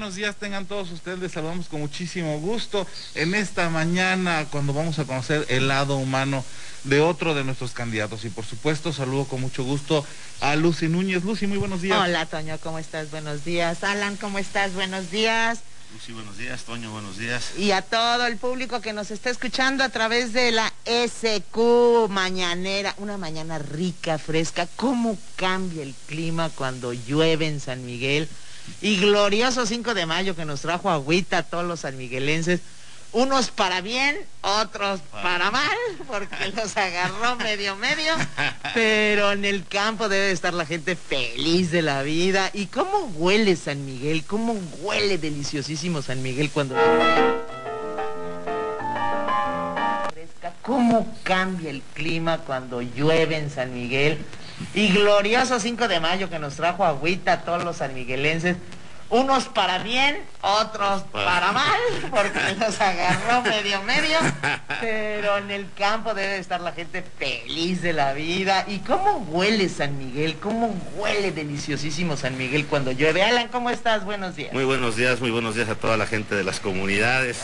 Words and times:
buenos 0.00 0.16
días 0.16 0.36
tengan 0.36 0.64
todos 0.64 0.90
ustedes. 0.92 1.18
Les 1.18 1.30
saludamos 1.30 1.68
con 1.68 1.80
muchísimo 1.80 2.38
gusto 2.38 2.86
en 3.14 3.34
esta 3.34 3.68
mañana 3.68 4.46
cuando 4.50 4.72
vamos 4.72 4.98
a 4.98 5.04
conocer 5.04 5.44
el 5.50 5.68
lado 5.68 5.98
humano 5.98 6.42
de 6.84 7.02
otro 7.02 7.34
de 7.34 7.44
nuestros 7.44 7.72
candidatos. 7.72 8.24
Y 8.24 8.30
por 8.30 8.46
supuesto, 8.46 8.94
saludo 8.94 9.26
con 9.26 9.42
mucho 9.42 9.62
gusto 9.62 10.02
a 10.40 10.56
Lucy 10.56 10.88
Núñez. 10.88 11.22
Lucy, 11.22 11.46
muy 11.46 11.58
buenos 11.58 11.82
días. 11.82 12.00
Hola, 12.00 12.24
Toño, 12.24 12.56
¿cómo 12.62 12.78
estás? 12.78 13.10
Buenos 13.10 13.44
días. 13.44 13.84
Alan, 13.84 14.16
¿cómo 14.16 14.38
estás? 14.38 14.72
Buenos 14.72 15.10
días. 15.10 15.58
Lucy, 15.92 16.12
buenos 16.12 16.38
días. 16.38 16.62
Toño, 16.62 16.90
buenos 16.90 17.18
días. 17.18 17.52
Y 17.58 17.72
a 17.72 17.82
todo 17.82 18.26
el 18.26 18.38
público 18.38 18.80
que 18.80 18.94
nos 18.94 19.10
está 19.10 19.28
escuchando 19.28 19.84
a 19.84 19.90
través 19.90 20.32
de 20.32 20.50
la 20.50 20.72
SQ 20.86 22.08
Mañanera. 22.08 22.94
Una 22.96 23.18
mañana 23.18 23.58
rica, 23.58 24.16
fresca. 24.16 24.66
¿Cómo 24.76 25.18
cambia 25.36 25.82
el 25.82 25.94
clima 26.06 26.48
cuando 26.48 26.94
llueve 26.94 27.48
en 27.48 27.60
San 27.60 27.84
Miguel? 27.84 28.30
Y 28.80 28.98
glorioso 28.98 29.66
5 29.66 29.94
de 29.94 30.06
mayo 30.06 30.36
que 30.36 30.44
nos 30.44 30.62
trajo 30.62 30.90
agüita 30.90 31.38
a 31.38 31.42
todos 31.42 31.64
los 31.64 31.80
sanmiguelenses 31.80 32.60
unos 33.12 33.50
para 33.50 33.80
bien, 33.80 34.16
otros 34.40 35.00
para 35.22 35.50
mal, 35.50 35.76
porque 36.06 36.52
los 36.56 36.76
agarró 36.76 37.36
medio 37.36 37.76
medio, 37.76 38.14
pero 38.74 39.32
en 39.32 39.44
el 39.44 39.66
campo 39.66 40.08
debe 40.08 40.30
estar 40.30 40.54
la 40.54 40.66
gente 40.66 40.96
feliz 40.96 41.70
de 41.70 41.82
la 41.82 42.02
vida. 42.02 42.50
¿Y 42.52 42.66
cómo 42.66 43.10
huele 43.16 43.56
San 43.56 43.84
Miguel? 43.84 44.24
¿Cómo 44.24 44.54
huele 44.80 45.18
deliciosísimo 45.18 46.02
San 46.02 46.22
Miguel 46.22 46.50
cuando... 46.50 46.76
¿Cómo 50.62 51.16
cambia 51.24 51.70
el 51.70 51.82
clima 51.94 52.38
cuando 52.38 52.80
llueve 52.80 53.36
en 53.36 53.50
San 53.50 53.74
Miguel? 53.74 54.18
Y 54.74 54.88
glorioso 54.88 55.58
5 55.58 55.88
de 55.88 56.00
mayo 56.00 56.30
que 56.30 56.38
nos 56.38 56.56
trajo 56.56 56.84
agüita 56.84 57.32
a 57.32 57.40
todos 57.42 57.64
los 57.64 57.76
sanmiguelenses 57.76 58.56
unos 59.10 59.46
para 59.46 59.78
bien, 59.78 60.18
otros 60.40 61.02
para 61.12 61.50
mal, 61.50 61.80
porque 62.10 62.38
los 62.60 62.80
agarró 62.80 63.42
medio 63.42 63.82
medio, 63.82 64.16
pero 64.80 65.38
en 65.38 65.50
el 65.50 65.66
campo 65.76 66.14
debe 66.14 66.38
estar 66.38 66.60
la 66.60 66.72
gente 66.72 67.04
feliz 67.18 67.82
de 67.82 67.92
la 67.92 68.12
vida. 68.12 68.64
¿Y 68.68 68.78
cómo 68.78 69.18
huele 69.28 69.68
San 69.68 69.98
Miguel? 69.98 70.36
¿Cómo 70.36 70.68
huele 70.96 71.32
deliciosísimo 71.32 72.16
San 72.16 72.38
Miguel 72.38 72.66
cuando 72.66 72.92
llueve? 72.92 73.24
Alan, 73.24 73.48
¿cómo 73.48 73.70
estás? 73.70 74.04
Buenos 74.04 74.36
días. 74.36 74.52
Muy 74.52 74.64
buenos 74.64 74.96
días, 74.96 75.20
muy 75.20 75.32
buenos 75.32 75.56
días 75.56 75.68
a 75.68 75.74
toda 75.74 75.96
la 75.96 76.06
gente 76.06 76.36
de 76.36 76.44
las 76.44 76.60
comunidades, 76.60 77.42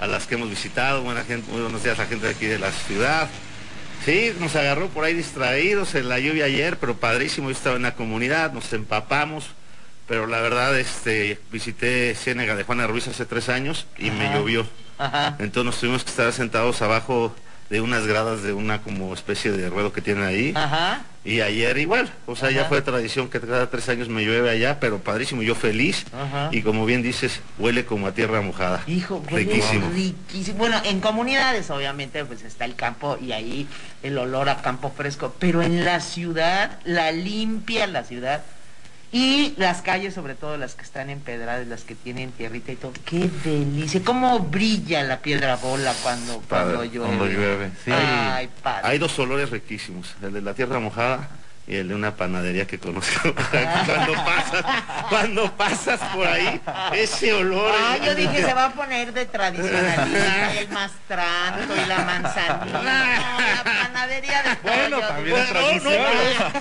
a 0.00 0.06
las 0.06 0.26
que 0.26 0.36
hemos 0.36 0.48
visitado, 0.48 1.02
buena 1.02 1.24
gente, 1.24 1.50
muy 1.50 1.62
buenos 1.62 1.82
días 1.82 1.98
a 1.98 2.02
la 2.02 2.08
gente 2.08 2.26
de 2.26 2.32
aquí 2.32 2.46
de 2.46 2.60
la 2.60 2.70
ciudad. 2.70 3.28
Sí, 4.04 4.32
nos 4.40 4.56
agarró 4.56 4.88
por 4.88 5.04
ahí 5.04 5.14
distraídos 5.14 5.94
en 5.94 6.08
la 6.08 6.18
lluvia 6.18 6.46
ayer, 6.46 6.78
pero 6.78 6.96
padrísimo, 6.96 7.50
yo 7.50 7.56
estaba 7.56 7.76
en 7.76 7.82
la 7.82 7.94
comunidad, 7.94 8.52
nos 8.52 8.72
empapamos 8.72 9.50
pero 10.08 10.26
la 10.26 10.40
verdad 10.40 10.76
este 10.78 11.38
visité 11.52 12.14
Ciénega 12.14 12.56
de 12.56 12.64
Juana 12.64 12.86
Ruiz 12.86 13.06
hace 13.06 13.26
tres 13.26 13.50
años 13.50 13.86
y 13.98 14.10
me 14.10 14.32
llovió. 14.34 14.66
Entonces 15.38 15.64
nos 15.64 15.78
tuvimos 15.78 16.02
que 16.02 16.10
estar 16.10 16.32
sentados 16.32 16.80
abajo 16.82 17.34
de 17.68 17.82
unas 17.82 18.06
gradas 18.06 18.42
de 18.42 18.54
una 18.54 18.80
como 18.80 19.12
especie 19.12 19.52
de 19.52 19.68
ruedo 19.68 19.92
que 19.92 20.00
tienen 20.00 20.24
ahí. 20.24 20.54
Y 21.28 21.42
ayer 21.42 21.76
igual, 21.76 22.10
o 22.24 22.34
sea, 22.34 22.50
ya 22.50 22.64
fue 22.64 22.80
tradición 22.80 23.28
que 23.28 23.38
cada 23.38 23.68
tres 23.68 23.86
años 23.90 24.08
me 24.08 24.24
llueve 24.24 24.48
allá, 24.48 24.80
pero 24.80 24.98
padrísimo, 24.98 25.42
yo 25.42 25.54
feliz. 25.54 26.06
Y 26.52 26.62
como 26.62 26.86
bien 26.86 27.02
dices, 27.02 27.40
huele 27.58 27.84
como 27.84 28.06
a 28.06 28.12
tierra 28.12 28.40
mojada. 28.40 28.82
Hijo, 28.86 29.22
riquísimo. 29.30 29.90
riquísimo. 29.90 30.56
Bueno, 30.56 30.80
en 30.86 31.00
comunidades 31.00 31.70
obviamente 31.70 32.24
pues 32.24 32.44
está 32.44 32.64
el 32.64 32.76
campo 32.76 33.18
y 33.20 33.32
ahí 33.32 33.68
el 34.02 34.16
olor 34.16 34.48
a 34.48 34.62
campo 34.62 34.90
fresco, 34.90 35.34
pero 35.38 35.62
en 35.62 35.84
la 35.84 36.00
ciudad, 36.00 36.78
la 36.84 37.12
limpia 37.12 37.86
la 37.86 38.04
ciudad 38.04 38.42
y 39.10 39.54
las 39.56 39.82
calles, 39.82 40.14
sobre 40.14 40.34
todo 40.34 40.56
las 40.56 40.74
que 40.74 40.82
están 40.82 41.08
empedradas, 41.10 41.66
las 41.66 41.84
que 41.84 41.94
tienen 41.94 42.30
tierrita 42.32 42.72
y 42.72 42.76
todo. 42.76 42.92
¡Qué 43.04 43.30
delicia! 43.44 44.02
¿Cómo 44.04 44.40
brilla 44.40 45.02
la 45.02 45.20
piedra 45.20 45.56
bola 45.56 45.94
cuando, 46.02 46.42
cuando 46.48 46.84
llueve? 46.84 47.06
Cuando 47.06 47.26
llueve, 47.26 47.70
sí. 47.84 47.90
Hay 48.82 48.98
dos 48.98 49.18
olores 49.18 49.50
riquísimos. 49.50 50.14
El 50.22 50.32
de 50.32 50.42
la 50.42 50.54
tierra 50.54 50.78
mojada 50.78 51.28
y 51.68 51.76
el 51.76 51.88
de 51.88 51.94
una 51.94 52.16
panadería 52.16 52.66
que 52.66 52.78
conozco. 52.78 53.34
cuando 53.86 54.14
pasas, 54.14 54.64
cuando 55.10 55.56
pasas 55.56 56.00
por 56.14 56.26
ahí, 56.26 56.60
ese 56.94 57.34
olor. 57.34 57.72
Ah, 57.78 57.98
yo 58.04 58.14
dije 58.14 58.42
se 58.46 58.54
va 58.54 58.66
a 58.66 58.72
poner 58.72 59.12
de 59.12 59.26
tradicionalista, 59.26 60.58
el 60.58 60.68
mastranto 60.70 61.76
y 61.76 61.86
la 61.86 61.98
manzanilla. 61.98 62.82
la 62.82 63.64
panadería 63.64 64.42
de 64.42 64.56
Bueno, 64.62 65.00
también 65.00 65.36
es 65.36 65.48
tradición. 65.50 65.94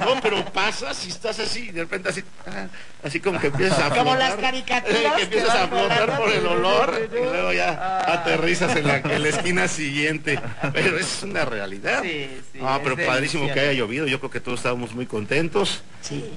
No, 0.01 0.22
pero, 0.22 0.46
pasas 0.46 1.06
y 1.06 1.09
estás 1.09 1.40
así, 1.40 1.72
de 1.72 1.81
repente 1.81 2.09
así, 2.09 2.23
ah, 2.46 2.67
así 3.03 3.22
como 3.22 3.40
que 3.40 3.47
empiezas 3.47 3.79
a 3.79 3.90
Como 3.90 4.16
las 4.16 4.35
caricaturas. 4.35 5.13
que 5.16 5.23
empiezas 5.23 5.56
a 5.56 5.67
flotar 5.67 6.17
por 6.17 6.29
el 6.31 6.46
olor 6.46 7.09
y 7.09 7.16
luego 7.16 7.53
ya 7.53 7.79
ah. 7.79 8.13
aterrizas 8.13 8.75
en 8.75 8.88
la, 8.88 8.97
en 8.97 9.23
la, 9.23 9.29
esquina 9.29 9.69
siguiente. 9.69 10.40
Pero 10.73 10.97
es 10.97 11.23
una 11.23 11.46
realidad. 11.46 12.01
Sí, 12.01 12.41
sí. 12.51 12.59
Ah, 12.62 12.79
pero 12.84 12.97
padrísimo 12.97 13.47
que 13.53 13.59
haya 13.59 13.72
llovido. 13.72 14.06
Yo 14.07 14.19
creo 14.19 14.31
que 14.31 14.41
todos 14.41 14.59
estábamos 14.59 14.97
muy 14.97 15.06
contentos 15.06 15.81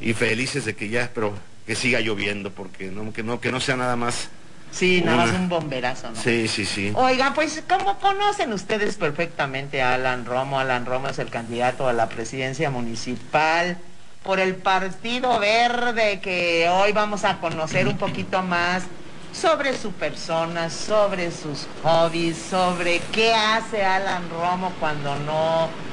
y 0.00 0.12
felices 0.12 0.64
de 0.64 0.76
que 0.76 0.88
ya, 0.88 1.10
pero 1.12 1.32
que 1.66 1.74
siga 1.74 2.00
lloviendo, 2.00 2.50
porque 2.50 2.90
no, 2.90 3.12
que 3.12 3.22
no, 3.22 3.40
que 3.40 3.50
no 3.50 3.58
sea 3.58 3.76
nada 3.76 3.96
más. 3.96 4.28
Sí, 4.70 5.02
nada 5.04 5.26
más 5.26 5.34
un 5.34 5.48
bomberazo, 5.48 6.10
¿no? 6.10 6.16
Sí, 6.16 6.46
sí, 6.46 6.64
sí. 6.64 6.92
Oiga, 6.94 7.32
pues 7.34 7.62
como 7.68 7.98
conocen 7.98 8.52
ustedes 8.52 8.96
perfectamente 8.96 9.82
a 9.82 9.94
Alan 9.94 10.26
Romo, 10.26 10.60
Alan 10.60 10.86
Romo 10.86 11.08
es 11.08 11.18
el 11.18 11.28
candidato 11.28 11.88
a 11.88 11.92
la 11.92 12.08
presidencia 12.08 12.70
municipal 12.70 13.78
por 14.22 14.38
el 14.38 14.54
Partido 14.54 15.40
Verde, 15.40 16.20
que 16.20 16.68
hoy 16.68 16.92
vamos 16.92 17.24
a 17.24 17.40
conocer 17.40 17.88
un 17.88 17.96
poquito 17.96 18.42
más 18.42 18.84
sobre 19.32 19.76
su 19.76 19.92
persona, 19.92 20.70
sobre 20.70 21.30
sus 21.30 21.66
hobbies, 21.82 22.36
sobre 22.36 23.00
qué 23.12 23.32
hace 23.34 23.82
Alan 23.82 24.28
Romo 24.30 24.72
cuando 24.78 25.16
no 25.20 25.89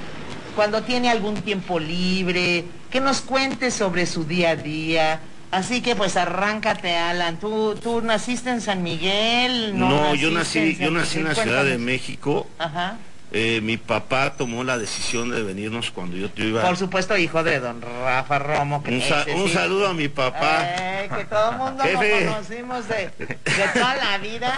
cuando 0.57 0.81
tiene 0.81 1.11
algún 1.11 1.35
tiempo 1.35 1.79
libre, 1.79 2.65
que 2.89 2.99
nos 2.99 3.21
cuente 3.21 3.69
sobre 3.69 4.07
su 4.07 4.23
día 4.23 4.49
a 4.49 4.55
día. 4.55 5.19
Así 5.51 5.81
que 5.81 5.95
pues 5.95 6.17
arráncate, 6.17 6.97
Alan. 6.97 7.39
¿Tú, 7.39 7.75
tú 7.75 8.01
naciste 8.01 8.49
en 8.49 8.59
San 8.59 8.81
Miguel? 8.81 9.77
No, 9.77 10.15
yo 10.15 10.31
nací, 10.31 10.75
yo 10.75 10.89
nací 10.89 11.19
en 11.19 11.25
la 11.25 11.35
Ciudad 11.35 11.63
de 11.63 11.77
México. 11.77 12.47
Ajá. 12.57 12.97
Eh, 13.33 13.59
mi 13.61 13.75
papá 13.75 14.35
tomó 14.37 14.63
la 14.63 14.77
decisión 14.77 15.31
de 15.31 15.43
venirnos 15.43 15.91
cuando 15.91 16.15
yo, 16.15 16.29
iba. 16.37 16.61
Por 16.61 16.77
supuesto, 16.77 17.17
hijo 17.17 17.43
de 17.43 17.59
don 17.59 17.81
Rafa 17.81 18.39
Romo. 18.39 18.81
Que 18.81 18.91
un, 19.35 19.49
saludo 19.49 19.87
a 19.87 19.93
mi 19.93 20.07
papá. 20.07 20.63
Eh, 20.63 21.09
que 21.13 21.25
todo 21.25 21.51
el 21.51 21.57
mundo 21.57 21.83
lo 21.83 22.25
conocimos 22.31 22.87
de, 22.87 23.09
toda 23.73 23.95
la 23.95 24.17
vida. 24.19 24.57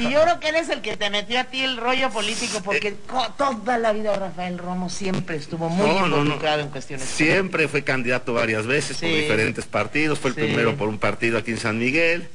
Y 0.00 0.10
yo 0.10 0.22
creo 0.22 0.40
que 0.40 0.48
él 0.48 0.56
es 0.56 0.68
el 0.70 0.80
que 0.80 0.96
te 0.96 1.08
metió 1.08 1.38
a 1.38 1.44
ti 1.44 1.62
el 1.62 1.76
rollo 1.76 2.10
político, 2.10 2.60
porque 2.64 2.88
eh, 2.88 2.96
toda 3.36 3.78
la 3.78 3.92
vida 3.92 4.16
Rafael 4.16 4.58
Romo 4.58 4.90
siempre 4.90 5.36
estuvo 5.36 5.68
muy 5.68 5.88
involucrado 5.88 6.62
en 6.62 6.68
cuestiones. 6.70 7.06
Siempre 7.06 7.68
fue 7.68 7.84
candidato 7.84 8.34
varias 8.34 8.66
veces 8.66 8.96
por 8.96 9.08
diferentes 9.08 9.66
partidos. 9.66 10.18
Fue 10.18 10.30
el 10.30 10.34
primero 10.34 10.74
por 10.74 10.88
un 10.88 10.98
partido 10.98 11.38
aquí 11.38 11.52
en 11.52 11.58
San 11.58 11.78
Miguel. 11.78 12.28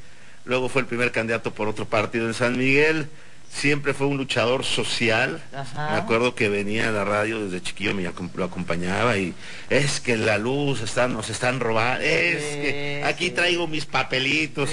Luego 0.46 0.70
fue 0.70 0.84
el 0.84 0.88
primer 0.88 1.12
candidato 1.12 1.54
por 1.54 1.68
otro 1.68 1.86
partido 1.86 2.28
en 2.28 2.34
San 2.34 2.58
Miguel 2.58 3.10
siempre 3.56 3.94
fue 3.94 4.08
un 4.08 4.18
luchador 4.18 4.66
social. 4.66 5.42
Me 5.54 5.98
acuerdo 5.98 6.36
que 6.36 6.50
venía 6.50 6.90
a 6.90 6.92
la 6.92 7.06
radio 7.06 7.46
desde 7.46 7.62
chiquillo, 7.62 7.96
me 7.96 8.04
lo 8.04 8.44
acompañaba 8.44 9.18
y 9.18 9.34
es 9.70 10.02
que 10.02 10.18
la 10.18 10.38
luz 10.38 10.82
está, 10.82 11.08
nos 11.08 11.30
están 11.30 11.60
robando, 11.60 12.04
es 12.04 12.44
que 12.44 13.04
aquí 13.06 13.32
traigo 13.32 13.68
mis 13.68 13.86
papelitos. 13.86 14.70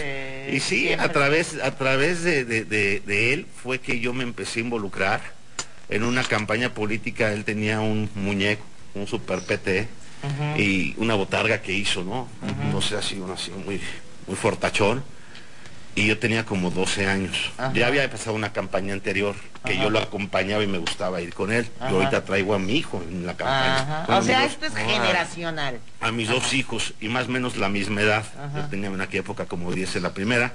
y 0.53 0.59
sí, 0.61 0.93
a 0.93 1.11
través, 1.13 1.57
a 1.63 1.71
través 1.77 2.25
de, 2.25 3.03
él 3.07 3.47
fue 3.63 3.79
que 3.79 4.01
yo 4.01 4.13
me 4.13 4.25
empecé 4.25 4.61
a 4.61 4.63
involucrar 4.65 5.21
en 5.89 6.03
una 6.03 6.25
campaña 6.25 6.75
política. 6.75 7.33
Él 7.33 7.45
tenía 7.45 7.81
un 7.81 8.11
muñeco, 8.17 8.65
un 8.95 9.07
super 9.07 9.43
PT 9.43 9.87
y 10.59 10.95
una 10.99 11.15
botarga 11.15 11.63
que 11.63 11.73
hizo, 11.73 12.03
¿no? 12.03 12.29
No 12.73 12.83
sé, 12.83 12.97
así, 12.97 13.15
uno 13.15 13.35
así 13.35 13.53
muy, 13.53 13.81
muy 14.27 14.37
fortachón 14.37 15.05
y 15.95 16.07
yo 16.07 16.19
tenía 16.19 16.45
como 16.45 16.71
12 16.71 17.07
años. 17.07 17.51
Ya 17.75 17.87
había 17.87 18.11
pasado 18.11 18.35
una 18.35 18.53
campaña 18.53 18.95
anterior 18.95 19.35
que 19.65 19.77
yo 19.77 19.91
lo 19.91 19.99
acompañaba 19.99 20.65
y 20.65 20.67
me 20.67 20.79
gustaba 20.79 21.21
ir 21.21 21.35
con 21.35 21.53
él. 21.53 21.69
Yo 21.81 21.97
ahorita 21.97 22.25
traigo 22.25 22.55
a 22.55 22.59
mi 22.59 22.77
hijo 22.77 23.03
en 23.09 23.27
la 23.27 23.37
campaña. 23.37 24.07
o 24.09 24.23
sea, 24.23 24.45
esto 24.45 24.67
es 24.67 24.75
generacional. 24.75 25.79
A 26.01 26.11
mis 26.11 26.29
dos 26.29 26.53
hijos 26.55 26.95
y 27.01 27.09
más 27.09 27.27
o 27.27 27.31
menos 27.31 27.57
la 27.57 27.69
misma 27.69 28.01
edad. 28.01 28.25
Yo 28.55 28.63
tenía 28.67 28.89
en 28.89 29.01
aquella 29.01 29.21
época 29.21 29.47
como 29.47 29.73
10 29.73 29.97
en 29.97 30.03
la 30.03 30.15
primera. 30.15 30.55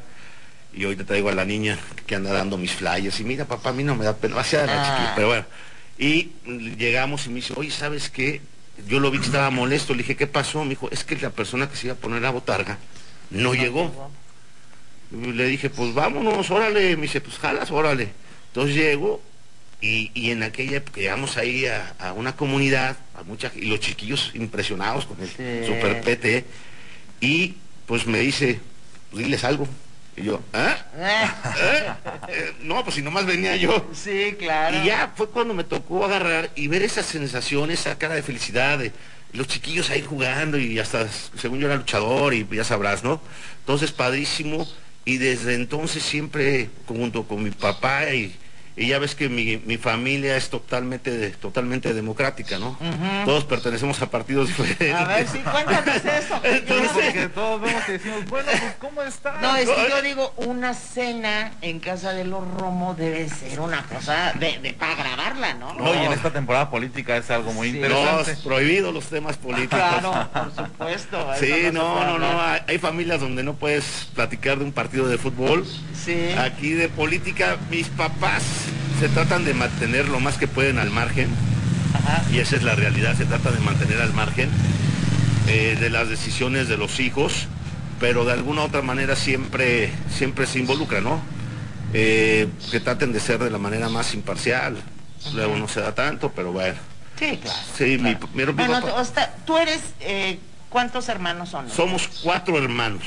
Y 0.73 0.83
ahorita 0.83 1.05
traigo 1.05 1.29
a 1.29 1.33
la 1.33 1.45
niña 1.45 1.77
que 2.05 2.15
anda 2.15 2.31
dando 2.31 2.57
mis 2.57 2.73
flyers. 2.73 3.19
Y 3.19 3.23
mira, 3.23 3.45
papá, 3.45 3.69
a 3.69 3.73
mí 3.73 3.83
no 3.83 3.95
me 3.95 4.05
da 4.05 4.15
pena. 4.15 4.39
Hacia 4.39 4.65
la 4.65 4.83
chiquita, 4.83 5.13
pero 5.15 5.27
bueno. 5.27 5.45
Y 5.97 6.31
llegamos 6.77 7.25
y 7.25 7.29
me 7.29 7.35
dice, 7.35 7.53
oye, 7.55 7.71
¿sabes 7.71 8.09
qué? 8.09 8.41
Yo 8.87 8.99
lo 8.99 9.09
vi 9.09 9.19
que 9.19 9.25
estaba 9.25 9.49
molesto. 9.49 9.93
Le 9.93 9.99
dije, 9.99 10.15
¿qué 10.15 10.27
pasó? 10.27 10.63
Me 10.63 10.71
dijo, 10.71 10.89
es 10.91 11.03
que 11.03 11.15
la 11.15 11.31
persona 11.31 11.69
que 11.69 11.75
se 11.75 11.87
iba 11.87 11.95
a 11.95 11.97
poner 11.97 12.23
a 12.25 12.31
botarga 12.31 12.77
no, 13.31 13.53
llegó. 13.53 14.11
Le 15.11 15.45
dije, 15.45 15.69
pues 15.69 15.93
vámonos, 15.93 16.49
órale. 16.51 16.95
Me 16.95 17.03
dice, 17.03 17.21
pues 17.21 17.37
jalas, 17.37 17.71
órale. 17.71 18.09
Entonces 18.47 18.75
llego 18.75 19.21
y, 19.79 20.31
en 20.31 20.43
aquella 20.43 20.77
época 20.77 20.99
llegamos 20.99 21.37
ahí 21.37 21.65
a, 21.65 22.13
una 22.13 22.35
comunidad, 22.35 22.97
a 23.15 23.23
mucha, 23.23 23.51
y 23.55 23.65
los 23.65 23.79
chiquillos 23.79 24.31
impresionados 24.33 25.05
con 25.05 25.17
el 25.21 25.65
super 25.65 26.01
PT. 26.01 26.45
Y 27.21 27.55
pues 27.85 28.05
me 28.07 28.19
dice, 28.19 28.59
pues 29.11 29.23
diles 29.23 29.43
algo. 29.43 29.67
Y 30.15 30.23
yo, 30.23 30.41
¿ah? 30.51 30.75
no, 32.63 32.83
pues 32.83 32.95
si 32.95 33.03
nomás 33.03 33.27
venía 33.27 33.55
yo. 33.55 33.87
Sí, 33.93 34.35
claro. 34.39 34.77
Y 34.77 34.87
ya 34.87 35.13
fue 35.15 35.29
cuando 35.29 35.53
me 35.53 35.63
tocó 35.63 36.05
agarrar 36.05 36.49
y 36.55 36.67
ver 36.67 36.81
esa 36.81 37.03
sensación, 37.03 37.69
esa 37.69 37.97
cara 37.99 38.15
de 38.15 38.23
felicidad 38.23 38.79
de 38.79 38.91
los 39.33 39.47
chiquillos 39.47 39.91
ahí 39.91 40.01
jugando 40.01 40.57
y 40.57 40.79
hasta, 40.79 41.07
según 41.39 41.59
yo 41.59 41.67
era 41.67 41.75
luchador 41.75 42.33
y 42.33 42.47
ya 42.51 42.63
sabrás, 42.63 43.03
¿no? 43.03 43.21
Entonces, 43.59 43.91
padrísimo. 43.91 44.67
Y 45.07 45.19
desde 45.19 45.55
entonces 45.55 46.03
siempre, 46.03 46.67
junto 46.85 47.23
con 47.23 47.41
mi 47.41 47.51
papá 47.51 48.13
y 48.13 48.35
y 48.77 48.87
ya 48.87 48.99
ves 48.99 49.15
que 49.15 49.27
mi, 49.27 49.57
mi 49.65 49.77
familia 49.77 50.37
es 50.37 50.49
totalmente 50.49 51.31
totalmente 51.31 51.95
democrática, 51.95 52.59
¿no? 52.59 52.77
Todos 53.25 53.43
pertenecemos 53.43 53.99
a 54.03 54.11
partidos 54.11 54.49
diferentes. 54.49 54.93
A 54.93 55.03
ver, 55.05 55.27
sí, 55.27 55.39
cuéntanos 55.39 55.95
eso. 56.05 56.39
Entonces, 56.43 57.13
que 57.13 57.27
todos 57.29 57.59
vemos 57.59 57.81
y 57.87 57.93
decimos, 57.93 58.25
bueno, 58.27 58.49
pues 58.51 58.73
¿cómo 58.79 59.01
está? 59.01 59.41
No, 59.41 59.55
es 59.55 59.67
que 59.67 59.89
yo 59.89 60.01
digo, 60.03 60.31
una 60.37 60.75
cena 60.75 61.53
en 61.61 61.79
casa 61.79 62.13
de 62.13 62.23
los 62.23 62.47
Romo 62.47 62.93
debe 62.93 63.27
ser 63.29 63.59
una 63.59 63.81
cosa 63.81 64.33
de, 64.33 64.59
de 64.59 64.73
para 64.73 64.93
grabarla, 64.93 65.55
¿no? 65.55 65.73
No, 65.73 65.95
y 65.95 66.05
en 66.05 66.13
esta 66.13 66.31
temporada 66.31 66.69
política 66.69 67.17
es 67.17 67.31
algo 67.31 67.53
muy 67.53 67.69
interesante. 67.69 68.35
No, 68.35 68.43
prohibido 68.43 68.91
los 68.91 69.05
temas 69.05 69.37
políticos. 69.37 69.79
Claro, 69.79 70.29
por 70.31 70.55
supuesto. 70.55 71.31
Sí, 71.39 71.69
no, 71.73 72.05
no, 72.05 72.19
no, 72.19 72.41
hay, 72.43 72.61
hay 72.67 72.77
familias 72.77 73.21
donde 73.21 73.41
no 73.41 73.55
puedes 73.55 74.09
platicar 74.13 74.59
de 74.59 74.65
un 74.65 74.71
partido 74.71 75.07
de 75.07 75.17
fútbol. 75.17 75.65
Sí. 76.05 76.29
Aquí 76.37 76.73
de 76.73 76.89
política, 76.89 77.57
mis 77.71 77.87
papás 77.89 78.66
se 78.99 79.09
tratan 79.09 79.45
de 79.45 79.53
mantener 79.53 80.07
lo 80.09 80.19
más 80.19 80.37
que 80.37 80.47
pueden 80.47 80.79
al 80.79 80.89
margen, 80.89 81.29
y 82.31 82.39
esa 82.39 82.55
es 82.55 82.63
la 82.63 82.75
realidad, 82.75 83.15
se 83.15 83.25
trata 83.25 83.51
de 83.51 83.59
mantener 83.59 84.01
al 84.01 84.13
margen 84.13 84.49
eh, 85.47 85.77
de 85.79 85.89
las 85.89 86.09
decisiones 86.09 86.67
de 86.67 86.77
los 86.77 86.99
hijos, 86.99 87.47
pero 87.99 88.25
de 88.25 88.33
alguna 88.33 88.63
otra 88.63 88.81
manera 88.81 89.15
siempre, 89.15 89.91
siempre 90.09 90.45
se 90.45 90.59
involucra, 90.59 91.01
¿no? 91.01 91.21
Eh, 91.93 92.47
que 92.71 92.79
traten 92.79 93.13
de 93.13 93.19
ser 93.19 93.39
de 93.39 93.49
la 93.49 93.57
manera 93.57 93.89
más 93.89 94.13
imparcial, 94.13 94.77
luego 95.33 95.55
no 95.57 95.67
se 95.67 95.81
da 95.81 95.93
tanto, 95.93 96.31
pero 96.35 96.51
bueno. 96.51 96.75
Sí, 97.17 97.39
claro. 97.41 97.59
Sí, 97.77 97.97
Mi, 97.97 98.17
mi, 98.33 98.51
bueno, 98.51 98.81
tú 99.45 99.57
eres 99.57 99.81
eh, 100.01 100.37
¿Cuántos 100.77 101.09
hermanos 101.09 101.49
son? 101.49 101.67
Somos 101.71 102.07
cuatro 102.21 102.55
hermanos. 102.55 103.01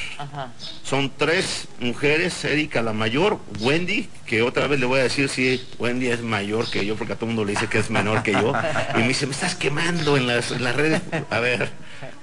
Son 0.82 1.08
tres 1.16 1.68
mujeres, 1.78 2.44
Erika 2.44 2.82
la 2.82 2.92
mayor, 2.92 3.38
Wendy, 3.60 4.08
que 4.26 4.42
otra 4.42 4.66
vez 4.66 4.80
le 4.80 4.86
voy 4.86 4.98
a 4.98 5.04
decir 5.04 5.28
si 5.28 5.64
Wendy 5.78 6.08
es 6.08 6.20
mayor 6.20 6.68
que 6.68 6.84
yo, 6.84 6.96
porque 6.96 7.12
a 7.12 7.14
todo 7.14 7.26
el 7.26 7.36
mundo 7.36 7.44
le 7.44 7.52
dice 7.52 7.68
que 7.68 7.78
es 7.78 7.88
menor 7.88 8.24
que 8.24 8.32
yo. 8.32 8.52
Y 8.96 8.98
me 8.98 9.06
dice, 9.06 9.24
me 9.26 9.32
estás 9.32 9.54
quemando 9.54 10.16
en 10.16 10.26
las, 10.26 10.50
redes. 10.50 11.00
A 11.30 11.38
ver, 11.38 11.70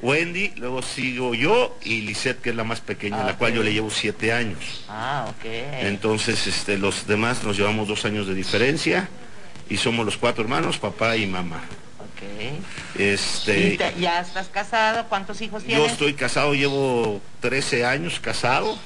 Wendy, 0.01 0.51
luego 0.57 0.81
sigo 0.81 1.33
yo 1.33 1.77
y 1.81 2.01
Lisette, 2.01 2.41
que 2.41 2.49
es 2.49 2.55
la 2.57 2.65
más 2.65 2.81
pequeña, 2.81 3.23
la 3.23 3.37
cual 3.37 3.53
yo 3.53 3.63
le 3.63 3.71
llevo 3.71 3.89
siete 3.89 4.33
años. 4.33 4.83
Ah, 4.89 5.27
ok. 5.29 5.45
Entonces, 5.79 6.45
este, 6.45 6.77
los 6.77 7.07
demás 7.07 7.45
nos 7.45 7.55
llevamos 7.55 7.87
dos 7.87 8.03
años 8.03 8.27
de 8.27 8.35
diferencia 8.35 9.07
y 9.69 9.77
somos 9.77 10.05
los 10.05 10.17
cuatro 10.17 10.43
hermanos, 10.43 10.77
papá 10.77 11.15
y 11.15 11.25
mamá. 11.25 11.61
Este, 12.97 13.77
¿Ya 13.99 14.21
estás 14.21 14.47
casado? 14.47 15.05
¿Cuántos 15.07 15.41
hijos 15.41 15.63
tienes? 15.63 15.85
Yo 15.85 15.91
estoy 15.91 16.13
casado, 16.13 16.53
llevo 16.53 17.21
13 17.41 17.85
años 17.85 18.19
casado 18.19 18.77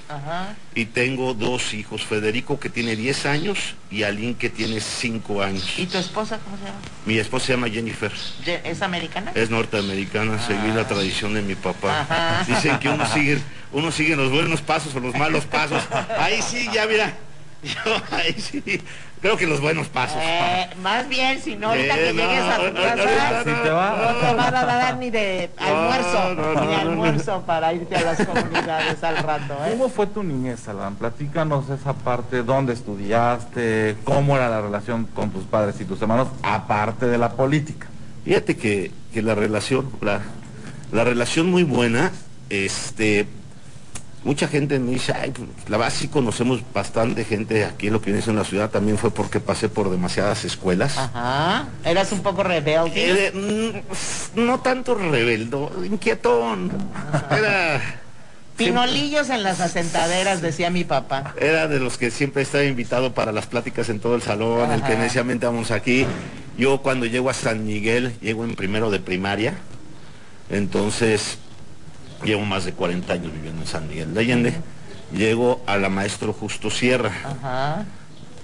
y 0.76 0.86
tengo 0.86 1.34
dos 1.34 1.74
hijos, 1.74 2.04
Federico 2.04 2.60
que 2.60 2.70
tiene 2.70 2.96
10 2.96 3.26
años 3.26 3.76
y 3.90 4.04
Aline 4.04 4.36
que 4.36 4.50
tiene 4.50 4.80
5 4.80 5.42
años. 5.42 5.74
¿Y 5.78 5.86
tu 5.86 5.98
esposa 5.98 6.40
cómo 6.44 6.58
se 6.58 6.66
llama? 6.66 6.80
Mi 7.06 7.18
esposa 7.18 7.46
se 7.48 7.54
llama 7.54 7.70
Jennifer. 7.70 8.12
¿Es 8.46 8.82
americana? 8.82 9.32
Es 9.36 9.50
norteamericana, 9.50 10.38
ah. 10.40 10.48
seguí 10.48 10.72
la 10.74 10.88
tradición 10.88 11.34
de 11.34 11.42
mi 11.42 11.56
papá. 11.56 12.44
Dicen 12.48 12.80
que 12.80 12.90
uno 12.90 13.06
sigue, 13.06 13.40
uno 13.72 13.92
sigue 13.92 14.16
los 14.16 14.32
buenos 14.32 14.62
pasos 14.62 14.94
o 14.96 15.00
los 15.00 15.16
malos 15.16 15.46
pasos. 15.46 15.82
Ahí 16.18 16.42
sí, 16.42 16.70
ya 16.74 16.86
mira, 16.86 17.14
yo 17.64 18.02
ahí 18.12 18.36
sí 18.38 18.82
creo 19.22 19.38
que 19.38 19.46
los 19.46 19.62
buenos 19.62 19.88
pasos. 19.88 20.18
Eh, 20.20 20.68
más 20.82 21.08
bien, 21.08 21.42
si 21.42 21.56
no, 21.56 21.70
ahorita 21.70 21.96
que 21.96 22.14
llegues 22.14 22.42
a 22.42 22.58
tu 22.58 22.74
casa, 22.74 23.44
no, 23.46 24.20
te 24.20 24.36
van 24.36 24.56
a 24.56 24.66
dar 24.66 24.98
ni 24.98 25.10
de 25.10 25.50
almuerzo, 25.58 26.66
ni 26.66 26.74
almuerzo 26.74 27.44
para 27.46 27.74
irte 27.74 27.96
a 27.96 28.02
las 28.02 28.26
comunidades 28.26 29.04
al 29.04 29.18
rato. 29.18 29.54
¿eh? 29.66 29.72
¿Cómo 29.72 29.90
fue 29.90 30.08
tu 30.08 30.24
niñez, 30.24 30.68
Alan? 30.68 30.96
Platícanos 30.96 31.70
esa 31.70 31.94
parte, 31.94 32.44
dónde 32.44 32.74
estudiaste, 32.74 33.96
cómo 34.04 34.36
era 34.36 34.50
la 34.50 34.62
relación 34.62 35.06
con 35.06 35.30
tus 35.30 35.44
padres 35.44 35.80
y 35.80 35.86
tus 35.86 36.02
hermanos, 36.02 36.30
aparte 36.42 37.06
de 37.06 37.18
la 37.18 37.34
política. 37.34 37.88
Fíjate 38.26 38.58
que, 38.58 38.92
que 39.14 39.22
la 39.22 39.36
relación, 39.36 39.90
la, 40.02 40.22
la 40.92 41.04
relación 41.04 41.50
muy 41.50 41.64
buena, 41.64 42.12
este, 42.50 43.28
mucha 44.24 44.48
gente 44.48 44.80
me 44.80 44.92
dice, 44.92 45.14
ay, 45.14 45.32
pues, 45.32 45.48
la 45.68 45.78
verdad 45.78 45.94
sí 45.96 46.08
conocemos 46.08 46.62
bastante 46.74 47.26
gente 47.26 47.66
aquí 47.66 47.88
en 47.88 47.94
lo 47.94 48.02
que 48.02 48.12
viene 48.12 48.26
en 48.26 48.36
la 48.36 48.44
ciudad, 48.44 48.70
también 48.70 48.98
fue 48.98 49.12
porque 49.12 49.40
pasé 49.40 49.70
por 49.70 49.90
demasiadas 49.90 50.46
escuelas. 50.46 50.98
Ajá, 50.98 51.68
eras 51.84 52.12
un 52.12 52.22
poco 52.22 52.44
rebelde. 52.44 53.28
Eh, 53.28 53.84
mm, 54.36 54.46
no 54.46 54.60
tanto 54.60 54.96
rebeldo, 54.96 55.72
inquietón. 55.84 56.72
Era... 57.32 57.82
Pinolillos 58.58 59.30
en 59.32 59.42
las 59.42 59.60
asentaderas, 59.60 60.42
decía 60.42 60.70
mi 60.70 60.84
papá. 60.84 61.34
Era 61.40 61.68
de 61.68 61.80
los 61.80 61.98
que 61.98 62.12
siempre 62.12 62.44
estaba 62.44 62.64
invitado 62.64 63.12
para 63.12 63.32
las 63.32 63.48
pláticas 63.48 63.90
en 63.90 64.00
todo 64.00 64.14
el 64.14 64.22
salón, 64.22 64.72
el 64.72 64.84
que 64.84 64.96
necesariamente 64.96 65.48
vamos 65.48 65.72
aquí. 65.72 66.06
Yo 66.58 66.82
cuando 66.84 67.08
llego 67.08 67.32
a 67.32 67.34
San 67.34 67.66
Miguel, 67.66 68.14
llego 68.22 68.44
en 68.44 68.56
primero 68.56 68.92
de 68.92 69.00
primaria, 69.00 69.56
entonces 70.52 71.40
llevo 72.24 72.46
más 72.46 72.66
de 72.66 72.74
40 72.74 73.14
años 73.14 73.34
viviendo 73.34 73.62
en 73.62 73.68
San 73.68 73.88
Miguel 73.88 74.14
de 74.14 74.20
Allende, 74.20 74.54
llego 75.14 75.62
a 75.66 75.78
la 75.78 75.90
maestro 75.90 76.34
Justo 76.34 76.70
Sierra, 76.70 77.12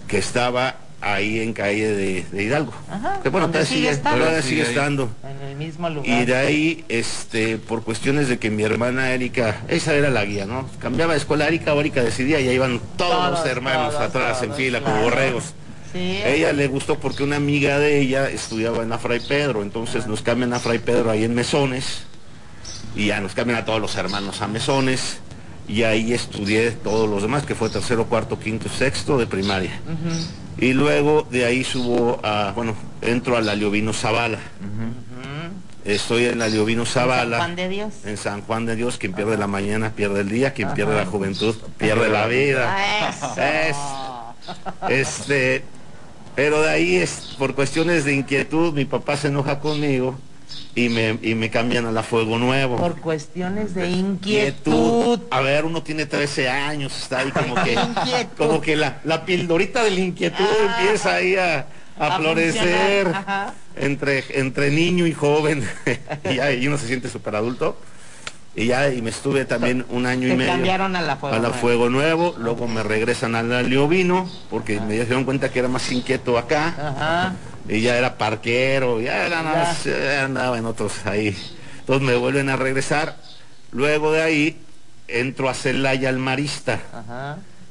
que 0.08 0.18
estaba 0.18 0.76
ahí 1.02 1.40
en 1.40 1.54
calle 1.54 1.94
de, 1.94 2.44
Hidalgo. 2.44 2.74
que 3.22 3.30
bueno, 3.30 3.48
todavía 3.48 3.70
sigue, 3.70 3.90
estando. 3.90 4.42
sigue 4.42 4.62
estando. 4.64 5.10
En 5.24 5.48
el 5.48 5.56
mismo 5.56 5.90
lugar. 5.90 6.08
Y 6.08 6.26
de 6.26 6.36
ahí, 6.36 6.86
este, 6.90 7.58
por 7.58 7.84
cuestiones 7.84 8.28
de 8.30 8.40
que 8.40 8.50
mi 8.50 8.64
hermana 8.64 9.12
Erika, 9.12 9.62
esa 9.68 9.94
era 9.94 10.10
la 10.10 10.26
guía, 10.26 10.46
¿no? 10.46 10.68
Cambiaba 10.80 11.14
de 11.14 11.20
escuela 11.20 11.48
Erika, 11.48 11.74
Erika 11.74 12.04
decidía, 12.04 12.40
y 12.40 12.48
ahí 12.48 12.56
iban 12.56 12.80
todos, 12.98 13.32
los 13.32 13.46
hermanos 13.46 13.96
atrás 13.96 14.42
en 14.44 14.54
fila, 14.54 14.82
como 14.82 15.02
borregos. 15.04 15.54
ella 15.94 16.52
le 16.54 16.68
gustó 16.68 17.00
porque 17.00 17.24
una 17.24 17.38
amiga 17.38 17.80
de 17.80 18.00
ella 18.02 18.30
estudiaba 18.30 18.84
en 18.84 18.90
la 18.90 18.98
Fray 18.98 19.20
Pedro, 19.20 19.62
entonces 19.62 20.08
nos 20.08 20.22
cambian 20.22 20.54
a 20.54 20.60
Fray 20.60 20.80
Pedro 20.80 21.12
ahí 21.12 21.24
en 21.24 21.34
Mesones 21.34 22.08
y 22.98 23.06
ya 23.08 23.22
nos 23.22 23.34
cambian 23.34 23.60
a 23.60 23.66
todos 23.66 23.80
los 23.80 23.96
hermanos 23.96 24.42
a 24.42 24.48
mesones 24.48 25.20
y 25.68 25.84
ahí 25.84 26.14
estudié 26.14 26.72
todos 26.72 27.08
los 27.08 27.22
demás, 27.22 27.46
que 27.46 27.54
fue 27.54 27.70
tercero, 27.70 28.06
cuarto, 28.08 28.40
quinto, 28.40 28.70
sexto 28.70 29.18
de 29.18 29.28
primaria. 29.28 29.80
Y 30.58 30.74
luego 30.74 31.28
de 31.30 31.46
ahí 31.46 31.64
subo 31.64 32.20
a, 32.24 32.54
bueno, 32.56 32.74
entro 33.02 33.38
a 33.38 33.42
la 33.42 33.54
Liovino 33.54 33.94
Zavala. 33.94 34.40
Estoy 35.86 36.26
en 36.26 36.40
la 36.40 36.48
Liovino 36.48 36.86
Zavala. 36.86 37.38
¿En 37.38 37.40
San 37.40 37.40
Juan 37.40 37.56
de 37.56 37.70
Dios? 37.70 37.94
En 38.06 38.18
San 38.18 38.42
Juan 38.42 38.66
de 38.66 38.76
Dios, 38.76 38.98
quien 38.98 39.14
pierde 39.14 39.38
la 39.38 39.48
mañana 39.48 39.92
pierde 39.92 40.22
el 40.22 40.30
día, 40.30 40.54
quien 40.54 40.74
pierde 40.74 40.96
la 40.96 41.06
juventud 41.06 41.56
pierde 41.78 42.10
la 42.10 42.26
vida. 42.26 42.76
este, 44.90 45.64
pero 46.36 46.62
de 46.62 46.70
ahí 46.70 46.96
es, 46.96 47.36
por 47.38 47.54
cuestiones 47.54 48.06
de 48.06 48.16
inquietud, 48.16 48.74
mi 48.74 48.86
papá 48.86 49.18
se 49.18 49.28
enoja 49.28 49.60
conmigo 49.60 50.18
y 50.78 50.90
me, 50.90 51.18
y 51.22 51.34
me 51.34 51.50
cambian 51.50 51.86
a 51.88 51.92
la 51.92 52.04
Fuego 52.04 52.38
Nuevo. 52.38 52.78
Por 52.78 53.02
cuestiones 53.02 53.74
de 53.74 53.90
inquietud. 53.90 55.20
A 55.32 55.42
ver, 55.42 55.66
uno 55.66 55.82
tiene 55.82 56.06
13 56.06 56.50
años, 56.50 56.96
está 56.96 57.20
ahí 57.20 57.32
como 57.32 57.56
que, 57.56 57.78
como 58.38 58.62
que 58.62 58.76
la, 58.76 59.00
la 59.04 59.26
pildorita 59.26 59.84
de 59.84 59.92
la 59.92 60.00
inquietud 60.00 60.46
ah. 60.46 60.78
empieza 60.80 61.16
ahí 61.16 61.36
a, 61.36 61.66
florecer 62.18 63.12
entre, 63.76 64.24
entre 64.40 64.70
niño 64.70 65.08
y 65.08 65.14
joven. 65.14 65.68
y, 66.32 66.40
ahí 66.40 66.68
uno 66.68 66.78
se 66.78 66.86
siente 66.88 67.10
súper 67.10 67.36
adulto. 67.36 67.78
Y 68.56 68.68
ya, 68.68 68.92
y 68.92 69.04
me 69.04 69.12
estuve 69.12 69.46
también 69.46 69.86
un 69.90 70.08
año 70.08 70.28
y 70.28 70.36
medio. 70.36 70.52
cambiaron 70.52 70.96
a 70.96 71.02
la 71.02 71.18
Fuego, 71.18 71.36
a 71.36 71.40
la 71.40 71.50
Fuego 71.52 71.90
Nuevo. 71.90 72.36
Luego 72.40 72.68
me 72.68 72.82
regresan 72.82 73.36
a 73.36 73.44
la 73.44 73.62
Liovino, 73.62 74.30
porque 74.50 74.80
me 74.80 74.94
dieron 74.94 75.26
cuenta 75.26 75.50
que 75.50 75.60
era 75.60 75.68
más 75.68 75.92
inquieto 75.92 76.38
acá. 76.38 76.68
Ajá 76.68 77.36
y 77.68 77.82
ya 77.82 77.98
era 77.98 78.18
parquero, 78.18 79.02
ya 79.02 79.26
era 79.26 79.44
nada 79.44 79.76
andaba 80.24 80.58
en 80.58 80.66
otros 80.66 81.06
ahí. 81.06 81.36
Entonces 81.80 82.08
me 82.08 82.16
vuelven 82.16 82.50
a 82.50 82.56
regresar. 82.56 83.18
Luego 83.72 84.12
de 84.12 84.22
ahí 84.22 84.62
entro 85.08 85.50
a 85.50 85.54
Celaya 85.54 86.10
al 86.10 86.18
Marista. 86.18 86.80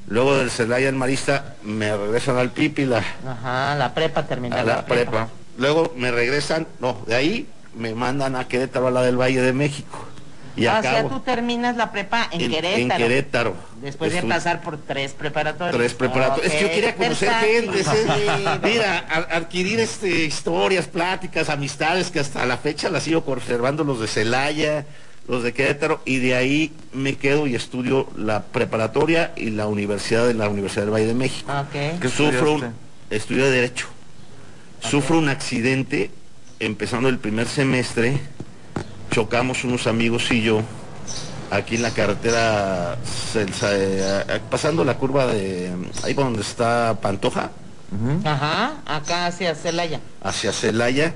Luego 0.08 0.36
del 0.36 0.50
Celaya 0.50 0.88
al 0.88 0.94
Marista 0.94 1.56
me 1.62 1.96
regresan 1.96 2.36
al 2.36 2.50
Pípila. 2.50 3.02
Ajá, 3.26 3.74
la 3.74 3.92
prepa 3.94 4.24
terminada. 4.24 4.64
la, 4.64 4.86
prepa. 4.86 5.28
Luego 5.58 5.92
me 5.96 6.10
regresan, 6.10 6.66
no, 6.80 7.02
de 7.06 7.14
ahí 7.14 7.48
me 7.74 7.94
mandan 7.94 8.36
a 8.36 8.46
Querétaro 8.46 8.88
a 8.88 8.90
la 8.90 9.02
del 9.02 9.20
Valle 9.20 9.40
de 9.40 9.52
México. 9.52 10.06
Y 10.56 10.66
ah, 10.66 10.78
o 10.78 10.82
sea, 10.82 11.08
tú 11.08 11.20
terminas 11.20 11.76
la 11.76 11.92
prepa 11.92 12.28
en, 12.32 12.50
Querétaro. 12.50 12.76
En 12.76 12.88
Querétaro. 12.88 13.54
Después 13.82 14.12
de 14.12 14.22
pasar 14.22 14.62
por 14.62 14.78
tres 14.78 15.12
preparatorios. 15.12 15.76
Tres 15.76 15.94
preparatorios. 15.94 16.46
Es 16.46 16.58
que 16.58 16.62
yo 16.62 16.70
quería 16.70 16.94
conocer 16.94 17.30
gente. 17.30 17.84
Mira, 18.62 18.98
adquirir 19.30 19.80
este, 19.80 20.24
historias, 20.24 20.86
pláticas, 20.86 21.50
amistades 21.50 22.10
que 22.10 22.20
hasta 22.20 22.46
la 22.46 22.56
fecha 22.56 22.88
las 22.88 23.02
sigo 23.02 23.24
conservando, 23.24 23.84
los 23.84 24.00
de 24.00 24.06
Celaya, 24.06 24.86
los 25.28 25.42
de 25.42 25.52
Querétaro, 25.52 26.00
y 26.04 26.18
de 26.18 26.34
ahí 26.34 26.72
me 26.92 27.16
quedo 27.16 27.46
y 27.46 27.54
estudio 27.54 28.08
la 28.16 28.44
preparatoria 28.44 29.32
y 29.36 29.50
la 29.50 29.66
universidad 29.66 30.26
de 30.26 30.34
la 30.34 30.48
Universidad 30.48 30.82
del 30.82 30.94
Valle 30.94 31.06
de 31.06 31.14
México. 31.14 31.52
Ok. 31.52 32.00
Que 32.00 32.08
sufro 32.08 32.54
un, 32.54 32.74
estudio 33.10 33.50
Derecho. 33.50 33.88
Sufro 34.80 35.18
un 35.18 35.28
accidente 35.28 36.10
empezando 36.60 37.08
el 37.08 37.18
primer 37.18 37.46
semestre, 37.46 38.18
chocamos 39.10 39.64
unos 39.64 39.86
amigos 39.86 40.30
y 40.30 40.42
yo 40.42 40.62
aquí 41.50 41.76
en 41.76 41.82
la 41.82 41.90
carretera, 41.90 42.96
eh, 43.34 44.40
pasando 44.50 44.84
la 44.84 44.96
curva 44.98 45.26
de 45.26 45.72
ahí 46.02 46.12
donde 46.14 46.42
está 46.42 46.96
Pantoja, 47.00 47.50
Ajá, 48.24 48.74
acá 48.84 49.26
hacia 49.26 49.54
Celaya. 49.54 50.00
hacia 50.22 50.52
Celaya, 50.52 51.14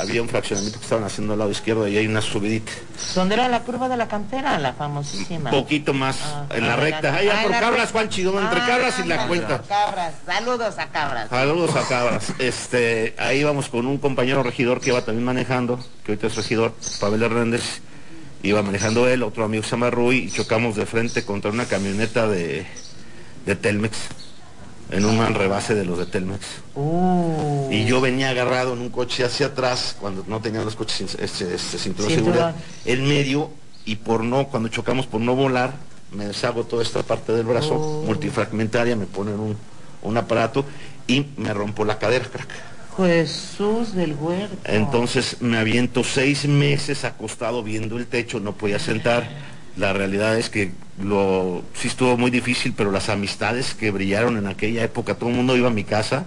había 0.00 0.22
un 0.22 0.28
fraccionamiento 0.28 0.78
que 0.78 0.84
estaban 0.84 1.04
haciendo 1.04 1.34
al 1.34 1.38
lado 1.38 1.50
izquierdo 1.50 1.86
y 1.86 1.96
hay 1.96 2.06
una 2.06 2.20
subidita. 2.22 2.72
¿Dónde 3.14 3.34
era 3.34 3.48
la 3.48 3.60
curva 3.60 3.88
de 3.88 3.96
la 3.96 4.08
cantera? 4.08 4.58
La 4.58 4.72
famosísima. 4.72 5.50
Poquito 5.50 5.92
más 5.94 6.18
Ah, 6.22 6.46
en 6.54 6.66
la 6.66 6.76
recta. 6.76 7.14
Allá 7.14 7.38
ah, 7.38 7.42
por 7.42 7.52
Cabras. 7.52 7.90
Juan 7.92 8.08
Chidón, 8.08 8.42
entre 8.42 8.60
Ah, 8.60 8.66
Cabras 8.66 8.98
y 8.98 9.08
la 9.08 9.26
cuenta. 9.26 9.62
Cabras, 9.62 10.14
saludos 10.26 10.78
a 10.78 10.86
Cabras. 10.88 11.28
Saludos 11.30 11.76
a 11.76 11.88
Cabras. 11.88 12.32
Este, 12.38 13.14
ahí 13.18 13.44
vamos 13.44 13.68
con 13.68 13.86
un 13.86 13.98
compañero 13.98 14.42
regidor 14.42 14.80
que 14.80 14.90
iba 14.90 15.02
también 15.04 15.24
manejando, 15.24 15.78
que 16.04 16.12
ahorita 16.12 16.26
es 16.28 16.36
regidor, 16.36 16.74
Pavel 17.00 17.22
Hernández. 17.22 17.80
Iba 18.42 18.62
manejando 18.62 19.06
él, 19.06 19.22
otro 19.22 19.44
amigo 19.44 19.62
se 19.62 19.70
llama 19.72 19.90
Rui, 19.90 20.16
y 20.24 20.30
chocamos 20.30 20.74
de 20.76 20.86
frente 20.86 21.24
contra 21.26 21.50
una 21.50 21.66
camioneta 21.66 22.26
de, 22.26 22.66
de 23.44 23.54
Telmex, 23.56 23.98
en 24.90 25.04
un 25.04 25.34
rebase 25.34 25.74
de 25.74 25.84
los 25.84 25.98
de 25.98 26.06
Telmex. 26.06 26.44
Uh. 26.74 27.68
Y 27.70 27.84
yo 27.84 28.00
venía 28.00 28.30
agarrado 28.30 28.72
en 28.72 28.80
un 28.80 28.90
coche 28.90 29.24
hacia 29.24 29.46
atrás, 29.46 29.96
cuando 30.00 30.24
no 30.26 30.40
tenían 30.40 30.64
los 30.64 30.74
coches 30.76 30.96
sin- 30.96 31.20
este, 31.24 31.54
este, 31.54 31.78
cinturón 31.78 32.08
de 32.08 32.14
Cinturón. 32.16 32.38
seguridad, 32.38 32.54
en 32.84 33.06
medio, 33.08 33.50
y 33.84 33.96
por 33.96 34.22
no, 34.24 34.48
cuando 34.48 34.68
chocamos 34.68 35.06
por 35.06 35.20
no 35.20 35.34
volar, 35.34 35.74
me 36.12 36.26
deshago 36.26 36.64
toda 36.64 36.82
esta 36.82 37.02
parte 37.02 37.32
del 37.32 37.46
brazo, 37.46 37.74
Oh. 37.74 38.02
multifragmentaria, 38.04 38.96
me 38.96 39.06
ponen 39.06 39.38
un, 39.38 39.56
un 40.02 40.16
aparato 40.16 40.64
y 41.06 41.26
me 41.36 41.52
rompo 41.54 41.84
la 41.84 41.98
cadera, 41.98 42.24
crack. 42.26 42.48
Jesús 42.96 43.94
del 43.94 44.14
huerto. 44.14 44.56
Entonces 44.64 45.36
me 45.40 45.58
aviento 45.58 46.02
seis 46.04 46.46
meses 46.46 47.04
acostado 47.04 47.62
viendo 47.62 47.96
el 47.96 48.06
techo, 48.06 48.40
no 48.40 48.52
podía 48.52 48.78
sentar. 48.78 49.28
La 49.76 49.92
realidad 49.92 50.36
es 50.36 50.50
que 50.50 50.72
lo 51.02 51.62
sí 51.74 51.88
estuvo 51.88 52.16
muy 52.16 52.30
difícil, 52.30 52.74
pero 52.76 52.90
las 52.90 53.08
amistades 53.08 53.74
que 53.74 53.90
brillaron 53.90 54.36
en 54.36 54.46
aquella 54.46 54.84
época, 54.84 55.14
todo 55.14 55.30
el 55.30 55.36
mundo 55.36 55.56
iba 55.56 55.68
a 55.68 55.72
mi 55.72 55.84
casa, 55.84 56.26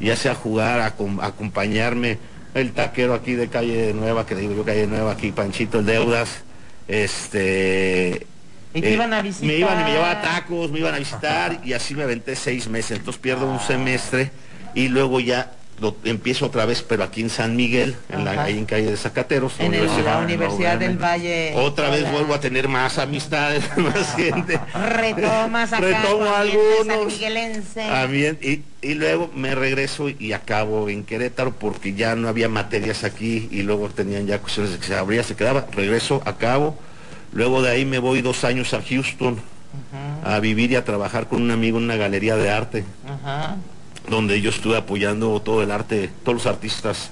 ya 0.00 0.16
sea 0.16 0.32
a 0.32 0.34
jugar, 0.34 0.80
a, 0.80 0.96
acom- 0.96 1.20
a 1.22 1.26
acompañarme, 1.26 2.18
el 2.54 2.72
taquero 2.72 3.14
aquí 3.14 3.34
de 3.34 3.48
calle 3.48 3.92
Nueva, 3.94 4.26
que 4.26 4.34
digo 4.34 4.54
yo 4.54 4.64
calle 4.64 4.86
Nueva, 4.86 5.12
aquí 5.12 5.30
Panchito 5.32 5.78
el 5.78 5.86
Deudas, 5.86 6.42
este 6.88 8.26
¿Y 8.74 8.80
te 8.82 8.92
iban 8.92 9.12
a 9.12 9.22
visitar? 9.22 9.46
Me 9.46 9.56
iban 9.58 9.80
y 9.80 9.84
me 9.84 9.90
llevaba 9.92 10.20
tacos, 10.20 10.70
me 10.70 10.78
iban 10.80 10.94
a 10.94 10.98
visitar 10.98 11.60
y 11.64 11.72
así 11.72 11.94
me 11.94 12.02
aventé 12.02 12.36
seis 12.36 12.68
meses. 12.68 12.98
Entonces 12.98 13.20
pierdo 13.20 13.50
un 13.50 13.60
semestre 13.60 14.30
y 14.74 14.88
luego 14.88 15.20
ya 15.20 15.52
lo 15.80 15.96
empiezo 16.04 16.46
otra 16.46 16.64
vez, 16.66 16.82
pero 16.82 17.04
aquí 17.04 17.20
en 17.20 17.30
San 17.30 17.54
Miguel, 17.56 17.96
en 18.08 18.24
la, 18.24 18.42
ahí 18.42 18.58
en 18.58 18.64
calle 18.66 18.90
de 18.90 18.96
Zacatelos. 18.96 19.54
En 19.60 19.74
el- 19.74 19.86
la 20.04 20.18
Universidad 20.18 20.78
del 20.78 20.98
Valle. 20.98 21.52
Otra 21.56 21.90
vez 21.90 22.10
vuelvo 22.10 22.34
a 22.34 22.40
tener 22.40 22.68
más 22.68 22.98
amistades, 22.98 23.64
más 23.76 24.14
gente. 24.16 24.58
Retomas 24.88 25.72
acá. 25.72 25.80
Retomo 25.80 26.34
algunos. 26.34 26.86
sanmiguelense. 27.12 27.82
Ambien- 27.82 28.38
y, 28.42 28.62
y 28.86 28.94
luego 28.94 29.30
me 29.34 29.54
regreso 29.54 30.08
y 30.08 30.32
acabo 30.32 30.88
en 30.88 31.04
Querétaro 31.04 31.52
porque 31.52 31.94
ya 31.94 32.14
no 32.14 32.28
había 32.28 32.48
materias 32.48 33.04
aquí 33.04 33.48
y 33.50 33.62
luego 33.62 33.88
tenían 33.88 34.26
ya 34.26 34.40
cuestiones 34.40 34.72
de 34.72 34.78
que 34.78 34.86
se 34.86 34.96
abría, 34.96 35.22
se 35.22 35.36
quedaba. 35.36 35.66
Regreso, 35.72 36.22
acabo. 36.24 36.78
Luego 37.32 37.60
de 37.62 37.70
ahí 37.70 37.84
me 37.84 37.98
voy 37.98 38.22
dos 38.22 38.42
años 38.44 38.72
a 38.74 38.82
Houston 38.82 39.40
a 40.24 40.40
vivir 40.40 40.72
y 40.72 40.76
a 40.76 40.84
trabajar 40.84 41.28
con 41.28 41.42
un 41.42 41.50
amigo 41.50 41.78
en 41.78 41.84
una 41.84 41.96
galería 41.96 42.36
de 42.36 42.50
arte 42.50 42.84
Ajá. 43.06 43.56
Donde 44.08 44.40
yo 44.40 44.50
estuve 44.50 44.76
apoyando 44.76 45.40
todo 45.40 45.62
el 45.62 45.70
arte, 45.70 46.10
todos 46.24 46.38
los 46.38 46.46
artistas 46.46 47.10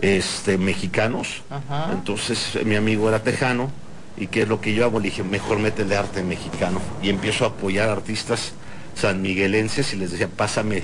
este, 0.00 0.58
mexicanos. 0.58 1.42
Ajá. 1.50 1.90
Entonces 1.92 2.58
mi 2.64 2.76
amigo 2.76 3.08
era 3.08 3.22
tejano 3.22 3.70
y 4.16 4.26
qué 4.26 4.42
es 4.42 4.48
lo 4.48 4.60
que 4.60 4.74
yo 4.74 4.84
hago, 4.84 5.00
le 5.00 5.06
dije, 5.06 5.22
mejor 5.22 5.58
métele 5.58 5.96
arte 5.96 6.22
mexicano. 6.22 6.80
Y 7.02 7.08
empiezo 7.08 7.44
a 7.44 7.48
apoyar 7.48 7.88
artistas 7.88 8.52
sanmiguelenses 8.94 9.92
y 9.92 9.96
les 9.96 10.10
decía, 10.10 10.28
pásame, 10.28 10.82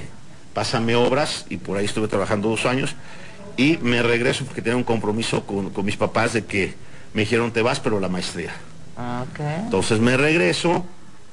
pásame 0.52 0.94
obras 0.94 1.46
y 1.48 1.56
por 1.56 1.76
ahí 1.76 1.84
estuve 1.84 2.08
trabajando 2.08 2.48
dos 2.48 2.64
años 2.66 2.94
y 3.56 3.78
me 3.78 4.02
regreso 4.02 4.44
porque 4.44 4.62
tenía 4.62 4.76
un 4.76 4.84
compromiso 4.84 5.44
con, 5.46 5.70
con 5.70 5.84
mis 5.84 5.96
papás 5.96 6.32
de 6.32 6.44
que 6.44 6.74
me 7.12 7.22
dijeron, 7.22 7.52
te 7.52 7.62
vas, 7.62 7.80
pero 7.80 8.00
la 8.00 8.08
maestría. 8.08 8.52
Ah. 8.96 9.24
Entonces 9.64 10.00
me 10.00 10.16
regreso 10.16 10.84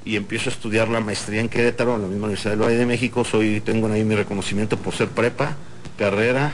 y 0.06 0.16
empiezo 0.16 0.50
a 0.50 0.54
estudiar 0.54 0.88
la 0.88 1.00
maestría 1.00 1.42
en 1.42 1.50
Querétaro, 1.50 1.96
en 1.96 2.02
la 2.04 2.08
misma 2.08 2.26
Universidad 2.26 2.52
del 2.52 2.62
Valle 2.64 2.78
de 2.78 2.86
México. 2.86 3.24
Soy, 3.24 3.62
tengo 3.62 3.88
ahí 3.92 4.04
mi 4.04 4.16
reconocimiento 4.16 4.78
por 4.78 4.94
ser 4.96 5.10
prepa, 5.10 5.56
carrera 5.98 6.54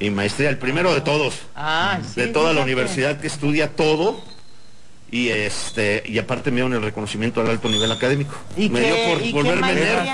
y 0.00 0.10
maestría, 0.10 0.48
el 0.48 0.58
primero 0.58 0.94
de 0.94 1.00
todos, 1.00 1.34
Ah, 1.56 1.98
sí, 2.02 2.20
de 2.20 2.28
toda 2.28 2.52
la 2.52 2.62
universidad 2.62 3.20
que 3.20 3.26
estudia 3.26 3.74
todo. 3.74 4.20
Y 5.10 5.28
este, 5.28 6.02
y 6.06 6.18
aparte 6.18 6.50
me 6.50 6.56
dieron 6.56 6.74
el 6.74 6.82
reconocimiento 6.82 7.40
al 7.40 7.48
alto 7.48 7.68
nivel 7.70 7.90
académico. 7.90 8.34
¿Y 8.58 8.68
me 8.68 8.80
qué- 8.80 8.86
dio 8.86 9.26
y 9.26 9.32
por 9.32 9.42
qué 9.42 9.48
volverme 9.54 9.74
nerd. 9.74 10.06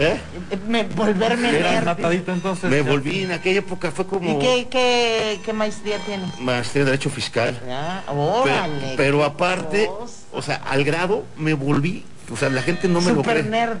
¿Eh? 0.00 0.20
Me- 0.68 0.84
volverme 0.84 1.58
Eras 1.58 1.72
nerd. 1.72 1.84
matadito 1.84 2.32
entonces. 2.32 2.70
Me 2.70 2.82
volví 2.82 3.24
en 3.24 3.32
aquella 3.32 3.58
época, 3.58 3.90
fue 3.90 4.06
como 4.06 4.36
¿Y 4.36 4.38
qué, 4.38 4.68
qué, 4.70 5.40
qué 5.44 5.52
maestría 5.52 5.98
tienes? 5.98 6.38
maestría 6.40 6.82
en 6.82 6.86
Derecho 6.86 7.10
Fiscal. 7.10 7.60
Ah, 7.68 8.02
órale. 8.08 8.94
pero 8.96 9.24
aparte, 9.24 9.90
o 10.32 10.40
sea, 10.42 10.56
al 10.68 10.84
grado 10.84 11.24
me 11.36 11.54
volví, 11.54 12.04
o 12.32 12.36
sea, 12.36 12.48
la 12.48 12.62
gente 12.62 12.86
no 12.86 13.00
me 13.00 13.10
lo 13.10 13.16
Super 13.16 13.44
nerd. 13.46 13.78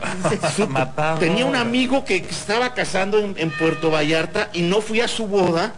Tenía 1.20 1.46
un 1.46 1.54
amigo 1.54 2.04
que 2.04 2.16
estaba 2.16 2.74
casando 2.74 3.18
en, 3.20 3.34
en 3.38 3.50
Puerto 3.50 3.90
Vallarta 3.90 4.50
y 4.52 4.62
no 4.62 4.80
fui 4.80 5.00
a 5.00 5.06
su 5.08 5.26
boda 5.28 5.72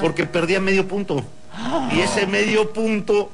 porque 0.00 0.24
perdía 0.26 0.60
medio 0.60 0.86
punto. 0.86 1.24
Y 1.92 2.00
ese 2.00 2.26
medio 2.26 2.72
punto 2.72 3.30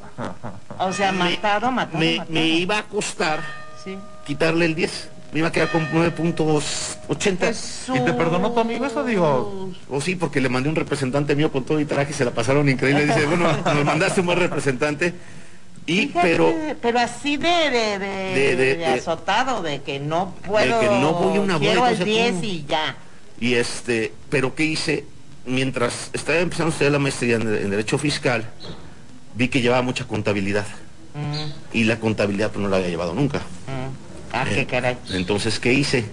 O 0.79 0.93
sea, 0.93 1.13
me, 1.13 1.31
matado, 1.37 1.71
matado, 1.71 1.99
me- 1.99 2.17
matado. 2.17 2.33
me 2.33 2.47
iba 2.47 2.79
a 2.79 2.83
costar 2.85 3.41
Sí. 3.85 3.97
quitarle 4.27 4.65
el 4.65 4.75
10. 4.75 5.11
Me 5.33 5.41
iba 5.41 5.49
a 5.49 5.53
quedar 5.53 5.71
con 5.71 5.87
9.80. 5.91 7.39
Jesús. 7.39 7.97
¿Y 7.97 8.01
te 8.01 8.13
perdonó 8.15 8.53
tu 8.53 8.61
amigo 8.61 8.87
eso? 8.87 9.05
Digo, 9.05 9.71
O 9.91 10.01
sí, 10.01 10.17
porque 10.17 10.41
le 10.41 10.49
mandé 10.49 10.69
un 10.69 10.77
representante 10.77 11.35
mío 11.37 11.51
con 11.53 11.65
todo 11.65 11.79
y 11.81 11.85
traje 11.85 12.13
y 12.13 12.15
se 12.15 12.25
la 12.25 12.31
pasaron 12.31 12.69
increíble. 12.69 13.07
Dice, 13.07 13.27
bueno, 13.27 13.49
nos 13.65 13.85
mandaste 13.85 14.21
un 14.21 14.27
buen 14.27 14.39
representante. 14.39 15.15
Y, 15.85 16.07
Fíjate, 16.09 16.29
pero, 16.29 16.55
pero 16.83 16.99
así 16.99 17.37
de, 17.37 17.49
de, 17.49 17.99
de, 17.99 17.99
De- 17.99 18.35
de- 18.35 18.57
de 18.57 18.77
de- 18.77 18.87
azotado, 18.87 19.63
de 19.63 19.83
que 19.83 20.01
no 20.01 20.35
puedo, 20.45 20.81
que 20.81 20.87
no 20.87 21.13
voy 21.13 21.37
a 21.37 21.41
una 21.41 21.59
quiero 21.61 21.87
el 21.87 21.97
sé 21.99 22.05
10 22.05 22.31
cómo. 22.33 22.45
y 22.45 22.65
ya. 22.69 22.97
y 23.39 23.55
este, 23.55 24.13
pero 24.29 24.55
¿qué 24.57 24.65
hice? 24.65 25.05
Mientras 25.45 26.11
estaba 26.13 26.39
empezando 26.41 26.71
a 26.71 26.73
estudiar 26.73 26.91
la 26.93 26.99
maestría 26.99 27.37
en, 27.37 27.43
en 27.43 27.71
Derecho 27.71 27.99
Fiscal, 27.99 28.47
vi 29.37 29.47
que 29.47 29.61
llevaba 29.61 29.83
mucha 29.83 30.07
contabilidad. 30.09 30.67
Mm, 31.15 31.77
Y 31.79 31.85
la 31.85 32.01
contabilidad 32.01 32.51
pues 32.51 32.63
no 32.65 32.69
la 32.69 32.79
había 32.79 32.89
llevado 32.89 33.15
nunca. 33.15 33.43
Ah, 34.41 34.47
qué 34.49 34.67
caray. 34.67 34.97
Entonces, 35.11 35.59
¿qué 35.59 35.73
hice? 35.73 36.05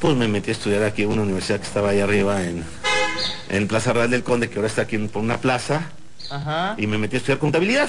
Pues 0.00 0.16
me 0.16 0.28
metí 0.28 0.50
a 0.50 0.52
estudiar 0.52 0.82
aquí 0.84 1.02
en 1.02 1.10
una 1.10 1.22
universidad 1.22 1.58
que 1.60 1.66
estaba 1.66 1.90
ahí 1.90 2.00
arriba 2.00 2.42
en, 2.42 2.64
en 3.50 3.68
Plaza 3.68 3.92
Real 3.92 4.10
del 4.10 4.22
Conde, 4.22 4.48
que 4.50 4.56
ahora 4.56 4.68
está 4.68 4.82
aquí 4.82 4.96
en- 4.96 5.08
por 5.08 5.22
una 5.22 5.38
plaza, 5.38 5.90
Ajá. 6.30 6.74
y 6.78 6.86
me 6.86 6.98
metí 6.98 7.16
a 7.16 7.18
estudiar 7.18 7.38
contabilidad. 7.38 7.88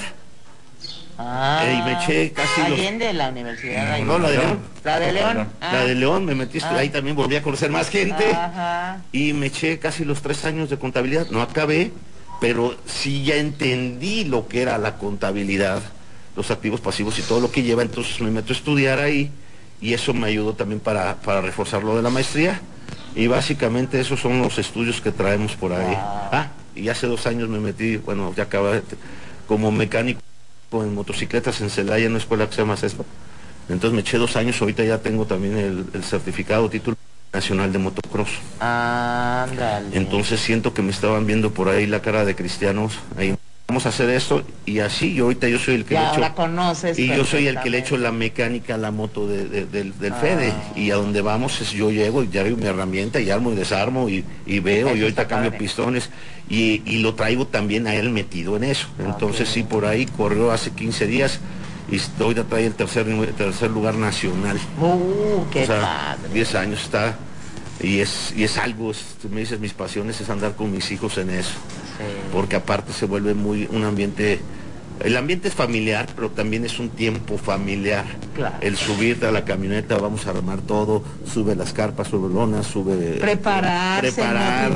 Ah, 1.16 1.62
Eh, 1.66 1.78
y 1.78 1.82
me 1.82 1.92
eché 1.92 2.32
casi 2.32 2.60
los- 2.68 2.72
Allende 2.78 3.12
la 3.12 3.28
universidad. 3.28 3.98
No, 4.00 4.18
la 4.18 4.30
de 4.30 4.38
León. 4.38 4.58
La 4.82 4.98
de 4.98 5.12
León. 5.12 5.48
Ah. 5.60 5.72
La 5.72 5.84
de 5.84 5.94
León, 5.94 6.24
me 6.24 6.34
metí 6.34 6.56
a 6.56 6.58
estudiar, 6.58 6.78
Ah. 6.78 6.82
ahí 6.82 6.88
también 6.88 7.14
volví 7.14 7.36
a 7.36 7.42
conocer 7.42 7.70
más 7.70 7.88
gente. 7.88 8.32
Ajá. 8.32 9.00
Y 9.12 9.32
me 9.32 9.46
eché 9.46 9.78
casi 9.78 10.04
los 10.04 10.22
tres 10.22 10.44
años 10.44 10.70
de 10.70 10.76
contabilidad. 10.78 11.28
No 11.30 11.40
acabé, 11.40 11.92
pero 12.40 12.76
sí 12.84 13.22
ya 13.22 13.36
entendí 13.36 14.24
lo 14.24 14.48
que 14.48 14.62
era 14.62 14.76
la 14.78 14.96
contabilidad, 14.96 15.82
los 16.34 16.50
activos 16.50 16.80
pasivos 16.80 17.16
y 17.20 17.22
todo 17.22 17.40
lo 17.40 17.50
que 17.52 17.62
lleva. 17.62 17.82
Entonces 17.82 18.20
me 18.20 18.30
meto 18.32 18.52
a 18.52 18.56
estudiar 18.56 18.98
ahí 18.98 19.30
y 19.80 19.92
eso 19.92 20.14
me 20.14 20.28
ayudó 20.28 20.54
también 20.54 20.80
para, 20.80 21.16
para 21.16 21.40
reforzar 21.40 21.82
lo 21.82 21.96
de 21.96 22.02
la 22.02 22.10
maestría. 22.10 22.60
Y 23.14 23.26
básicamente 23.28 24.00
esos 24.00 24.20
son 24.20 24.40
los 24.42 24.58
estudios 24.58 25.00
que 25.00 25.12
traemos 25.12 25.54
por 25.54 25.72
ahí. 25.72 25.94
Ah, 25.96 26.48
y 26.74 26.88
hace 26.88 27.06
dos 27.06 27.26
años 27.26 27.48
me 27.48 27.60
metí, 27.60 27.96
bueno, 27.96 28.32
ya 28.36 28.44
acaba 28.44 28.80
como 29.46 29.70
mecánico 29.70 30.20
en 30.72 30.94
motocicletas 30.94 31.60
en 31.60 31.70
Celaya, 31.70 32.06
en 32.06 32.12
una 32.12 32.18
escuela 32.18 32.46
que 32.48 32.54
se 32.54 32.62
llama 32.62 32.76
CESPA. 32.76 33.04
Entonces 33.68 33.94
me 33.94 34.00
eché 34.00 34.18
dos 34.18 34.36
años, 34.36 34.60
ahorita 34.60 34.84
ya 34.84 34.98
tengo 34.98 35.26
también 35.26 35.56
el, 35.56 35.86
el 35.94 36.04
certificado, 36.04 36.68
título 36.68 36.96
nacional 37.32 37.72
de 37.72 37.78
motocross. 37.78 38.30
Ándale. 38.60 39.96
Entonces 39.96 40.40
siento 40.40 40.74
que 40.74 40.82
me 40.82 40.90
estaban 40.90 41.26
viendo 41.26 41.52
por 41.52 41.68
ahí 41.68 41.86
la 41.86 42.00
cara 42.00 42.24
de 42.24 42.34
cristianos, 42.34 42.98
ahí 43.16 43.36
vamos 43.74 43.86
a 43.86 43.88
hacer 43.88 44.08
esto 44.10 44.44
y 44.66 44.78
así 44.78 45.14
yo 45.14 45.24
ahorita 45.24 45.48
yo 45.48 45.58
soy 45.58 45.74
el 45.74 45.84
que 45.84 45.94
le 45.94 46.08
echo 46.08 46.20
la 46.20 46.32
conoces 46.32 46.96
y 46.96 47.08
yo 47.08 47.24
soy 47.24 47.48
el 47.48 47.58
que 47.58 47.70
le 47.70 47.78
echo 47.78 47.96
la 47.96 48.12
mecánica 48.12 48.76
a 48.76 48.78
la 48.78 48.92
moto 48.92 49.26
del, 49.26 49.92
ah. 50.12 50.14
Fede 50.14 50.52
y 50.76 50.92
a 50.92 50.94
donde 50.94 51.20
vamos 51.22 51.60
es 51.60 51.72
yo 51.72 51.90
llego 51.90 52.22
y 52.22 52.28
ya 52.28 52.44
veo 52.44 52.56
mi 52.56 52.66
herramienta 52.66 53.20
y 53.20 53.30
armo 53.30 53.50
y 53.50 53.56
desarmo 53.56 54.08
y, 54.08 54.22
veo 54.60 54.94
y 54.94 55.02
ahorita 55.02 55.26
cambio 55.26 55.58
pistones 55.58 56.08
y, 56.48 56.98
lo 56.98 57.16
traigo 57.16 57.48
también 57.48 57.88
a 57.88 57.96
él 57.96 58.10
metido 58.10 58.56
en 58.56 58.62
eso. 58.62 58.86
Entonces 59.00 59.48
sí 59.48 59.64
por 59.64 59.86
ahí 59.86 60.06
corrió 60.06 60.52
hace 60.52 60.70
15 60.70 61.08
días 61.08 61.40
y 61.90 62.00
ahorita 62.22 62.44
trae 62.44 62.66
el 62.66 62.74
tercer, 62.74 63.06
tercer 63.36 63.72
lugar 63.72 63.96
nacional. 63.96 64.56
Uh, 64.80 65.50
qué 65.50 65.66
10 66.32 66.54
años 66.54 66.80
está 66.80 67.16
y 67.80 68.00
es, 68.00 68.32
y 68.36 68.44
es 68.44 68.56
algo, 68.58 68.92
me 69.30 69.40
dices, 69.40 69.60
mis 69.60 69.72
pasiones 69.72 70.20
es 70.20 70.30
andar 70.30 70.54
con 70.54 70.72
mis 70.72 70.90
hijos 70.90 71.18
en 71.18 71.30
eso. 71.30 71.54
Porque 72.32 72.56
aparte 72.56 72.92
se 72.92 73.06
vuelve 73.06 73.34
muy 73.34 73.68
un 73.70 73.84
ambiente, 73.84 74.40
el 75.00 75.16
ambiente 75.16 75.48
es 75.48 75.54
familiar, 75.54 76.06
pero 76.14 76.30
también 76.30 76.64
es 76.64 76.78
un 76.78 76.88
tiempo 76.88 77.38
familiar. 77.38 78.04
El 78.60 78.76
subirte 78.76 79.26
a 79.26 79.32
la 79.32 79.44
camioneta, 79.44 79.96
vamos 79.98 80.26
a 80.26 80.30
armar 80.30 80.60
todo, 80.60 81.02
sube 81.32 81.54
las 81.54 81.72
carpas, 81.72 82.08
sube 82.08 82.32
lonas, 82.32 82.66
sube... 82.66 83.18
Prepararse 83.20 84.12
preparar. 84.12 84.72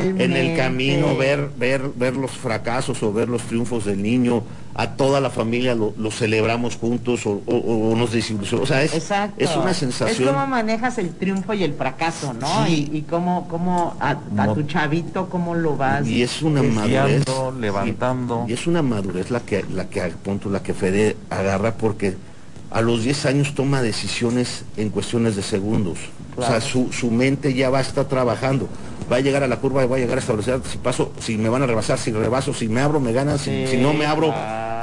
En 0.00 0.32
el 0.32 0.56
camino, 0.56 1.16
ver, 1.16 1.50
ver, 1.56 1.90
ver 1.94 2.16
los 2.16 2.30
fracasos 2.30 3.02
o 3.02 3.12
ver 3.12 3.28
los 3.28 3.42
triunfos 3.42 3.84
del 3.84 4.02
niño, 4.02 4.42
a 4.78 4.90
toda 4.90 5.22
la 5.22 5.30
familia 5.30 5.74
lo, 5.74 6.10
celebramos 6.10 6.76
juntos 6.76 7.22
o, 7.24 7.94
nos 7.96 8.12
desilusionamos. 8.12 8.70
O 8.70 8.72
sea, 8.72 8.82
es, 8.82 8.92
es, 9.38 9.56
una 9.56 9.72
sensación. 9.72 10.28
Es 10.28 10.34
cómo 10.34 10.46
manejas 10.46 10.98
el 10.98 11.14
triunfo 11.14 11.54
y 11.54 11.64
el 11.64 11.72
fracaso, 11.72 12.34
¿no? 12.34 12.68
Y, 12.68 13.06
cómo, 13.08 13.48
cómo 13.48 13.96
a, 14.00 14.16
tu 14.54 14.64
chavito, 14.64 15.30
cómo 15.30 15.54
lo 15.54 15.78
vas. 15.78 16.06
Y 16.06 16.22
es 16.22 16.42
una 16.42 16.62
madurez. 16.62 17.24
levantando. 17.58 18.44
Y, 18.46 18.52
es 18.52 18.66
una 18.66 18.82
madurez 18.82 19.30
la 19.30 19.40
que, 19.40 19.64
la 19.72 19.88
que, 19.88 20.02
punto, 20.22 20.50
la 20.50 20.62
que 20.62 20.74
Fede 20.74 21.16
agarra 21.30 21.74
porque 21.74 22.14
a 22.70 22.82
los 22.82 23.02
10 23.02 23.26
años 23.26 23.54
toma 23.54 23.80
decisiones 23.80 24.66
en 24.76 24.90
cuestiones 24.90 25.36
de 25.36 25.42
segundos. 25.42 25.98
O 26.36 26.42
sea, 26.42 26.60
su, 26.60 26.92
su 26.92 27.10
mente 27.10 27.54
ya 27.54 27.70
va 27.70 27.78
a 27.78 27.80
estar 27.80 28.04
trabajando 28.04 28.68
va 29.10 29.16
a 29.16 29.20
llegar 29.20 29.42
a 29.42 29.48
la 29.48 29.56
curva 29.56 29.84
y 29.84 29.88
va 29.88 29.96
a 29.96 29.98
llegar 29.98 30.16
a 30.16 30.20
establecer 30.20 30.60
si 30.70 30.78
paso, 30.78 31.12
si 31.18 31.38
me 31.38 31.48
van 31.48 31.62
a 31.62 31.66
rebasar, 31.66 31.98
si 31.98 32.12
rebaso, 32.12 32.52
si 32.52 32.68
me 32.68 32.80
abro, 32.80 33.00
me 33.00 33.12
ganan, 33.12 33.38
si, 33.38 33.76
no 33.78 33.92
me 33.92 34.06
abro, 34.06 34.34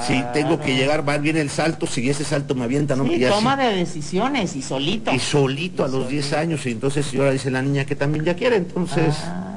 si 0.06 0.24
tengo 0.34 0.60
que 0.60 0.76
llegar, 0.76 1.08
va 1.08 1.18
bien 1.18 1.38
el 1.38 1.50
salto, 1.50 1.88
si 1.88 2.10
ese 2.10 2.24
salto 2.24 2.56
me 2.56 2.64
avienta, 2.64 2.96
no 2.96 3.06
sí, 3.06 3.24
toma 3.28 3.56
de 3.58 3.76
decisiones 3.76 4.56
y 4.56 4.62
solito. 4.62 5.12
Y 5.12 5.20
solito 5.20 5.84
a 5.84 5.88
los 5.88 6.08
10 6.08 6.34
años, 6.34 6.66
y 6.66 6.72
entonces 6.72 7.14
ahora 7.16 7.32
dice 7.32 7.52
la 7.52 7.62
niña 7.62 7.86
que 7.86 7.96
también 7.96 8.26
ya 8.26 8.36
quiere, 8.36 8.58
entonces. 8.58 9.16
Ah. 9.24 9.50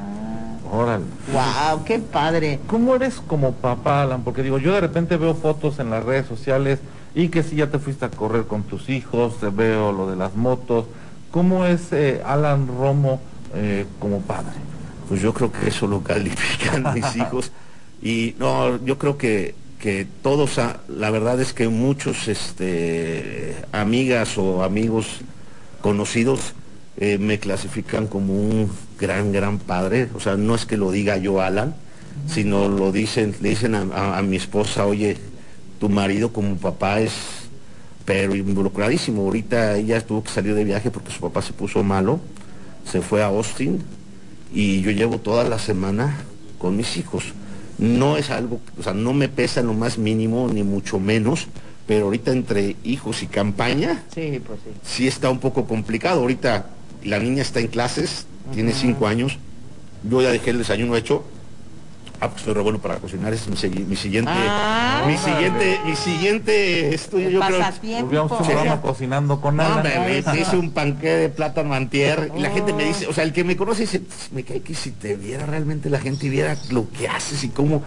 Órale. 0.73 1.05
Wow, 1.33 1.85
qué 1.85 2.01
padre. 2.01 2.59
¿Cómo 2.67 2.97
eres 2.97 3.23
como 3.27 3.53
papá, 3.53 4.03
Alan? 4.03 4.25
Porque 4.25 4.43
digo, 4.43 4.59
yo 4.59 4.75
de 4.75 4.81
repente 4.81 5.17
veo 5.17 5.35
fotos 5.35 5.79
en 5.79 5.91
las 5.91 6.05
redes 6.05 6.27
sociales 6.27 6.81
y 7.15 7.29
que 7.29 7.43
si 7.43 7.57
ya 7.57 7.69
te 7.69 7.79
fuiste 7.79 8.05
a 8.05 8.11
correr 8.11 8.47
con 8.47 8.65
tus 8.65 8.89
hijos, 8.89 9.39
te 9.39 9.49
veo 9.49 9.93
lo 9.93 10.11
de 10.11 10.17
las 10.17 10.35
motos. 10.35 10.87
¿Cómo 11.31 11.67
es 11.67 11.93
eh, 11.93 12.21
Alan 12.27 12.67
Romo? 12.67 13.21
Eh, 13.59 13.87
como 13.99 14.21
padre? 14.21 14.53
Pues 15.09 15.23
yo 15.23 15.33
creo 15.33 15.51
que 15.51 15.69
eso 15.69 15.87
lo 15.87 16.03
califican 16.03 16.93
mis 16.95 17.17
hijos. 17.17 17.53
Y 18.03 18.35
no, 18.39 18.85
yo 18.85 18.99
creo 18.99 19.17
que, 19.17 19.55
que 19.81 20.07
todos, 20.23 20.61
la 20.89 21.11
verdad 21.11 21.41
es 21.41 21.55
que 21.55 21.69
muchos 21.69 22.29
este, 22.29 23.57
amigas 23.73 24.37
o 24.37 24.63
amigos 24.63 25.21
conocidos 25.81 26.53
eh, 26.99 27.17
me 27.19 27.39
clasifican 27.39 28.07
como 28.09 28.35
un 28.35 28.71
gran, 28.99 29.33
gran 29.33 29.59
padre. 29.59 30.11
O 30.15 30.21
sea, 30.21 30.37
no 30.37 30.55
es 30.55 30.67
que 30.67 30.77
lo 30.77 30.91
diga 30.91 31.17
yo, 31.17 31.41
Alan, 31.41 31.75
sino 32.27 32.69
lo 32.69 32.93
dicen, 32.93 33.35
le 33.41 33.51
dicen 33.51 33.75
a, 33.75 34.19
a 34.19 34.23
mi 34.23 34.37
esposa, 34.37 34.85
oye, 34.85 35.17
tu 35.81 35.89
marido 35.89 36.33
como 36.33 36.57
papá 36.57 37.01
es 37.01 37.13
pero 38.05 38.37
involucradísimo. 38.37 39.23
Ahorita 39.23 39.77
ella 39.77 40.01
tuvo 40.01 40.23
que 40.23 40.31
salir 40.31 40.55
de 40.55 40.63
viaje 40.63 40.91
porque 40.91 41.11
su 41.11 41.21
papá 41.21 41.43
se 41.43 41.53
puso 41.53 41.83
malo 41.83 42.21
se 42.91 43.03
fue 43.03 43.23
a 43.23 43.27
Austin 43.27 43.83
y 44.53 44.81
yo 44.81 44.91
llevo 44.91 45.19
toda 45.19 45.45
la 45.45 45.59
semana 45.59 46.17
con 46.59 46.77
mis 46.77 46.97
hijos. 46.97 47.25
No 47.79 48.17
es 48.17 48.31
algo, 48.31 48.61
o 48.79 48.83
sea, 48.83 48.95
no 48.95 49.13
me 49.13 49.29
pesa 49.29 49.63
lo 49.63 49.75
más 49.75 49.99
mínimo, 49.99 50.49
ni 50.49 50.63
mucho 50.63 50.99
menos, 50.99 51.49
pero 51.87 52.07
ahorita 52.07 52.33
entre 52.33 52.77
hijos 52.85 53.23
y 53.23 53.27
campaña, 53.27 54.03
sí, 54.15 54.41
pues 54.47 54.61
sí. 54.65 54.71
sí 54.83 55.07
está 55.07 55.29
un 55.31 55.41
poco 55.41 55.67
complicado. 55.67 56.21
Ahorita 56.21 56.71
la 57.05 57.19
niña 57.19 57.43
está 57.43 57.61
en 57.61 57.69
clases, 57.69 58.27
tiene 58.55 58.73
cinco 58.73 59.07
años, 59.07 59.39
yo 60.09 60.23
ya 60.23 60.31
dejé 60.31 60.51
el 60.51 60.59
desayuno 60.59 60.97
hecho, 60.97 61.25
Ah, 62.19 62.31
pues 62.31 62.43
soy 62.43 62.55
bueno 62.55 62.79
para 62.79 62.97
cocinar, 62.97 63.33
es 63.35 63.47
mi, 63.47 63.57
siguiente, 63.57 64.31
ah, 64.35 65.05
mi 65.07 65.19
siguiente, 65.19 65.79
mi 65.85 65.97
siguiente 65.97 66.95
estudio, 66.95 67.29
yo 67.29 67.41
creo. 67.41 68.29
programa 68.29 68.81
cocinando 68.81 69.41
con 69.41 69.57
nada. 69.57 69.83
me, 69.83 70.19
hice 70.41 70.57
un 70.57 70.71
panque 70.71 71.09
de 71.09 71.29
plátano 71.29 71.75
antier, 71.75 72.33
y 72.35 72.41
la 72.41 72.51
gente 72.51 72.73
me 72.73 72.85
dice, 72.85 73.07
o 73.07 73.13
sea, 73.13 73.23
el 73.23 73.35
que 73.35 73.45
me 73.45 73.55
conoce 73.57 73.83
dice, 73.83 74.01
me 74.33 74.45
cae 74.45 74.63
que 74.63 74.75
si 74.75 74.93
te 74.93 75.15
viera 75.15 75.45
realmente 75.45 75.91
la 75.91 76.01
gente 76.01 76.27
y 76.27 76.31
viera 76.31 76.57
lo 76.71 76.89
que 76.91 77.07
haces 77.07 77.45
y 77.45 77.51
cómo, 77.51 77.83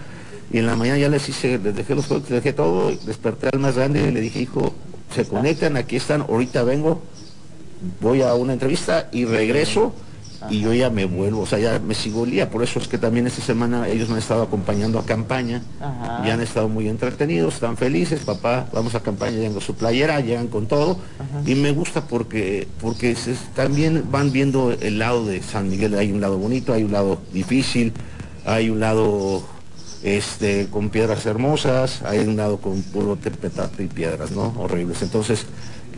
y 0.51 0.59
en 0.59 0.67
la 0.67 0.75
mañana 0.75 0.99
ya 0.99 1.09
les 1.09 1.27
hice, 1.27 1.57
les 1.57 1.75
dejé 1.75 1.95
los 1.95 2.05
juegos, 2.05 2.29
les 2.29 2.43
dejé 2.43 2.53
todo, 2.53 2.91
desperté 2.91 3.49
al 3.51 3.59
más 3.59 3.77
grande 3.77 4.07
y 4.07 4.11
le 4.11 4.21
dije, 4.21 4.41
hijo, 4.41 4.75
se 5.15 5.25
conectan, 5.25 5.75
aquí 5.75 5.95
están, 5.95 6.21
ahorita 6.21 6.61
vengo, 6.61 7.01
voy 7.99 8.21
a 8.21 8.35
una 8.35 8.53
entrevista 8.53 9.09
y 9.11 9.25
regreso 9.25 9.95
y 10.49 10.61
yo 10.61 10.73
ya 10.73 10.89
me 10.89 11.05
vuelvo, 11.05 11.41
o 11.41 11.45
sea, 11.45 11.59
ya 11.59 11.79
me 11.79 11.93
sigo 11.93 12.23
el 12.23 12.31
día, 12.31 12.49
por 12.49 12.63
eso 12.63 12.79
es 12.79 12.87
que 12.87 12.97
también 12.97 13.27
esta 13.27 13.41
semana 13.41 13.87
ellos 13.87 14.07
me 14.07 14.15
han 14.15 14.19
estado 14.19 14.43
acompañando 14.43 14.99
a 14.99 15.05
campaña, 15.05 15.61
y 16.25 16.29
han 16.29 16.41
estado 16.41 16.69
muy 16.69 16.87
entretenidos, 16.87 17.55
están 17.55 17.77
felices, 17.77 18.21
papá, 18.21 18.67
vamos 18.71 18.95
a 18.95 19.01
campaña, 19.01 19.37
llegan 19.37 19.59
su 19.61 19.75
playera, 19.75 20.19
llegan 20.21 20.47
con 20.47 20.67
todo, 20.67 20.97
y 21.45 21.55
me 21.55 21.71
gusta 21.71 22.07
porque, 22.07 22.67
porque 22.79 23.15
también 23.55 24.05
van 24.11 24.31
viendo 24.31 24.71
el 24.71 24.99
lado 24.99 25.25
de 25.25 25.41
San 25.41 25.69
Miguel, 25.69 25.95
hay 25.95 26.11
un 26.11 26.21
lado 26.21 26.37
bonito, 26.37 26.73
hay 26.73 26.83
un 26.83 26.91
lado 26.91 27.19
difícil, 27.33 27.93
hay 28.45 28.69
un 28.69 28.79
lado 28.79 29.43
este, 30.03 30.67
con 30.69 30.89
piedras 30.89 31.25
hermosas, 31.25 32.01
hay 32.03 32.19
un 32.19 32.37
lado 32.37 32.57
con 32.57 32.81
puro 32.83 33.15
tepetate 33.17 33.83
y 33.83 33.87
piedras, 33.87 34.31
¿no? 34.31 34.53
Horribles. 34.57 35.01
Entonces, 35.01 35.45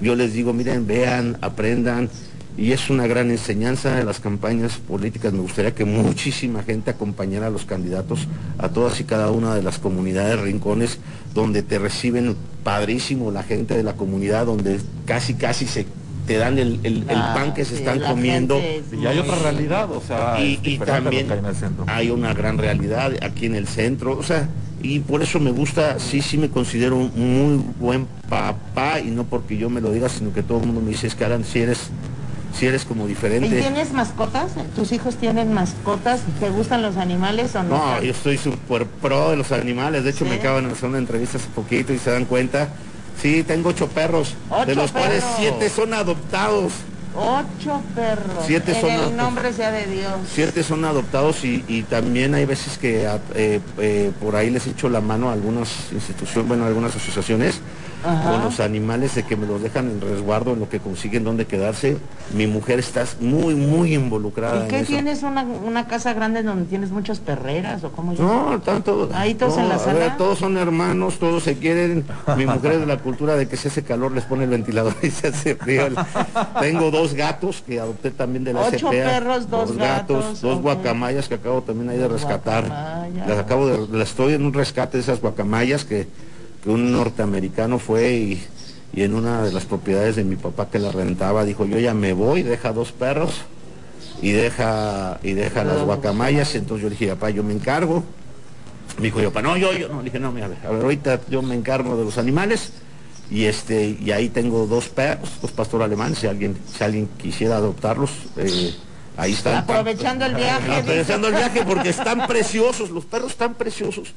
yo 0.01 0.15
les 0.15 0.33
digo, 0.33 0.53
miren, 0.53 0.87
vean, 0.87 1.37
aprendan, 1.41 2.09
y 2.57 2.73
es 2.73 2.89
una 2.89 3.07
gran 3.07 3.31
enseñanza 3.31 3.95
de 3.95 4.03
las 4.03 4.19
campañas 4.19 4.77
políticas. 4.77 5.33
Me 5.33 5.39
gustaría 5.39 5.73
que 5.73 5.85
muchísima 5.85 6.63
gente 6.63 6.91
acompañara 6.91 7.47
a 7.47 7.49
los 7.49 7.65
candidatos 7.65 8.27
a 8.57 8.69
todas 8.69 8.99
y 8.99 9.03
cada 9.03 9.31
una 9.31 9.55
de 9.55 9.63
las 9.63 9.79
comunidades, 9.79 10.39
rincones, 10.39 10.99
donde 11.33 11.63
te 11.63 11.79
reciben 11.79 12.35
padrísimo 12.63 13.31
la 13.31 13.43
gente 13.43 13.75
de 13.75 13.83
la 13.83 13.93
comunidad, 13.93 14.45
donde 14.45 14.79
casi 15.05 15.33
casi 15.35 15.65
se 15.65 15.85
te 16.27 16.37
dan 16.37 16.59
el, 16.59 17.05
ah, 17.09 17.33
pan 17.35 17.53
que 17.53 17.65
se 17.65 17.75
están 17.75 17.99
comiendo. 17.99 18.59
Y 18.59 19.05
hay 19.05 19.17
otra 19.17 19.35
realidad, 19.35 19.91
o 19.91 20.01
sea, 20.01 20.39
y, 20.39 20.77
también 20.77 21.27
hay, 21.87 22.09
una 22.09 22.33
gran 22.33 22.57
realidad 22.57 23.13
aquí 23.21 23.45
en 23.45 23.55
el 23.55 23.67
centro, 23.67 24.17
o 24.17 24.23
sea, 24.23 24.47
y 24.83 24.99
por 24.99 25.21
eso 25.21 25.39
me 25.39 25.51
gusta, 25.51 25.99
sí, 25.99 26.21
sí 26.21 26.37
me 26.37 26.49
considero 26.49 26.97
un 26.97 27.11
muy 27.15 27.63
buen 27.79 28.07
papá, 28.29 28.99
y 28.99 29.09
no 29.09 29.25
porque 29.25 29.57
yo 29.57 29.69
me 29.69 29.81
lo 29.81 29.91
diga, 29.91 30.09
sino 30.09 30.33
que 30.33 30.43
todo 30.43 30.59
el 30.59 30.67
mundo 30.67 30.81
me 30.81 30.89
dice, 30.89 31.07
es 31.07 31.15
que 31.15 31.25
Alan, 31.25 31.43
si 31.43 31.59
eres 31.59 31.89
si 32.57 32.67
eres 32.67 32.85
como 32.85 33.07
diferente. 33.07 33.47
¿Y 33.47 33.61
tienes 33.61 33.91
mascotas? 33.93 34.51
¿Tus 34.75 34.91
hijos 34.91 35.15
tienen 35.15 35.53
mascotas? 35.53 36.21
¿Te 36.39 36.49
gustan 36.49 36.81
los 36.81 36.97
animales 36.97 37.55
o 37.55 37.63
no? 37.63 37.77
No, 37.77 38.01
yo 38.01 38.11
estoy 38.11 38.37
súper 38.37 38.85
pro 38.85 39.31
de 39.31 39.37
los 39.37 39.51
animales. 39.51 40.03
De 40.03 40.11
hecho, 40.11 40.25
me 40.25 40.35
acaban 40.35 40.67
de 40.67 40.73
hacer 40.73 40.89
una 40.89 40.97
entrevista 40.97 41.37
hace 41.37 41.47
poquito 41.49 41.93
y 41.93 41.99
se 41.99 42.11
dan 42.11 42.25
cuenta. 42.25 42.69
Sí, 43.21 43.43
tengo 43.43 43.69
ocho 43.69 43.87
perros, 43.87 44.35
de 44.65 44.75
los 44.75 44.91
cuales 44.91 45.23
siete 45.37 45.69
son 45.69 45.93
adoptados. 45.93 46.73
Ocho 47.13 47.81
perros. 47.93 48.45
Siete 48.47 48.79
son 48.79 48.89
el 48.89 49.17
nombre 49.17 49.51
sea 49.51 49.71
de 49.71 49.85
Dios. 49.85 50.13
Siete 50.33 50.63
son 50.63 50.85
adoptados 50.85 51.43
y, 51.43 51.85
también 51.89 52.33
hay 52.35 52.45
veces 52.45 52.77
que 52.77 53.05
eh, 53.35 53.59
eh, 53.77 54.11
por 54.21 54.35
ahí 54.35 54.49
les 54.49 54.65
echo 54.67 54.89
la 54.89 55.01
mano 55.01 55.29
a 55.29 55.33
algunas 55.33 55.91
instituciones, 55.91 56.47
bueno, 56.47 56.63
a 56.63 56.67
algunas 56.67 56.95
asociaciones 56.95 57.59
con 58.01 58.43
los 58.43 58.59
animales 58.59 59.15
de 59.15 59.23
que 59.23 59.35
me 59.35 59.45
los 59.45 59.61
dejan 59.61 59.89
en 59.89 60.01
resguardo 60.01 60.53
en 60.53 60.59
lo 60.59 60.69
que 60.69 60.79
consiguen 60.79 61.23
donde 61.23 61.45
quedarse. 61.45 61.97
Mi 62.33 62.47
mujer 62.47 62.79
está 62.79 63.05
muy, 63.19 63.55
muy 63.55 63.93
involucrada. 63.93 64.65
¿Y 64.65 64.67
qué 64.69 64.83
tienes 64.83 65.23
una, 65.23 65.87
casa 65.87 66.13
grande 66.13 66.43
donde 66.43 66.65
tienes 66.65 66.91
muchas 66.91 67.19
perreras 67.19 67.83
o 67.83 67.91
cómo? 67.91 68.13
No, 68.13 68.59
tanto. 68.61 69.09
Ahí 69.13 69.35
todos 69.35 69.57
en 69.57 69.69
la 69.69 69.79
sala. 69.79 70.17
todos 70.17 70.39
son 70.39 70.57
hermanos, 70.57 71.19
todos 71.19 71.43
se 71.43 71.57
quieren. 71.57 72.05
Mi 72.37 72.45
mujer 72.45 72.73
es 72.73 72.79
de 72.81 72.85
la 72.85 72.97
cultura 72.97 73.35
de 73.35 73.47
que 73.47 73.57
si 73.57 73.67
hace 73.67 73.83
calor 73.83 74.11
les 74.11 74.23
pone 74.23 74.45
el 74.45 74.49
ventilador 74.49 74.95
y 75.01 75.09
se 75.09 75.27
hace 75.27 75.55
frío. 75.55 75.87
Tengo 76.59 76.91
dos 76.91 77.13
gatos 77.13 77.63
que 77.65 77.79
adopté 77.79 78.11
también 78.11 78.43
de 78.43 78.53
la 78.53 78.61
Ocho 78.61 78.89
perros, 78.89 79.49
dos, 79.49 79.75
gatos, 79.75 80.41
dos 80.41 80.61
guacamayas 80.61 81.27
que 81.27 81.35
acabo 81.35 81.61
también 81.61 81.89
ahí 81.89 81.97
de 81.97 82.07
rescatar. 82.07 82.65
Las 83.27 83.39
acabo 83.39 83.67
de, 83.67 83.97
las 83.97 84.09
estoy 84.09 84.33
en 84.33 84.45
un 84.45 84.53
rescate 84.53 84.97
de 84.97 85.03
esas 85.03 85.21
guacamayas 85.21 85.85
que 85.85 86.07
un 86.65 86.91
norteamericano 86.91 87.79
fue 87.79 88.13
y, 88.13 88.47
en 88.93 89.13
una 89.13 89.43
de 89.43 89.53
las 89.53 89.65
propiedades 89.65 90.17
de 90.17 90.25
mi 90.25 90.35
papá 90.35 90.69
que 90.69 90.77
la 90.77 90.91
rentaba 90.91 91.45
dijo, 91.45 91.65
yo 91.65 91.79
ya 91.79 91.93
me 91.93 92.11
voy, 92.11 92.43
deja 92.43 92.73
dos 92.73 92.91
perros 92.91 93.41
y 94.21 94.31
deja, 94.31 95.17
y 95.23 95.31
deja 95.31 95.63
las 95.63 95.81
guacamayas. 95.81 96.55
Entonces 96.55 96.83
yo 96.83 96.89
dije, 96.89 97.07
papá, 97.07 97.29
yo 97.29 97.41
me 97.41 97.53
encargo. 97.53 98.03
Me 98.97 99.03
dijo 99.03 99.21
yo, 99.21 99.31
no, 99.41 99.55
yo, 99.55 99.71
yo, 99.71 99.87
no, 99.87 100.03
dije, 100.03 100.19
no, 100.19 100.33
mira, 100.33 100.47
a 100.47 100.49
ver, 100.49 100.57
a 100.65 100.69
ver, 100.71 100.81
ahorita 100.83 101.21
yo 101.29 101.41
me 101.41 101.55
encargo 101.55 101.95
de 101.95 102.03
los 102.03 102.17
animales 102.17 102.73
y 103.29 103.45
este, 103.45 103.97
y 104.01 104.11
ahí 104.11 104.27
tengo 104.27 104.67
dos 104.67 104.89
perros, 104.89 105.29
dos 105.41 105.51
pastores 105.51 105.85
alemanes, 105.85 106.19
si 106.19 106.27
alguien, 106.27 106.57
si 106.67 106.83
alguien 106.83 107.07
quisiera 107.17 107.55
adoptarlos, 107.55 108.11
eh, 108.35 108.75
ahí 109.15 109.31
están. 109.31 109.55
Aprovechando 109.55 110.25
el 110.25 110.35
viaje. 110.35 110.75
Aprovechando 110.75 111.29
el 111.29 111.35
viaje 111.35 111.63
porque 111.65 111.89
están 111.89 112.27
preciosos, 112.27 112.89
los 112.89 113.05
perros 113.05 113.31
están 113.31 113.53
preciosos 113.53 114.13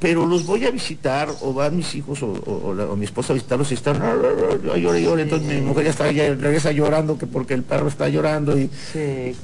pero 0.00 0.24
los 0.26 0.46
voy 0.46 0.64
a 0.64 0.70
visitar 0.70 1.28
o 1.42 1.52
van 1.52 1.76
mis 1.76 1.94
hijos 1.94 2.22
o, 2.22 2.96
mi 2.96 3.04
esposa 3.04 3.32
a 3.32 3.34
visitarlos 3.34 3.70
y 3.70 3.74
están 3.74 3.96
entonces 3.96 5.42
mi 5.42 5.60
mujer 5.60 5.84
ya 5.84 5.90
está 5.90 6.10
ya 6.10 6.34
regresa 6.34 6.72
llorando 6.72 7.18
que 7.18 7.26
porque 7.26 7.52
el 7.52 7.62
perro 7.62 7.88
está 7.88 8.08
llorando 8.08 8.58
y 8.58 8.70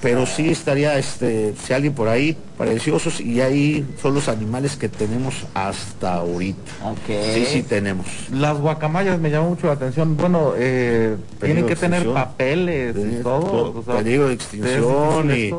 pero 0.00 0.24
sí 0.24 0.48
estaría 0.48 0.98
este 0.98 1.54
si 1.62 1.74
alguien 1.74 1.92
por 1.92 2.08
ahí 2.08 2.36
preciosos 2.56 3.20
y 3.20 3.42
ahí 3.42 3.86
son 4.00 4.14
los 4.14 4.28
animales 4.28 4.76
que 4.76 4.88
tenemos 4.88 5.46
hasta 5.52 6.14
ahorita. 6.14 6.72
Sí 7.06 7.44
sí 7.44 7.62
tenemos. 7.62 8.06
Las 8.32 8.58
guacamayas 8.58 9.18
me 9.20 9.30
llamó 9.30 9.50
mucho 9.50 9.66
la 9.66 9.74
atención. 9.74 10.16
Bueno 10.16 10.54
eh, 10.56 11.16
tienen 11.38 11.66
que 11.66 11.76
tener 11.76 12.10
papeles 12.12 12.96
y 12.96 13.22
todo, 13.22 13.82
peligro 13.82 14.28
de 14.28 14.34
extinción 14.34 15.30
y, 15.36 15.52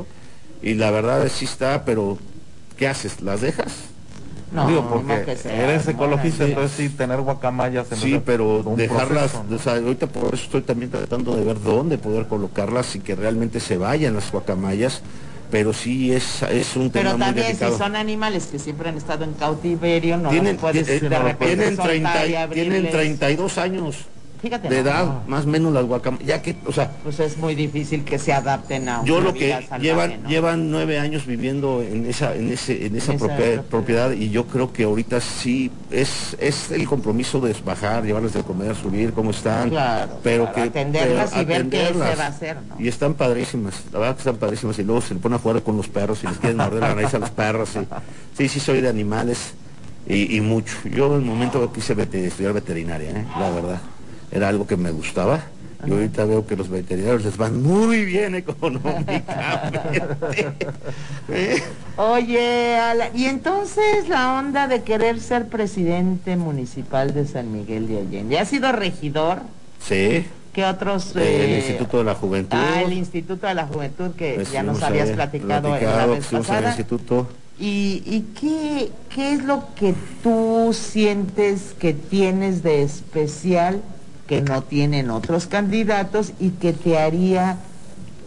y 0.63 0.73
la 0.73 0.89
verdad 0.89 1.23
es 1.25 1.33
sí 1.33 1.45
está 1.45 1.85
pero 1.85 2.17
¿qué 2.77 2.87
haces? 2.87 3.21
¿las 3.21 3.41
dejas? 3.41 3.96
No, 4.51 4.67
Digo, 4.67 4.87
porque 4.87 5.37
eres 5.45 5.87
ecologista, 5.87 6.45
entonces 6.45 6.71
sí, 6.77 6.89
tener 6.89 7.19
guacamayas. 7.19 7.87
sí, 7.93 8.21
pero 8.25 8.63
dejarlas, 8.77 9.33
o 9.35 9.59
sea, 9.59 9.73
ahorita 9.73 10.07
por 10.07 10.33
eso 10.33 10.43
estoy 10.45 10.61
también 10.61 10.89
tratando 10.89 11.35
de 11.35 11.43
ver 11.43 11.61
dónde 11.61 11.97
poder 11.97 12.27
colocarlas 12.27 12.95
y 12.95 13.01
que 13.01 13.15
realmente 13.15 13.59
se 13.59 13.77
vayan 13.77 14.15
las 14.15 14.31
guacamayas 14.31 15.01
pero 15.49 15.71
sí 15.71 16.11
es, 16.11 16.43
es 16.43 16.75
un 16.75 16.91
tema 16.91 17.11
pero 17.11 17.17
también 17.17 17.55
si 17.55 17.77
son 17.77 17.95
animales 17.95 18.47
que 18.47 18.59
siempre 18.59 18.89
han 18.89 18.97
estado 18.97 19.23
en 19.23 19.33
cautiverio 19.33 20.17
no 20.17 20.29
tienen, 20.29 20.57
puedes 20.57 20.85
de 20.85 20.99
tienen, 20.99 21.77
30, 21.77 22.49
tienen 22.49 22.89
32 22.89 23.57
años 23.57 24.07
de 24.41 24.79
edad, 24.79 25.25
más 25.27 25.45
o 25.45 25.47
menos 25.47 25.73
las 25.73 25.85
guacamayas, 25.85 26.27
ya 26.27 26.41
que, 26.41 26.55
o 26.65 26.71
sea... 26.71 26.91
Pues 27.03 27.19
es 27.19 27.37
muy 27.37 27.55
difícil 27.55 28.03
que 28.03 28.19
se 28.19 28.33
adapten 28.33 28.87
a 28.87 29.03
Yo 29.03 29.19
lo 29.19 29.33
que 29.33 29.57
llevan, 29.79 30.23
llevan 30.27 30.69
nueve 30.69 30.99
años 30.99 31.25
viviendo 31.25 31.81
en 31.81 32.05
esa, 32.05 32.35
en 32.35 32.51
ese, 32.51 32.85
en 32.85 32.95
esa, 32.95 33.13
propiedad, 33.69 34.11
y 34.11 34.29
yo 34.29 34.45
creo 34.45 34.71
que 34.71 34.83
ahorita 34.83 35.21
sí 35.21 35.71
es, 35.89 36.37
es 36.39 36.71
el 36.71 36.87
compromiso 36.87 37.39
de 37.39 37.55
bajar, 37.65 38.03
llevarles 38.03 38.33
de 38.33 38.43
comer, 38.43 38.75
subir, 38.75 39.11
cómo 39.13 39.31
están, 39.31 39.71
pero 40.21 40.51
que 40.53 40.61
atenderlas 40.61 41.35
y 41.35 41.43
ver 41.43 41.67
qué 41.69 41.87
se 41.87 41.93
va 41.93 42.25
a 42.25 42.27
hacer, 42.27 42.57
Y 42.77 42.87
están 42.87 43.15
padrísimas, 43.15 43.83
la 43.91 43.99
verdad 43.99 44.15
que 44.15 44.21
están 44.21 44.37
padrísimas, 44.37 44.77
y 44.77 44.83
luego 44.83 45.01
se 45.01 45.15
le 45.15 45.19
ponen 45.19 45.37
a 45.37 45.39
jugar 45.39 45.63
con 45.63 45.77
los 45.77 45.87
perros 45.87 46.23
y 46.23 46.27
les 46.27 46.37
quieren 46.37 46.57
morder 46.57 46.81
la 46.81 46.93
raíz 46.93 47.13
a 47.13 47.19
los 47.19 47.31
perros, 47.31 47.69
sí, 48.37 48.47
sí 48.47 48.59
soy 48.59 48.81
de 48.81 48.89
animales. 48.89 49.53
Y, 50.09 50.39
mucho. 50.39 50.73
Yo 50.85 51.07
en 51.07 51.15
el 51.15 51.21
momento 51.27 51.69
quise 51.73 51.91
estudiar 51.91 52.53
veterinaria, 52.53 53.09
¿eh? 53.09 53.25
la 53.37 53.49
verdad 53.49 53.81
era 54.31 54.49
algo 54.49 54.67
que 54.67 54.77
me 54.77 54.91
gustaba. 54.91 55.41
Y 55.85 55.91
ahorita 55.91 56.25
veo 56.25 56.47
que 56.47 56.55
los 56.55 56.69
veterinarios 56.69 57.23
les 57.23 57.37
van 57.37 57.61
muy 57.61 58.03
bien 58.03 58.33
económicamente. 58.33 59.27
Oye, 61.97 62.77
y 63.13 63.25
entonces 63.25 64.09
la 64.09 64.39
onda 64.39 64.67
de 64.67 64.81
querer 64.81 65.19
ser 65.19 65.47
presidente 65.47 66.35
municipal 66.35 67.13
de 67.13 67.27
San 67.27 67.51
Miguel 67.51 67.87
de 67.87 67.99
Allende. 67.99 68.39
¿Ha 68.39 68.45
sido 68.45 68.71
regidor? 68.71 69.41
Sí. 69.79 70.25
¿Qué 70.51 70.65
otros? 70.65 71.15
el 71.15 71.21
eh, 71.21 71.57
Instituto 71.57 71.99
de 71.99 72.03
la 72.05 72.15
Juventud. 72.15 72.57
Ah, 72.59 72.81
el 72.81 72.93
Instituto 72.93 73.45
de 73.45 73.53
la 73.53 73.67
Juventud 73.67 74.11
que 74.15 74.43
ya 74.51 74.63
nos 74.63 74.81
habías 74.81 75.11
platicado, 75.11 75.77
en 75.77 75.85
la 75.85 76.07
vez 76.07 76.25
pasada. 76.25 76.69
instituto. 76.69 77.27
¿Y, 77.59 78.01
y 78.05 78.25
qué, 78.39 78.91
qué 79.13 79.33
es 79.33 79.43
lo 79.43 79.67
que 79.75 79.93
tú 80.23 80.71
sientes 80.73 81.75
que 81.79 81.93
tienes 81.93 82.63
de 82.63 82.81
especial? 82.81 83.81
Que 84.27 84.41
no 84.41 84.61
tienen 84.61 85.09
otros 85.09 85.47
candidatos 85.47 86.33
y 86.39 86.51
que 86.51 86.73
te 86.73 86.97
haría 86.97 87.57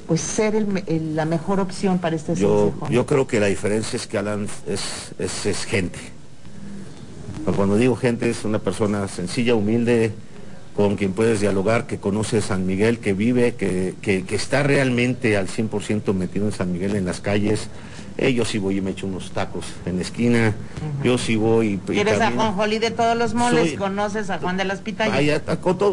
pues 0.09 0.23
ser 0.23 0.67
la 0.89 1.25
mejor 1.25 1.61
opción 1.61 1.99
para 2.01 2.17
este 2.17 2.35
yo, 2.35 2.73
Yo 2.91 3.07
creo 3.07 3.29
que 3.29 3.39
la 3.39 3.47
diferencia 3.47 3.97
es 3.97 4.09
que 4.09 4.19
Alan 4.19 4.49
es, 4.67 5.13
es, 5.47 5.65
gente. 5.65 6.01
Cuando 7.55 7.77
digo 7.77 7.95
gente 7.95 8.29
es 8.29 8.45
una 8.45 8.59
persona 8.59 9.07
sencilla, 9.07 9.55
humilde, 9.55 10.13
con 10.75 10.97
quien 10.97 11.13
puedes 11.13 11.41
dialogar, 11.41 11.87
que 11.87 11.99
conoce 11.99 12.41
San 12.41 12.67
Miguel, 12.67 12.99
que 12.99 13.13
vive, 13.13 13.55
que, 13.55 13.95
que, 14.03 14.25
que 14.25 14.35
está 14.35 14.65
realmente 14.65 15.37
al 15.37 15.47
100% 15.47 16.13
metido 16.13 16.47
en 16.47 16.53
San 16.53 16.73
Miguel 16.73 16.97
en 16.97 17.05
las 17.05 17.21
calles, 17.21 17.69
eh, 18.21 18.35
yo 18.35 18.45
sí 18.45 18.59
voy 18.59 18.77
y 18.77 18.81
me 18.83 18.91
echo 18.91 19.07
unos 19.07 19.31
tacos 19.31 19.65
en 19.87 19.97
la 19.97 20.03
esquina. 20.03 20.55
Yo 21.03 21.17
sí 21.17 21.37
voy 21.37 21.69
y. 21.69 21.77
¿Quieres 21.79 22.21
a 22.21 22.31
Juan 22.31 22.53
Jolí 22.55 22.79
de 22.79 22.91
todos 22.91 23.17
los 23.17 23.33
moles? 23.33 23.73
¿Conoces 23.79 24.29
a 24.29 24.39
Juan 24.39 24.59
de 24.59 24.67
las 24.67 24.81
Pitayas? 24.81 25.43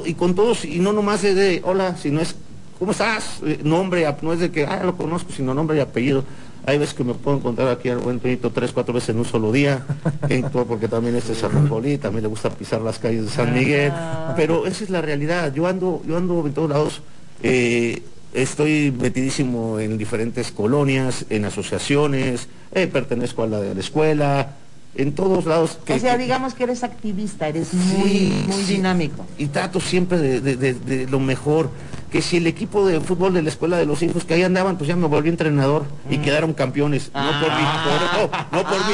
y 0.05 0.13
con 0.13 0.35
todos, 0.35 0.65
y 0.65 0.79
no 0.79 0.91
nomás 0.91 1.23
es 1.23 1.35
de 1.35 1.61
hola, 1.63 1.95
sino 1.95 2.19
es 2.19 2.35
¿cómo 2.77 2.91
estás? 2.91 3.39
Eh, 3.45 3.59
nombre, 3.63 4.05
no 4.21 4.33
es 4.33 4.39
de 4.39 4.51
que 4.51 4.65
ah, 4.65 4.81
lo 4.83 4.97
conozco, 4.97 5.31
sino 5.31 5.53
nombre 5.53 5.77
y 5.77 5.79
apellido. 5.79 6.25
Hay 6.65 6.77
veces 6.77 6.95
que 6.95 7.05
me 7.05 7.13
puedo 7.13 7.37
encontrar 7.37 7.69
aquí 7.69 7.87
al 7.87 7.99
buen 7.99 8.19
Toñito 8.19 8.49
tres, 8.51 8.73
cuatro 8.73 8.93
veces 8.93 9.09
en 9.09 9.19
un 9.19 9.25
solo 9.25 9.53
día, 9.53 9.85
porque 10.67 10.89
también 10.89 11.15
este 11.15 11.31
es 11.31 11.37
San 11.37 11.69
Jolí, 11.69 11.97
también 11.97 12.23
le 12.23 12.27
gusta 12.27 12.49
pisar 12.49 12.81
las 12.81 12.99
calles 12.99 13.23
de 13.23 13.29
San 13.29 13.53
Miguel, 13.53 13.93
ah. 13.95 14.33
pero 14.35 14.67
esa 14.67 14.83
es 14.83 14.89
la 14.89 15.01
realidad. 15.01 15.53
Yo 15.53 15.65
ando, 15.65 16.01
yo 16.05 16.17
ando 16.17 16.45
en 16.45 16.53
todos 16.53 16.69
lados. 16.69 17.01
Eh, 17.41 18.01
Estoy 18.33 18.91
metidísimo 18.91 19.79
en 19.79 19.97
diferentes 19.97 20.51
colonias, 20.51 21.25
en 21.29 21.45
asociaciones, 21.45 22.47
eh, 22.71 22.87
pertenezco 22.87 23.43
a 23.43 23.47
la 23.47 23.59
de 23.59 23.73
la 23.73 23.79
escuela, 23.79 24.55
en 24.97 25.13
todos 25.13 25.45
lados. 25.45 25.77
o 25.87 25.99
sea, 25.99 26.17
digamos 26.17 26.53
que 26.53 26.63
eres 26.63 26.83
activista, 26.83 27.47
eres 27.47 27.73
muy, 27.73 28.33
muy 28.47 28.63
dinámico. 28.63 29.25
Y 29.37 29.47
trato 29.47 29.79
siempre 29.79 30.17
de, 30.17 31.07
lo 31.09 31.19
mejor. 31.19 31.69
Que 32.11 32.21
si 32.21 32.37
el 32.37 32.47
equipo 32.47 32.87
de 32.87 33.01
fútbol 33.01 33.33
de 33.33 33.41
la 33.41 33.49
escuela 33.49 33.75
de 33.75 33.85
los 33.85 34.01
hijos 34.01 34.23
que 34.23 34.33
ahí 34.33 34.41
andaban, 34.41 34.77
pues 34.77 34.87
ya 34.87 34.95
me 34.95 35.07
volví 35.07 35.27
entrenador 35.27 35.83
y 36.09 36.17
mm. 36.17 36.21
quedaron 36.21 36.53
campeones. 36.53 37.11
No 37.13 37.31
por 37.41 37.49
mí, 37.49 37.63
ah. 37.63 38.47
no, 38.49 38.63
por 38.63 38.77
mí. 38.77 38.93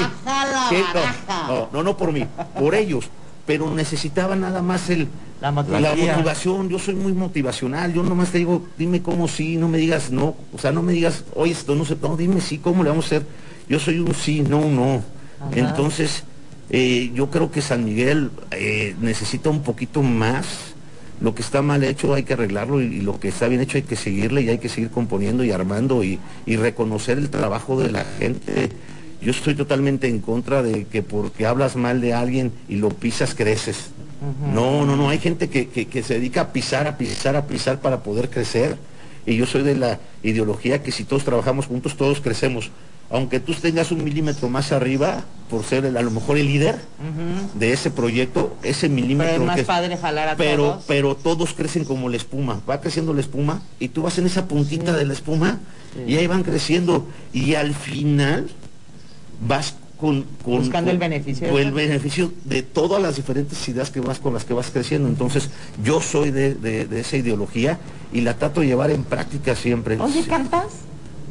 no, 1.48 1.70
no, 1.72 1.84
no 1.84 1.96
por 1.96 2.12
mí, 2.12 2.26
por 2.58 2.74
ellos. 2.74 3.08
Pero 3.46 3.74
necesitaba 3.74 4.36
nada 4.36 4.62
más 4.62 4.90
el, 4.90 5.08
la, 5.44 5.52
motivación, 5.52 6.70
yo 6.70 6.80
soy 6.80 6.96
muy 6.96 7.12
motivacional, 7.12 7.94
yo 7.94 8.02
nomás 8.02 8.32
te 8.32 8.38
digo, 8.38 8.66
dime 8.78 9.02
cómo 9.02 9.28
sí, 9.28 9.58
no 9.58 9.68
me 9.68 9.78
digas 9.78 10.10
no, 10.10 10.38
o 10.54 10.58
sea, 10.58 10.72
no 10.72 10.82
me 10.82 10.94
digas, 10.94 11.26
oye, 11.36 11.52
esto 11.52 11.76
no 11.76 11.84
sé, 11.84 11.98
no, 12.02 12.16
dime 12.16 12.40
sí, 12.40 12.60
cómo 12.60 12.82
le 12.84 12.90
vamos 12.90 13.06
a 13.06 13.08
hacer. 13.08 13.26
Yo 13.68 13.80
soy 13.80 14.00
un 14.00 14.14
sí, 14.14 14.42
no 14.42 14.60
un 14.60 14.76
no. 14.76 15.04
Entonces, 15.54 16.24
eh, 16.70 17.12
yo 17.14 17.30
creo 17.30 17.52
que 17.52 17.62
San 17.62 17.84
Miguel 17.84 18.32
eh, 18.52 18.96
necesita 19.02 19.50
un 19.50 19.64
poquito 19.64 20.02
más. 20.02 20.74
Lo 21.20 21.36
que 21.36 21.42
está 21.42 21.62
mal 21.62 21.84
hecho 21.84 22.14
hay 22.14 22.24
que 22.24 22.34
arreglarlo 22.34 22.82
y, 22.82 23.02
lo 23.02 23.20
que 23.20 23.30
está 23.30 23.48
bien 23.48 23.62
hecho 23.62 23.78
hay 23.78 23.84
que 23.84 23.96
seguirle 23.96 24.42
y 24.42 24.50
hay 24.50 24.58
que 24.58 24.70
seguir 24.70 24.90
componiendo 24.90 25.44
y 25.44 25.52
armando 25.52 26.04
y, 26.04 26.20
y 26.46 26.56
reconocer 26.56 27.18
el 27.18 27.30
trabajo 27.30 27.80
de 27.80 27.92
la 27.92 28.06
gente. 28.18 28.70
Yo 29.24 29.32
estoy 29.32 29.56
totalmente 29.56 30.08
en 30.08 30.20
contra 30.20 30.62
de 30.62 30.86
que 30.86 31.02
porque 31.02 31.46
hablas 31.46 31.78
mal 31.78 32.02
de 32.02 32.14
alguien 32.14 32.52
y 32.68 32.76
lo 32.76 32.90
pisas, 32.90 33.34
creces. 33.34 33.92
No, 34.54 34.86
no, 34.86 34.96
no, 34.96 35.10
hay 35.10 35.20
gente 35.20 35.50
que, 35.50 36.04
se 36.04 36.14
dedica 36.14 36.42
a 36.42 36.54
pisar, 36.54 36.88
a 36.88 36.98
pisar, 36.98 37.36
a 37.36 37.46
pisar 37.46 37.80
para 37.80 38.04
poder 38.04 38.30
crecer. 38.30 38.78
Y 39.26 39.36
yo 39.38 39.46
soy 39.46 39.64
de 39.64 39.76
la 39.76 40.00
ideología 40.24 40.84
que 40.84 40.92
si 40.92 41.06
todos 41.06 41.24
trabajamos 41.24 41.68
juntos, 41.68 41.96
todos 41.96 42.20
crecemos. 42.20 42.72
Aunque 43.10 43.40
tú 43.40 43.54
tengas 43.54 43.92
un 43.92 44.04
milímetro 44.04 44.50
más 44.50 44.72
arriba, 44.72 45.24
por 45.50 45.64
ser 45.64 45.86
a 45.86 46.02
lo 46.02 46.12
mejor 46.12 46.38
el 46.38 46.48
líder 46.48 46.80
de 47.54 47.74
ese 47.74 47.92
proyecto, 47.92 48.58
ese 48.64 48.90
milímetro... 48.90 49.34
Pero 49.34 49.52
es 49.52 49.58
más 49.58 49.62
padre 49.62 49.98
jalar 49.98 50.30
a 50.30 50.36
pero, 50.36 50.64
todos. 50.64 50.84
Pero 50.88 51.16
todos 51.16 51.54
crecen 51.54 51.86
como 51.86 52.10
la 52.10 52.18
espuma. 52.18 52.62
Va 52.70 52.82
creciendo 52.82 53.14
la 53.14 53.22
espuma 53.22 53.62
y 53.80 53.90
tú 53.90 54.04
vas 54.04 54.18
en 54.18 54.26
esa 54.26 54.48
puntita 54.48 54.94
de 54.94 55.06
la 55.06 55.14
espuma 55.14 55.60
y 56.08 56.16
ahí 56.16 56.28
van 56.28 56.44
creciendo. 56.44 57.06
Y 57.32 57.56
al 57.56 57.74
final 57.76 58.50
vas 59.48 59.76
buscando 60.46 60.92
el 60.92 60.98
beneficio 60.98 61.58
el 61.58 61.72
beneficio 61.72 62.34
de 62.44 62.62
todas 62.62 63.02
las 63.02 63.16
diferentes 63.16 63.66
ideas 63.70 63.90
que 63.90 64.02
vas 64.02 64.20
con 64.20 64.34
las 64.34 64.44
que 64.44 64.54
vas 64.54 64.70
creciendo. 64.70 65.08
Entonces 65.08 65.50
yo 65.84 66.02
soy 66.02 66.32
de, 66.32 66.88
esa 66.92 67.18
ideología 67.18 67.80
y 68.12 68.22
la 68.22 68.34
trato 68.34 68.62
de 68.62 68.68
llevar 68.68 68.92
en 68.92 69.04
práctica 69.04 69.56
siempre. 69.56 69.98
Oye 70.00 70.24
cantas 70.24 70.84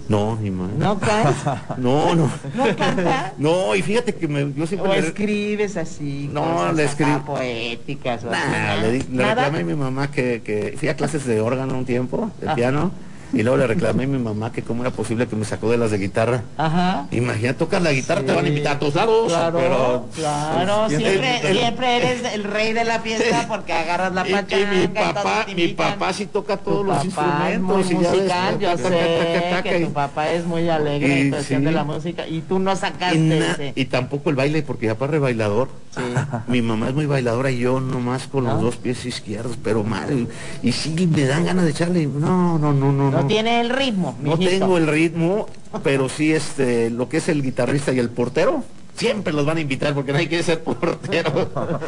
no, 0.09 0.37
ni 0.37 0.51
más. 0.51 0.71
¿No 0.73 0.99
No, 1.79 2.15
no. 2.15 2.31
¿No 2.55 2.77
cantas? 2.77 3.33
No, 3.39 3.75
y 3.75 3.83
fíjate 3.83 4.15
que 4.15 4.29
me, 4.29 4.53
yo 4.53 4.67
siempre... 4.67 4.91
O 4.91 4.95
escribes 4.95 5.77
así, 5.77 6.29
no, 6.33 6.73
le 6.73 6.85
escribo. 6.85 7.25
poéticas. 7.25 8.23
le, 8.25 8.99
reclamé 9.01 9.61
a 9.61 9.65
mi 9.65 9.75
mamá 9.75 10.11
que, 10.11 10.43
que 10.43 10.75
fui 10.77 10.89
a 10.89 10.97
clases 10.97 11.25
de 11.25 11.41
órgano 11.41 11.79
un 11.79 11.85
tiempo, 11.85 12.31
de 12.41 12.55
piano, 12.55 12.91
Y 13.33 13.43
luego 13.43 13.57
le 13.57 13.67
reclamé 13.67 14.05
a 14.05 14.07
mi 14.07 14.19
mamá 14.19 14.53
que 14.53 14.63
cómo 14.63 14.83
era 14.83 14.91
posible 14.91 15.27
que 15.27 15.37
me 15.37 15.45
sacó 15.45 15.71
de 15.71 15.79
las 15.79 15.91
de 15.91 15.99
guitarra. 15.99 16.43
Ajá. 16.59 17.07
Imagina, 17.11 17.55
tocas 17.55 17.81
la 17.83 17.93
guitarra, 17.93 18.23
te 18.23 18.33
van 18.33 18.45
a 18.45 18.49
invitar 18.49 18.77
a 18.77 18.79
todos 18.79 18.95
lados. 18.95 19.33
Claro, 19.33 19.59
pero, 19.59 20.07
claro, 20.15 20.85
pues, 20.89 20.99
siempre, 20.99 21.39
el- 21.41 21.47
el- 21.47 21.57
siempre 21.59 21.97
eres 21.97 22.35
el 22.35 22.45
rey 22.45 22.73
de 22.73 22.85
la 22.85 23.01
fiesta 23.01 23.45
porque 23.49 23.73
agarras 23.73 24.13
la 24.13 24.27
y- 24.27 24.31
y 24.31 24.35
pachanga. 24.35 24.73
mi 24.73 24.83
y 24.83 24.89
todos 24.89 25.13
papá, 25.15 25.47
mi 25.55 25.69
papá 25.69 26.13
sí 26.13 26.27
toca 26.27 26.57
Tu 26.59 26.65
todos 26.71 26.87
los 26.87 27.07
papá 27.15 27.51
es 27.53 27.61
muy 27.61 27.77
instrumentos. 27.79 27.91
y 27.91 28.05
ya 28.05 28.11
musical, 28.13 28.59
yo 28.59 28.77
sé 28.77 29.63
que 29.63 29.79
y- 29.81 29.85
tu 29.87 29.93
papá 29.93 30.31
es 30.31 30.45
muy 30.47 30.69
alegre 30.69 31.21
en 31.21 31.27
y 31.29 31.31
cuestión 31.31 31.61
sí. 31.61 31.65
de 31.67 31.73
la 31.73 31.85
música 31.85 32.27
y 32.27 32.41
tú 32.43 32.59
no 32.59 32.73
y, 32.73 32.77
sacaste 32.77 33.19
na- 33.19 33.53
ese. 33.53 33.73
y 33.75 33.85
tampoco 33.87 34.31
el 34.31 34.37
baile, 34.37 34.63
porque 34.63 34.87
mi 34.87 35.07
es 35.07 35.11
re 35.11 35.19
bailador. 35.19 35.69
Sí. 35.95 36.01
Mi 36.49 36.63
mamá 36.63 36.89
es 36.89 36.95
muy 36.95 37.05
bailadora 37.07 37.51
y 37.51 37.59
yo 37.59 37.79
nomás 37.81 38.27
con 38.27 38.45
¿No? 38.45 38.55
los 38.55 38.63
dos 38.63 38.77
pies 38.77 39.05
izquierdos, 39.05 39.59
pero 39.63 39.85
mal. 39.85 40.27
Y 40.63 40.73
sí 40.73 40.95
me 41.11 41.25
dan 41.27 41.45
ganas 41.45 41.65
de 41.65 41.71
echarle. 41.71 42.07
No, 42.07 42.59
no, 42.59 42.73
no, 42.73 42.93
no. 42.93 43.11
No 43.11 43.21
no. 43.22 43.22
Tiene 43.27 43.61
el 43.61 43.71
ritmo, 43.71 44.17
No 44.21 44.37
mijito. 44.37 44.59
tengo 44.59 44.77
el 44.79 44.87
ritmo, 44.87 45.47
pero 45.83 46.09
sí 46.09 46.33
este, 46.33 46.91
lo 46.91 47.09
que 47.09 47.19
es 47.19 47.29
el 47.29 47.43
guitarrista 47.43 47.93
y 47.93 47.99
el 47.99 48.11
portero, 48.11 48.63
siempre 48.97 49.33
los 49.33 49.47
van 49.47 49.57
a 49.57 49.61
invitar 49.61 49.95
porque 49.95 50.13
no 50.13 50.19
hay 50.19 50.29
que 50.29 50.43
ser 50.43 50.63
portero. 50.63 51.49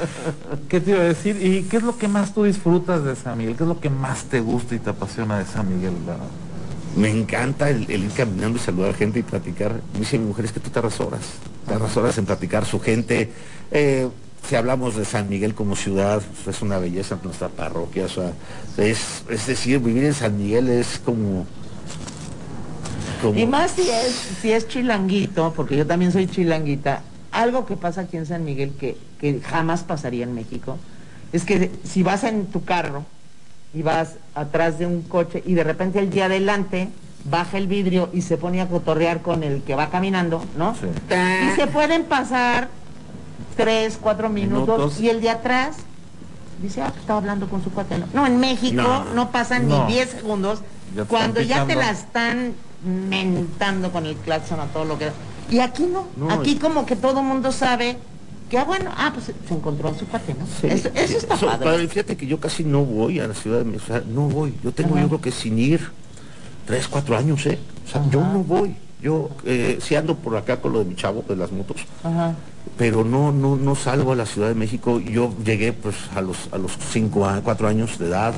¿Qué 0.69 0.81
te 0.81 0.91
iba 0.93 1.01
a 1.01 1.05
decir? 1.05 1.37
¿Y 1.45 1.63
qué 1.65 1.77
es 1.79 1.83
lo 1.83 1.97
que 1.99 2.09
más 2.09 2.35
tú 2.35 2.45
disfrutas 2.45 3.05
de 3.05 3.15
San 3.17 3.39
Miguel? 3.39 3.57
¿Qué 3.57 3.63
es 3.65 3.69
lo 3.69 3.81
que 3.81 3.91
más 3.91 4.25
te 4.25 4.41
gusta 4.41 4.75
y 4.75 4.79
te 4.79 4.91
apasiona 4.91 5.39
de 5.39 5.45
San 5.47 5.75
Miguel? 5.75 5.93
Me 6.97 7.11
encanta 7.11 7.71
el, 7.71 7.91
el 7.91 8.05
ir 8.05 8.11
caminando 8.13 8.57
y 8.59 8.61
saludar 8.61 8.95
gente 8.95 9.19
y 9.19 9.23
platicar. 9.23 9.81
Me 9.95 10.01
dice 10.01 10.19
mi 10.19 10.27
mujer, 10.27 10.45
es 10.45 10.53
que 10.53 10.61
tú 10.61 10.71
te 10.71 10.79
horas, 10.79 10.95
te 11.67 11.99
horas 11.99 12.19
en 12.19 12.25
platicar 12.27 12.65
su 12.65 12.81
gente. 12.81 13.33
Eh, 13.71 14.09
si 14.49 14.57
hablamos 14.57 14.97
de 14.97 15.05
San 15.05 15.29
Miguel 15.29 15.55
como 15.55 15.75
ciudad, 15.77 16.23
pues, 16.45 16.57
es 16.57 16.63
una 16.63 16.79
belleza 16.79 17.19
nuestra 17.23 17.49
parroquia. 17.49 18.05
O 18.07 18.09
sea, 18.09 18.33
es, 18.77 19.23
es 19.31 19.47
decir, 19.47 19.79
vivir 19.81 20.05
en 20.05 20.15
San 20.15 20.37
Miguel 20.37 20.69
es 20.69 21.01
como... 21.05 21.47
como- 23.23 23.39
Y 23.39 23.47
más 23.47 23.73
si 23.73 23.83
es, 23.89 24.13
si 24.43 24.53
es 24.53 24.69
chilanguito, 24.69 25.53
porque 25.57 25.77
yo 25.77 25.87
también 25.87 26.13
soy 26.13 26.27
chilanguita, 26.27 27.03
algo 27.33 27.67
que 27.67 27.77
pasa 27.77 28.03
aquí 28.03 28.17
en 28.17 28.27
San 28.27 28.45
Miguel 28.45 28.73
que, 28.79 28.97
que 29.21 29.41
jamás 29.41 29.83
pasaría 29.83 30.25
en 30.25 30.35
México, 30.35 30.79
es 31.33 31.45
que 31.45 31.71
si 31.85 32.03
vas 32.03 32.23
en 32.25 32.47
tu 32.47 32.65
carro 32.65 33.05
y 33.75 33.83
vas 33.83 34.15
atrás 34.35 34.79
de 34.79 34.87
un 34.87 35.03
coche 35.03 35.43
y 35.45 35.55
de 35.55 35.65
repente 35.65 35.99
el 35.99 36.11
día 36.11 36.27
adelante 36.27 36.89
baja 37.25 37.57
el 37.59 37.67
vidrio 37.67 38.09
y 38.13 38.21
se 38.23 38.37
pone 38.37 38.61
a 38.61 38.69
cotorrear 38.69 39.23
con 39.23 39.43
el 39.43 39.63
que 39.63 39.75
va 39.75 39.91
caminando, 39.91 40.45
¿no? 40.57 40.75
Sí. 40.75 40.87
Y 41.11 41.57
se 41.57 41.67
pueden 41.67 42.05
pasar 42.05 42.69
tres, 43.57 43.99
cuatro 44.01 44.29
minutos, 44.29 44.79
Minutos. 44.79 45.01
y 45.01 45.09
el 45.09 45.21
de 45.21 45.31
atrás 45.31 45.77
dice, 46.63 46.83
ah, 46.83 46.89
pues 46.89 47.01
estaba 47.01 47.19
hablando 47.19 47.49
con 47.49 47.63
su 47.63 47.71
cuate. 47.71 47.97
No, 48.13 48.27
en 48.27 48.39
México 48.41 48.83
No. 48.83 49.05
no, 49.15 49.31
pasan 49.31 49.69
No. 49.69 49.87
ni 49.87 49.95
10 49.95 50.11
segundos 50.11 50.61
Ya 50.95 51.05
cuando 51.05 51.41
ya 51.41 51.67
te 51.67 51.75
la 51.75 51.91
están 51.91 52.55
mentando 52.85 53.91
con 53.93 54.07
el 54.07 54.17
claxon 54.17 54.61
a 54.61 54.67
todo 54.67 54.85
lo 54.85 54.99
que 54.99 55.07
da. 55.07 55.13
Y 55.51 55.59
aquí 55.59 55.85
no, 55.85 56.07
No, 56.17 56.31
aquí 56.33 56.57
como 56.57 56.87
que 56.87 56.97
todo 56.97 57.23
mundo 57.23 57.53
sabe 57.53 57.97
que, 58.49 58.59
ah, 58.59 58.65
bueno, 58.65 58.91
ah, 58.97 59.11
pues 59.13 59.27
se 59.49 59.55
encontró 59.55 59.89
a 59.89 59.95
su 59.95 60.07
cuate, 60.07 60.35
¿no? 60.35 60.47
Sí, 60.61 60.67
eso, 60.69 60.89
eso 60.95 61.19
está 61.19 61.35
eso, 61.35 61.47
padre. 61.47 61.89
Fíjate 61.89 62.17
que 62.17 62.27
yo 62.27 62.39
casi 62.41 62.63
no 62.65 62.85
voy 62.85 63.19
a 63.21 63.27
la 63.27 63.35
ciudad 63.35 63.59
de 63.59 63.65
México, 63.65 63.85
o 63.85 63.93
sea, 63.93 64.03
no 64.07 64.23
voy. 64.29 64.55
Yo 64.63 64.73
tengo, 64.73 64.95
Ajá. 64.95 65.03
yo 65.03 65.09
creo 65.09 65.21
que 65.21 65.33
sin 65.33 65.59
ir 65.59 65.91
tres, 66.67 66.87
cuatro 66.89 67.17
años, 67.17 67.45
¿eh? 67.47 67.59
O 67.87 67.91
sea, 67.91 68.03
yo 68.11 68.21
no 68.21 68.41
voy. 68.45 68.77
Yo 69.05 69.29
eh, 69.45 69.79
sí 69.83 69.95
ando 69.97 70.15
por 70.17 70.35
acá 70.35 70.63
con 70.63 70.73
lo 70.73 70.79
de 70.79 70.87
mi 70.87 70.95
chavo, 70.97 71.23
de 71.29 71.37
las 71.37 71.53
motos, 71.53 71.77
Ajá. 72.03 72.35
pero 72.79 73.05
no, 73.05 73.33
no, 73.33 73.55
no 73.55 73.75
salgo 73.75 74.13
a 74.13 74.17
la 74.17 74.25
Ciudad 74.25 74.49
de 74.49 74.55
México. 74.55 74.99
Yo 74.99 75.31
llegué 75.45 75.75
pues 75.75 75.95
a 76.17 76.23
los, 76.23 76.49
a 76.53 76.57
los 76.57 76.73
cinco, 76.91 77.27
a- 77.27 77.43
cuatro 77.43 77.69
años 77.69 77.99
de 77.99 78.07
edad. 78.07 78.33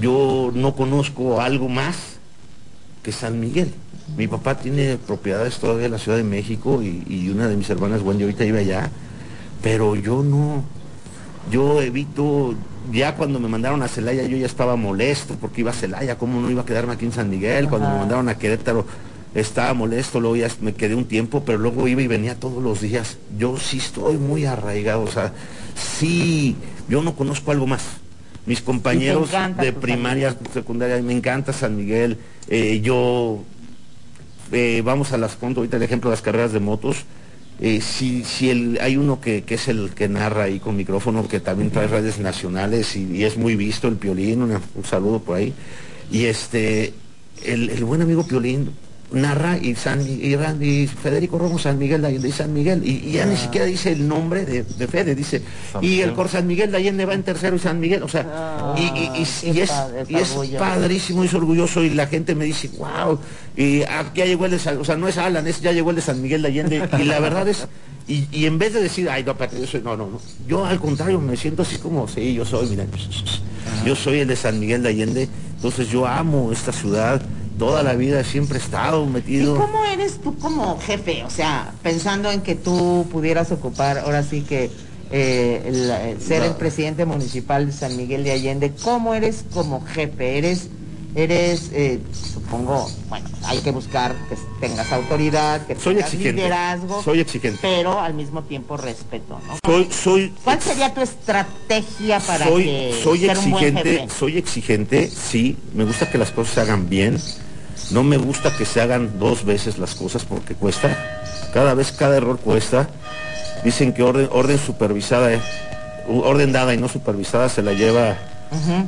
Yo 0.00 0.50
no 0.52 0.74
conozco 0.74 1.40
algo 1.40 1.68
más 1.68 1.96
que 3.04 3.12
San 3.12 3.38
Miguel. 3.38 3.72
Mi 4.16 4.26
papá 4.26 4.56
tiene 4.58 4.96
propiedades 4.96 5.58
todavía 5.58 5.86
en 5.86 5.92
la 5.92 5.98
Ciudad 5.98 6.18
de 6.18 6.24
México 6.24 6.82
y, 6.82 7.04
y 7.08 7.28
una 7.30 7.46
de 7.46 7.56
mis 7.56 7.70
hermanas, 7.70 8.02
Wendy, 8.02 8.24
ahorita 8.24 8.44
iba 8.44 8.58
allá, 8.58 8.90
pero 9.62 9.94
yo 9.94 10.24
no, 10.24 10.64
yo 11.52 11.80
evito, 11.82 12.54
ya 12.92 13.14
cuando 13.14 13.38
me 13.38 13.46
mandaron 13.48 13.80
a 13.84 13.88
Celaya 13.88 14.24
yo 14.24 14.36
ya 14.36 14.46
estaba 14.46 14.74
molesto 14.74 15.36
porque 15.40 15.60
iba 15.60 15.70
a 15.70 15.74
Celaya, 15.74 16.18
¿cómo 16.18 16.40
no 16.40 16.50
iba 16.50 16.62
a 16.62 16.66
quedarme 16.66 16.94
aquí 16.94 17.04
en 17.04 17.12
San 17.12 17.30
Miguel? 17.30 17.68
Cuando 17.68 17.88
me 17.88 17.98
mandaron 17.98 18.28
a 18.28 18.36
Querétaro 18.36 18.84
estaba 19.34 19.74
molesto, 19.74 20.20
luego 20.20 20.36
ya 20.36 20.48
me 20.60 20.74
quedé 20.74 20.94
un 20.94 21.04
tiempo, 21.06 21.42
pero 21.44 21.58
luego 21.58 21.88
iba 21.88 22.02
y 22.02 22.06
venía 22.06 22.38
todos 22.38 22.62
los 22.62 22.80
días. 22.80 23.18
Yo 23.38 23.58
sí 23.58 23.78
estoy 23.78 24.16
muy 24.16 24.44
arraigado, 24.46 25.02
o 25.02 25.10
sea, 25.10 25.32
sí, 25.76 26.56
yo 26.88 27.02
no 27.02 27.14
conozco 27.16 27.50
algo 27.50 27.66
más. 27.66 27.82
Mis 28.46 28.60
compañeros 28.60 29.30
de 29.64 29.72
primaria, 29.72 30.36
secundaria, 30.52 31.00
me 31.02 31.12
encanta 31.14 31.52
San 31.52 31.76
Miguel. 31.76 32.18
eh, 32.48 32.80
yo 32.82 33.42
eh, 34.52 34.82
vamos 34.84 35.12
a 35.12 35.18
las 35.18 35.34
pongo 35.36 35.60
ahorita 35.60 35.78
el 35.78 35.82
ejemplo 35.82 36.10
de 36.10 36.14
las 36.16 36.22
carreras 36.22 36.52
de 36.52 36.60
motos. 36.60 36.98
eh, 37.60 37.80
si 37.80 38.24
si 38.24 38.50
el, 38.50 38.78
hay 38.82 38.96
uno 38.96 39.20
que, 39.20 39.42
que 39.44 39.54
es 39.54 39.68
el 39.68 39.90
que 39.94 40.08
narra 40.08 40.44
ahí 40.44 40.58
con 40.60 40.76
micrófono, 40.76 41.26
que 41.28 41.40
también 41.40 41.70
trae 41.70 41.86
redes 41.86 42.18
nacionales 42.18 42.96
y, 42.96 43.04
y 43.16 43.24
es 43.24 43.36
muy 43.38 43.56
visto, 43.56 43.88
el 43.88 43.94
Piolín, 43.96 44.42
una- 44.42 44.60
un 44.74 44.84
saludo 44.84 45.20
por 45.20 45.36
ahí. 45.36 45.54
Y 46.10 46.24
este, 46.26 46.92
el, 47.44 47.70
el 47.70 47.84
buen 47.84 48.02
amigo 48.02 48.26
Piolín 48.26 48.70
narra 49.14 49.56
y, 49.58 49.74
San, 49.74 50.00
y, 50.00 50.34
y 50.34 50.86
Federico 50.86 51.38
Romo 51.38 51.58
San 51.58 51.78
Miguel 51.78 52.02
de 52.02 52.08
Allende 52.08 52.28
y 52.28 52.32
San 52.32 52.52
Miguel, 52.52 52.82
y, 52.84 53.08
y 53.08 53.12
ya 53.12 53.26
ni 53.26 53.36
siquiera 53.36 53.66
dice 53.66 53.92
el 53.92 54.06
nombre 54.06 54.44
de, 54.44 54.62
de 54.64 54.86
Fede, 54.88 55.14
dice, 55.14 55.42
San 55.72 55.82
y 55.84 56.00
el 56.00 56.12
Cor 56.12 56.28
San 56.28 56.46
Miguel 56.46 56.70
de 56.70 56.76
Allende 56.78 57.04
va 57.06 57.14
en 57.14 57.22
tercero 57.22 57.56
y 57.56 57.58
San 57.58 57.80
Miguel, 57.80 58.02
o 58.02 58.08
sea, 58.08 58.26
Ah, 58.28 58.74
y, 58.78 58.82
y- 58.82 59.52
y- 59.52 59.60
es, 59.60 59.70
padre, 59.70 60.04
y 60.08 60.14
es 60.16 60.30
orgullo. 60.32 60.58
padrísimo, 60.58 61.24
es 61.24 61.34
orgulloso 61.34 61.82
y 61.82 61.90
la 61.90 62.06
gente 62.06 62.34
me 62.34 62.44
dice, 62.44 62.70
wow, 62.78 63.18
y 63.56 63.82
ah, 63.82 64.04
ya 64.14 64.24
llegó 64.26 64.44
el 64.46 64.50
de 64.52 64.58
San, 64.58 64.78
o 64.78 64.84
sea, 64.84 64.96
no 64.96 65.08
es 65.08 65.16
Alan, 65.18 65.46
es 65.46 65.60
ya 65.60 65.72
llegó 65.72 65.90
el 65.90 65.96
de 65.96 66.02
San 66.02 66.20
Miguel 66.20 66.42
de 66.42 66.48
Allende, 66.48 66.88
y 66.98 67.04
la 67.04 67.20
verdad 67.20 67.46
es, 67.48 67.66
y, 68.06 68.26
y 68.32 68.46
en 68.46 68.58
vez 68.58 68.74
de 68.74 68.82
decir, 68.82 69.08
ay, 69.08 69.24
no, 69.24 69.34
yo 69.38 69.66
soy, 69.66 69.80
no, 69.82 69.96
no, 69.96 70.06
no, 70.10 70.20
yo 70.46 70.64
al 70.66 70.78
contrario 70.80 71.20
me 71.20 71.36
siento 71.36 71.62
así 71.62 71.76
como, 71.78 72.06
sí, 72.08 72.34
yo 72.34 72.44
soy, 72.44 72.68
mira, 72.68 72.84
yo 73.84 73.94
soy 73.96 74.18
el 74.20 74.28
de 74.28 74.36
San 74.36 74.58
Miguel 74.60 74.82
de 74.82 74.88
Allende, 74.90 75.28
entonces 75.56 75.88
yo 75.88 76.06
amo 76.06 76.50
esta 76.52 76.72
ciudad, 76.72 77.22
toda 77.58 77.82
la 77.82 77.94
vida 77.94 78.24
siempre 78.24 78.58
he 78.58 78.60
estado 78.60 79.04
¿Y 79.04 79.08
metido. 79.08 79.56
cómo 79.56 79.84
eres 79.84 80.20
tú 80.20 80.36
como 80.38 80.78
jefe? 80.80 81.24
O 81.24 81.30
sea, 81.30 81.72
pensando 81.82 82.30
en 82.30 82.40
que 82.40 82.54
tú 82.54 83.06
pudieras 83.10 83.52
ocupar, 83.52 83.98
ahora 83.98 84.22
sí 84.22 84.42
que 84.42 84.70
eh, 85.10 85.62
el, 85.66 86.20
ser 86.20 86.42
el 86.42 86.54
presidente 86.54 87.04
municipal 87.04 87.66
de 87.66 87.72
San 87.72 87.96
Miguel 87.96 88.24
de 88.24 88.32
Allende, 88.32 88.72
¿cómo 88.82 89.14
eres 89.14 89.44
como 89.52 89.84
jefe? 89.84 90.38
¿Eres, 90.38 90.68
eres 91.14 91.70
eh, 91.72 92.00
supongo, 92.12 92.90
bueno, 93.08 93.28
hay 93.44 93.58
que 93.58 93.70
buscar 93.70 94.14
que 94.28 94.36
tengas 94.60 94.90
autoridad, 94.92 95.66
que 95.66 95.76
Soy 95.76 95.94
tengas 95.94 96.12
exigente, 96.12 96.42
liderazgo, 96.42 97.02
soy 97.02 97.20
exigente. 97.20 97.58
pero 97.62 98.00
al 98.00 98.14
mismo 98.14 98.42
tiempo 98.42 98.76
respeto, 98.76 99.40
¿no? 99.46 99.58
Soy, 99.64 99.88
soy, 99.92 100.34
¿Cuál 100.42 100.60
sería 100.60 100.92
tu 100.92 101.00
estrategia 101.00 102.20
para 102.20 102.46
soy, 102.46 102.64
que 102.64 103.00
soy 103.02 103.18
ser 103.20 103.38
un 103.38 103.50
buen 103.50 103.64
exigente, 103.64 104.00
jefe? 104.00 104.14
soy 104.18 104.38
exigente, 104.38 105.08
sí, 105.08 105.56
me 105.72 105.84
gusta 105.84 106.10
que 106.10 106.18
las 106.18 106.30
cosas 106.30 106.54
se 106.54 106.60
hagan 106.60 106.88
bien, 106.88 107.18
no 107.90 108.02
me 108.02 108.16
gusta 108.16 108.56
que 108.56 108.64
se 108.64 108.80
hagan 108.80 109.18
dos 109.18 109.44
veces 109.44 109.78
las 109.78 109.94
cosas 109.94 110.24
porque 110.24 110.54
cuesta, 110.54 110.96
cada 111.52 111.74
vez 111.74 111.92
cada 111.92 112.16
error 112.16 112.38
cuesta, 112.38 112.88
dicen 113.62 113.92
que 113.92 114.02
orden, 114.02 114.28
orden 114.32 114.58
supervisada, 114.58 115.32
eh, 115.32 115.40
orden 116.08 116.52
dada 116.52 116.74
y 116.74 116.78
no 116.78 116.88
supervisada 116.88 117.48
se 117.48 117.62
la 117.62 117.72
lleva 117.72 118.16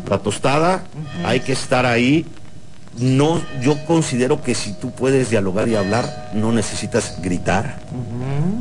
La 0.09 0.18
tostada, 0.18 0.85
hay 1.24 1.40
que 1.40 1.52
estar 1.52 1.87
ahí. 1.87 2.24
No, 2.98 3.42
yo 3.62 3.76
considero 3.87 4.42
que 4.42 4.55
si 4.55 4.72
tú 4.72 4.90
puedes 4.90 5.29
dialogar 5.29 5.68
y 5.68 5.74
hablar, 5.74 6.31
no 6.35 6.50
necesitas 6.52 7.18
gritar. 7.22 7.81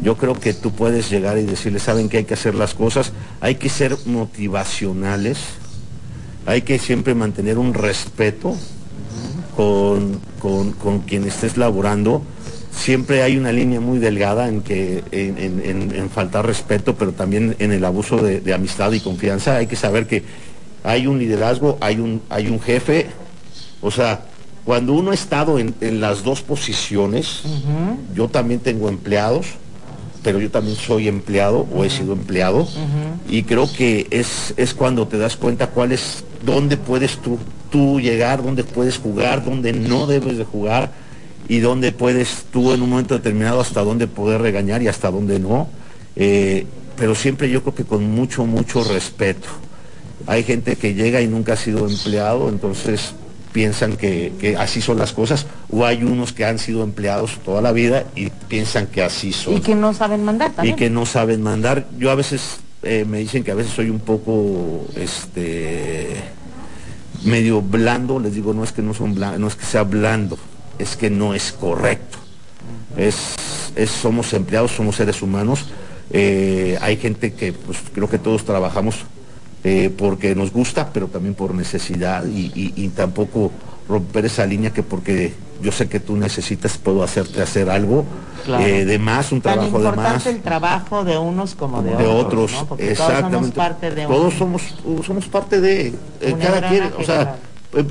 Yo 0.02 0.18
creo 0.18 0.34
que 0.34 0.54
tú 0.54 0.72
puedes 0.72 1.10
llegar 1.10 1.38
y 1.38 1.44
decirle, 1.44 1.80
saben 1.80 2.10
que 2.10 2.18
hay 2.18 2.26
que 2.26 2.34
hacer 2.34 2.54
las 2.54 2.74
cosas, 2.74 3.14
hay 3.40 3.56
que 3.56 3.70
ser 3.70 3.96
motivacionales, 4.06 5.38
hay 6.46 6.64
que 6.64 6.80
siempre 6.80 7.16
mantener 7.16 7.58
un 7.58 7.74
respeto 7.74 8.56
con, 9.56 10.20
con- 10.40 10.72
con 10.74 11.00
quien 11.00 11.24
estés 11.26 11.56
laborando. 11.58 12.22
Siempre 12.72 13.24
hay 13.24 13.38
una 13.38 13.54
línea 13.54 13.80
muy 13.80 14.00
delgada 14.00 14.50
en 14.50 14.62
que 14.62 15.02
en, 15.12 15.38
en- 15.38 15.62
en- 15.64 15.96
en 15.96 16.10
faltar 16.10 16.46
respeto, 16.46 16.96
pero 16.96 17.14
también 17.14 17.56
en 17.60 17.72
el 17.72 17.86
abuso 17.86 18.18
de, 18.18 18.42
de 18.42 18.54
amistad 18.54 18.92
y 18.92 19.00
confianza. 19.00 19.56
Hay 19.56 19.68
que 19.68 19.78
saber 19.78 20.08
que 20.08 20.24
hay 20.86 21.08
un 21.08 21.20
liderazgo, 21.20 21.78
hay 21.82 22.00
un, 22.00 22.22
hay 22.30 22.48
un 22.48 22.62
jefe. 22.62 23.08
O 23.82 23.92
sea, 23.92 24.26
cuando 24.64 24.94
uno 24.94 25.12
ha 25.12 25.14
estado 25.14 25.60
en, 25.60 25.76
en 25.82 26.00
las 26.00 26.24
dos 26.24 26.42
posiciones, 26.42 27.42
yo 28.14 28.28
también 28.28 28.60
tengo 28.60 28.90
empleados, 28.90 29.48
pero 30.24 30.40
yo 30.40 30.50
también 30.50 30.76
soy 30.76 31.08
empleado 31.08 31.68
o 31.74 31.84
he 31.84 31.90
sido 31.90 32.14
empleado. 32.14 32.68
Y 33.30 33.44
creo 33.44 33.72
que 33.72 34.08
es, 34.10 34.54
es 34.58 34.74
cuando 34.74 35.08
te 35.08 35.18
das 35.18 35.36
cuenta 35.36 35.68
cuál 35.68 35.92
es, 35.92 36.24
dónde 36.44 36.78
puedes 36.78 37.18
tú, 37.18 37.38
tú 37.72 38.00
llegar, 38.00 38.44
dónde 38.44 38.64
puedes 38.64 38.98
jugar, 38.98 39.44
dónde 39.46 39.74
no 39.74 40.08
debes 40.08 40.38
de 40.38 40.46
jugar 40.46 40.92
y 41.48 41.60
dónde 41.60 41.92
puedes 41.92 42.46
tú 42.52 42.72
en 42.72 42.82
un 42.82 42.90
momento 42.90 43.16
determinado 43.16 43.60
hasta 43.60 43.84
dónde 43.84 44.08
poder 44.08 44.42
regañar 44.42 44.82
y 44.82 44.88
hasta 44.88 45.12
dónde 45.12 45.40
no. 45.40 45.68
Eh, 46.16 46.66
pero 46.98 47.14
siempre 47.14 47.50
yo 47.50 47.62
creo 47.62 47.76
que 47.76 47.84
con 47.84 48.10
mucho, 48.10 48.46
mucho 48.46 48.84
respeto. 48.84 49.48
Hay 50.28 50.44
gente 50.44 50.76
que 50.76 50.94
llega 50.94 51.22
y 51.22 51.28
nunca 51.28 51.54
ha 51.54 51.58
sido 51.58 51.88
empleado, 51.88 52.50
entonces 52.50 53.14
piensan 53.52 53.96
que, 53.96 54.56
así 54.60 54.82
son 54.82 54.98
las 54.98 55.14
cosas, 55.14 55.46
o 55.70 55.86
hay 55.86 56.04
unos 56.04 56.34
que 56.34 56.44
han 56.44 56.60
sido 56.60 56.84
empleados 56.84 57.40
toda 57.46 57.62
la 57.62 57.72
vida 57.72 58.04
y 58.16 58.30
piensan 58.50 58.88
que 58.88 59.02
así 59.02 59.32
son. 59.32 59.54
Y 59.54 59.60
que 59.62 59.76
no 59.76 59.94
saben 59.94 60.26
mandar 60.26 60.52
también. 60.52 60.76
Y 60.76 60.78
que 60.78 60.90
no 60.90 61.06
saben 61.06 61.42
mandar. 61.42 61.88
Yo 61.98 62.12
a 62.12 62.16
veces 62.16 62.58
eh, 62.84 63.06
me 63.08 63.20
dicen 63.20 63.44
que 63.44 63.52
a 63.52 63.56
veces 63.56 63.72
soy 63.72 63.90
un 63.90 64.00
poco 64.00 64.86
este 64.96 66.16
medio 67.24 67.62
blando, 67.62 68.20
les 68.20 68.36
digo, 68.36 68.54
no 68.54 68.64
es 68.64 68.72
que 68.72 68.82
no 68.82 68.94
son 68.94 69.16
no 69.16 69.48
es 69.48 69.56
que 69.56 69.66
sea 69.66 69.84
blando, 69.84 70.38
es 70.78 70.98
que 70.98 71.10
no 71.10 71.34
es 71.34 71.52
correcto. 71.52 72.18
Es, 72.98 73.36
somos 74.02 74.34
empleados, 74.34 74.72
somos 74.72 74.98
seres 74.98 75.22
humanos. 75.22 75.66
Eh, 76.12 76.78
hay 76.82 76.98
gente 76.98 77.34
que 77.34 77.54
pues, 77.54 77.78
creo 77.94 78.10
que 78.10 78.20
todos 78.20 78.46
trabajamos 78.46 78.98
eh, 79.68 79.90
porque 79.90 80.36
nos 80.36 80.52
gusta, 80.52 80.92
pero 80.94 81.08
también 81.08 81.34
por 81.34 81.56
necesidad 81.56 82.24
y, 82.24 82.88
tampoco 82.90 83.52
romper 83.90 84.26
esa 84.26 84.46
línea 84.46 84.70
que 84.70 84.84
porque 84.84 85.34
yo 85.60 85.72
sé 85.72 85.90
que 85.90 86.00
tú 86.00 86.16
necesitas 86.16 86.78
puedo 86.78 87.02
hacerte 87.02 87.42
hacer 87.42 87.72
algo 87.72 88.06
eh, 88.60 88.86
de 88.86 89.00
más, 89.00 89.32
un 89.32 89.42
trabajo 89.42 89.82
de 89.82 89.92
más. 89.92 90.28
el 90.28 90.42
trabajo 90.42 91.04
de 91.04 91.18
unos 91.18 91.56
como 91.56 91.82
de, 91.82 91.96
otros. 92.06 92.54
exactamente. 92.78 93.60
Todos 94.06 94.36
somos 94.36 94.62
somos 95.04 95.26
parte 95.26 95.60
de 95.60 95.96
eh, 96.22 96.36
cada 96.40 96.70
quien, 96.70 96.92
o 97.00 97.04
sea, 97.04 97.38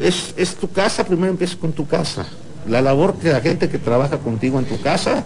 es, 0.01 0.33
es 0.37 0.55
tu 0.55 0.71
casa, 0.71 1.05
primero 1.05 1.33
empieza 1.33 1.57
con 1.57 1.73
tu 1.73 1.89
casa. 1.89 2.25
La 2.69 2.83
labor 2.83 3.19
de 3.19 3.33
la 3.33 3.41
gente 3.41 3.69
que 3.69 3.79
trabaja 3.81 4.19
contigo 4.19 4.61
en 4.61 4.67
tu 4.67 4.81
casa, 4.81 5.25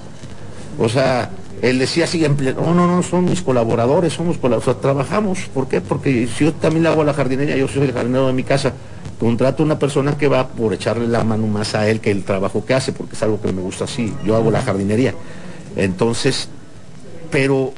o 0.79 0.89
sea, 0.89 1.29
él 1.63 1.79
decía 1.79 2.05
así, 2.05 2.21
no, 2.21 2.75
no, 2.75 2.87
no, 2.87 3.03
son 3.03 3.25
mis 3.25 3.43
colaboradores, 3.43 4.13
somos 4.13 4.39
colaboradores, 4.39 4.81
trabajamos. 4.81 5.41
¿Por 5.53 5.69
qué? 5.69 5.81
Porque 5.81 6.29
si 6.29 6.45
yo 6.45 6.53
también 6.55 6.85
le 6.85 6.89
hago 6.91 7.03
a 7.03 7.05
la 7.05 7.15
jardinería, 7.15 7.57
yo 7.57 7.69
soy 7.69 7.85
el 7.85 7.93
jardinero 7.93 8.27
de 8.27 8.33
mi 8.33 8.45
casa, 8.45 8.73
contrato 9.19 9.63
a 9.63 9.67
una 9.67 9.79
persona 9.79 10.17
que 10.17 10.29
va 10.29 10.49
por 10.49 10.73
echarle 10.73 11.09
la 11.09 11.25
mano 11.25 11.47
más 11.47 11.75
a 11.75 11.89
él 11.89 12.01
que 12.01 12.11
el 12.11 12.25
trabajo 12.25 12.65
que 12.65 12.75
hace, 12.75 12.93
porque 12.93 13.17
es 13.17 13.23
algo 13.23 13.41
que 13.41 13.53
me 13.53 13.63
gusta 13.63 13.85
así, 13.85 14.13
yo 14.25 14.37
hago 14.37 14.51
la 14.51 14.63
jardinería. 14.63 15.15
Entonces, 15.77 16.49
pero, 17.31 17.73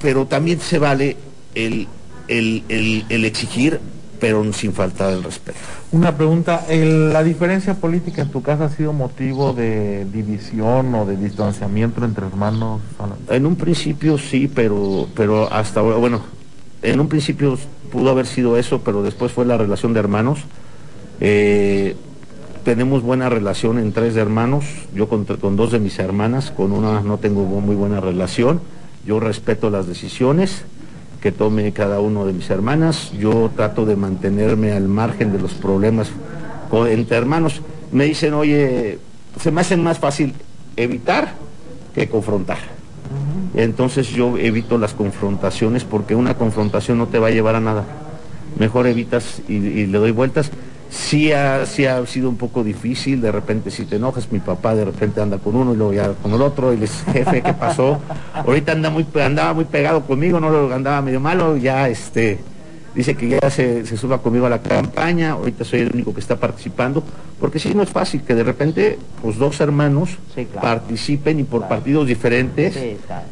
pero 0.00 0.26
también 0.26 0.60
se 0.60 0.78
vale 0.78 1.16
el, 1.54 1.88
el 2.28 3.24
exigir 3.24 3.80
pero 4.18 4.52
sin 4.52 4.72
falta 4.72 5.08
del 5.08 5.22
respeto. 5.22 5.58
Una 5.92 6.16
pregunta, 6.16 6.64
¿la 6.68 7.22
diferencia 7.22 7.74
política 7.74 8.22
en 8.22 8.30
tu 8.30 8.42
casa 8.42 8.66
ha 8.66 8.70
sido 8.70 8.92
motivo 8.92 9.52
de 9.52 10.04
división 10.06 10.94
o 10.94 11.06
de 11.06 11.16
distanciamiento 11.16 12.04
entre 12.04 12.26
hermanos? 12.26 12.80
En 13.28 13.46
un 13.46 13.56
principio 13.56 14.18
sí, 14.18 14.50
pero, 14.52 15.08
pero 15.14 15.52
hasta 15.52 15.80
ahora, 15.80 15.96
bueno, 15.96 16.22
en 16.82 17.00
un 17.00 17.08
principio 17.08 17.58
pudo 17.90 18.10
haber 18.10 18.26
sido 18.26 18.56
eso, 18.56 18.80
pero 18.84 19.02
después 19.02 19.32
fue 19.32 19.44
la 19.44 19.56
relación 19.56 19.92
de 19.92 20.00
hermanos. 20.00 20.40
Eh, 21.20 21.96
tenemos 22.64 23.02
buena 23.02 23.28
relación 23.28 23.78
en 23.78 23.92
tres 23.92 24.16
hermanos, 24.16 24.64
yo 24.94 25.08
con, 25.08 25.24
con 25.24 25.56
dos 25.56 25.70
de 25.70 25.78
mis 25.78 25.98
hermanas, 25.98 26.50
con 26.50 26.72
una 26.72 27.00
no 27.00 27.18
tengo 27.18 27.44
muy 27.44 27.76
buena 27.76 28.00
relación, 28.00 28.60
yo 29.06 29.20
respeto 29.20 29.70
las 29.70 29.86
decisiones 29.86 30.64
que 31.20 31.32
tome 31.32 31.72
cada 31.72 32.00
uno 32.00 32.26
de 32.26 32.32
mis 32.32 32.48
hermanas. 32.50 33.12
Yo 33.12 33.50
trato 33.54 33.86
de 33.86 33.96
mantenerme 33.96 34.72
al 34.72 34.88
margen 34.88 35.32
de 35.32 35.38
los 35.38 35.54
problemas 35.54 36.10
entre 36.88 37.16
hermanos. 37.16 37.62
Me 37.92 38.04
dicen, 38.04 38.34
oye, 38.34 38.98
se 39.40 39.50
me 39.50 39.60
hace 39.60 39.76
más 39.76 39.98
fácil 39.98 40.34
evitar 40.76 41.34
que 41.94 42.08
confrontar. 42.08 42.58
Entonces 43.54 44.08
yo 44.08 44.36
evito 44.36 44.78
las 44.78 44.92
confrontaciones 44.92 45.84
porque 45.84 46.14
una 46.14 46.34
confrontación 46.34 46.98
no 46.98 47.06
te 47.06 47.18
va 47.18 47.28
a 47.28 47.30
llevar 47.30 47.54
a 47.54 47.60
nada. 47.60 47.84
Mejor 48.58 48.86
evitas 48.86 49.42
y 49.48 49.86
le 49.86 49.98
doy 49.98 50.10
vueltas 50.10 50.50
sí 50.90 51.32
ha, 51.32 51.64
sido 51.66 52.28
un 52.28 52.36
poco 52.36 52.64
difícil, 52.64 53.20
de 53.20 53.32
repente 53.32 53.70
si 53.70 53.84
te 53.84 53.96
enojas, 53.96 54.30
mi 54.30 54.40
papá 54.40 54.74
de 54.74 54.84
repente 54.84 55.20
anda 55.20 55.38
con 55.38 55.56
uno 55.56 55.74
y 55.74 55.76
luego 55.76 55.92
ya 55.92 56.12
con 56.14 56.32
el 56.32 56.42
otro, 56.42 56.72
y 56.72 56.76
les 56.76 57.02
jefe, 57.12 57.42
¿qué 57.42 57.52
pasó? 57.52 58.00
Ahorita 58.34 58.72
anda 58.72 58.90
muy, 58.90 59.06
andaba 59.22 59.54
muy 59.54 59.64
pegado 59.64 60.02
conmigo, 60.02 60.40
no 60.40 60.72
andaba 60.72 61.02
medio 61.02 61.20
malo, 61.20 61.56
ya 61.56 61.88
este, 61.88 62.38
dice 62.94 63.14
que 63.14 63.28
ya 63.28 63.50
se, 63.50 63.84
suba 63.96 64.22
conmigo 64.22 64.46
a 64.46 64.50
la 64.50 64.60
campaña, 64.60 65.32
ahorita 65.32 65.64
soy 65.64 65.80
el 65.80 65.92
único 65.92 66.14
que 66.14 66.20
está 66.20 66.36
participando, 66.36 67.02
porque 67.40 67.58
sí 67.58 67.74
no 67.74 67.82
es 67.82 67.90
fácil 67.90 68.22
que 68.22 68.34
de 68.34 68.44
repente 68.44 68.98
pues 69.22 69.36
dos 69.36 69.60
hermanos 69.60 70.10
participen 70.60 71.40
y 71.40 71.44
por 71.44 71.68
partidos 71.68 72.06
diferentes 72.06 72.78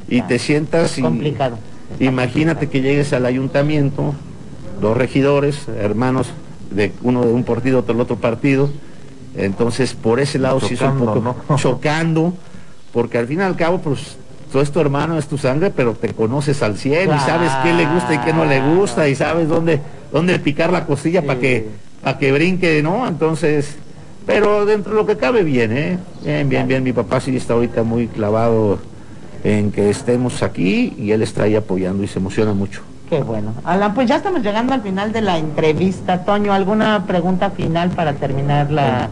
y 0.09 0.23
te 0.23 0.39
sientas... 0.39 0.99
complicado. 1.01 1.59
Imagínate 2.01 2.69
que 2.69 2.81
llegues 2.81 3.13
al 3.13 3.27
ayuntamiento, 3.27 4.15
dos 4.81 4.97
regidores, 4.97 5.69
hermanos 5.79 6.33
de 6.71 6.93
uno 7.03 7.25
de 7.25 7.33
un 7.33 7.45
partido, 7.45 7.81
otro 7.81 7.95
del 7.95 8.03
otro 8.03 8.17
partido. 8.17 8.71
Entonces, 9.37 9.95
por 9.95 10.21
ese 10.21 10.39
lado 10.39 10.61
sí 10.61 10.75
es 10.75 10.81
un 10.81 10.99
poco 10.99 11.37
chocando, 11.57 12.35
porque 12.93 13.19
al 13.19 13.27
fin 13.27 13.41
y 13.41 13.43
al 13.43 13.57
cabo, 13.57 13.79
pues, 13.79 14.17
todo 14.53 14.63
es 14.63 14.71
tu 14.71 14.81
hermano, 14.81 15.19
es 15.19 15.27
tu 15.27 15.37
sangre, 15.37 15.71
pero 15.71 15.95
te 15.95 16.13
conoces 16.15 16.63
al 16.63 16.79
100 16.79 17.09
y 17.09 17.19
sabes 17.19 17.51
qué 17.65 17.73
le 17.73 17.87
gusta 17.87 18.15
y 18.15 18.19
qué 18.19 18.33
no 18.33 18.45
le 18.45 18.61
gusta 18.61 19.09
y 19.09 19.17
sabes 19.17 19.49
dónde, 19.49 19.81
dónde 20.13 20.39
picar 20.39 20.73
la 20.73 20.87
costilla 20.87 21.23
para 21.23 21.41
que, 21.41 21.69
para 22.03 22.19
que 22.19 22.31
brinque, 22.31 22.81
¿no? 22.81 23.09
Entonces, 23.09 23.77
pero 24.27 24.65
dentro 24.65 24.93
de 24.93 24.99
lo 24.99 25.07
que 25.07 25.17
cabe 25.17 25.43
bien, 25.43 25.77
¿eh? 25.77 25.99
Bien, 26.25 26.49
bien, 26.49 26.69
bien. 26.69 26.83
Mi 26.85 26.93
papá 26.93 27.21
sí 27.21 27.37
está 27.37 27.55
ahorita 27.55 27.83
muy 27.83 28.07
clavado 28.07 28.79
en 29.43 29.73
que 29.73 29.91
estemos 29.91 30.43
aquí 30.43 30.95
y 30.97 31.11
él 31.11 31.23
está 31.23 31.43
ahí 31.43 31.57
apoyando 31.57 32.05
y 32.05 32.07
se 32.07 32.21
emociona 32.21 32.55
mucho. 32.55 32.83
Qué 33.09 33.23
bueno. 33.23 33.53
Alan, 33.65 33.95
pues 33.95 34.09
ya 34.09 34.17
estamos 34.17 34.43
llegando 34.43 34.73
al 34.73 34.83
final 34.83 35.13
de 35.13 35.21
la 35.21 35.39
entrevista. 35.39 36.25
Toño, 36.25 36.53
¿alguna 36.53 37.05
pregunta 37.07 37.51
final 37.51 37.91
para 37.91 38.15
terminar 38.15 38.71
la, 38.71 39.11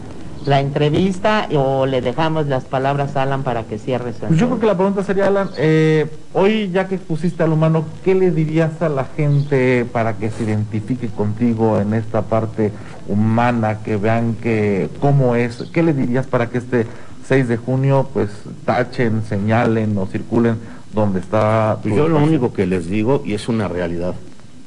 entrevista 0.59 1.47
o 1.55 1.85
le 1.85 2.01
dejamos 2.01 2.47
las 2.47 2.65
palabras 2.65 3.15
a 3.15 3.21
Alan 3.21 3.43
para 3.43 3.63
que 3.63 3.77
cierre 3.77 4.11
su 4.11 4.25
pues 4.25 4.37
Yo 4.37 4.47
creo 4.47 4.59
que 4.59 4.65
la 4.65 4.75
pregunta 4.75 5.03
sería, 5.03 5.27
Alan, 5.27 5.49
eh, 5.57 6.09
hoy 6.33 6.69
ya 6.71 6.87
que 6.87 6.97
pusiste 6.97 7.43
al 7.43 7.53
humano, 7.53 7.85
¿qué 8.03 8.13
le 8.13 8.31
dirías 8.31 8.81
a 8.81 8.89
la 8.89 9.05
gente 9.05 9.85
para 9.85 10.17
que 10.17 10.31
se 10.31 10.43
identifique 10.43 11.07
contigo 11.07 11.79
en 11.79 11.93
esta 11.93 12.23
parte 12.23 12.71
humana, 13.07 13.79
que 13.85 13.95
vean 13.95 14.35
que 14.35 14.89
cómo 14.99 15.35
es? 15.35 15.63
¿Qué 15.71 15.81
le 15.81 15.93
dirías 15.93 16.27
para 16.27 16.49
que 16.49 16.57
este 16.57 16.87
6 17.27 17.47
de 17.47 17.57
junio 17.57 18.09
pues 18.11 18.29
tachen, 18.65 19.23
señalen 19.23 19.97
o 19.97 20.07
circulen 20.07 20.57
donde 20.93 21.19
está... 21.19 21.79
Pues 21.81 21.95
yo 21.95 22.07
lo 22.07 22.19
único 22.19 22.53
que 22.53 22.65
les 22.65 22.89
digo, 22.89 23.23
y 23.25 23.33
es 23.33 23.49
una 23.49 23.67
realidad, 23.67 24.13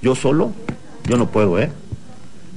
yo 0.02 0.14
solo, 0.14 0.52
yo 1.08 1.16
no 1.16 1.28
puedo, 1.28 1.58
¿eh? 1.58 1.70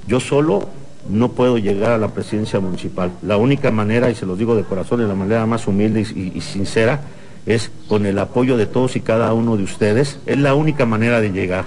Yo 0.08 0.19
solo 0.19 0.67
no 1.10 1.32
puedo 1.32 1.58
llegar 1.58 1.91
a 1.91 1.97
la 1.97 2.10
presidencia 2.10 2.60
municipal. 2.60 3.12
La 3.21 3.38
única 3.38 3.71
manera, 3.71 4.10
y 4.10 4.15
se 4.15 4.25
los 4.25 4.38
digo 4.38 4.55
de 4.55 4.63
corazón, 4.63 4.99
de 4.99 5.08
la 5.08 5.15
manera 5.15 5.45
más 5.45 5.67
humilde 5.67 6.01
y, 6.01 6.41
sincera, 6.41 7.01
es 7.45 7.71
con 7.88 8.05
el 8.05 8.19
apoyo 8.19 8.58
de 8.58 8.65
todos 8.65 8.95
y 8.95 9.01
cada 9.01 9.34
uno 9.34 9.55
de 9.58 9.63
ustedes. 9.63 10.19
Es 10.25 10.38
la 10.38 10.55
única 10.55 10.86
manera 10.86 11.21
de 11.21 11.32
llegar. 11.32 11.65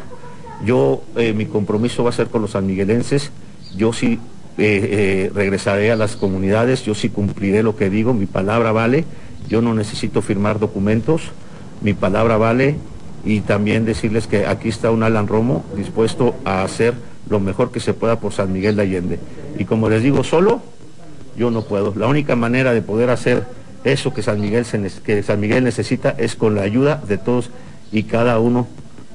Yo, 0.65 1.03
eh, 1.17 1.33
mi 1.33 1.47
compromiso 1.47 2.05
va 2.05 2.11
a 2.11 2.13
ser 2.13 2.29
con 2.29 2.43
los 2.43 2.53
sanmiguelenses. 2.53 3.33
Yo 3.77 3.93
sí 3.93 4.19
eh, 4.59 5.29
eh, 5.29 5.31
regresaré 5.35 5.91
a 5.91 5.97
las 5.97 6.15
comunidades, 6.15 6.85
yo 6.85 6.95
sí 6.95 7.09
cumpliré 7.09 7.63
lo 7.63 7.77
que 7.77 7.91
digo, 7.91 8.15
mi 8.15 8.27
palabra 8.27 8.71
vale. 8.71 9.05
Yo 9.49 9.61
no 9.61 9.75
necesito 9.75 10.23
firmar 10.23 10.61
documentos 10.61 11.33
mi 11.83 11.95
palabra 11.95 12.37
vale 12.37 12.77
y 13.25 13.41
también 13.41 13.85
decirles 13.85 14.27
que 14.27 14.47
aquí 14.47 14.69
está 14.69 14.91
un 14.91 15.03
Alan 15.03 15.29
Romo 15.29 15.65
dispuesto 15.77 16.35
a 16.45 16.63
hacer 16.63 16.95
lo 17.29 17.41
mejor 17.41 17.71
que 17.71 17.81
se 17.81 17.95
pueda 17.95 18.19
por 18.19 18.33
San 18.33 18.53
Miguel 18.53 18.77
de 18.77 18.83
Allende. 18.83 19.21
Y 19.59 19.65
como 19.65 19.89
les 19.89 20.03
digo, 20.03 20.25
solo 20.25 20.61
yo 21.37 21.51
no 21.51 21.63
puedo. 21.63 21.95
La 21.97 22.07
única 22.07 22.37
manera 22.37 22.73
de 22.73 22.83
poder 22.83 23.11
hacer 23.11 23.45
eso 23.85 24.13
que 24.13 24.23
San 24.23 24.41
Miguel, 24.41 24.65
que 25.05 25.23
San 25.23 25.41
Miguel 25.41 25.65
necesita 25.65 26.15
es 26.19 26.37
con 26.37 26.55
la 26.55 26.63
ayuda 26.63 27.03
de 27.07 27.19
todos 27.19 27.51
y 27.91 28.05
cada 28.05 28.39
uno 28.39 28.67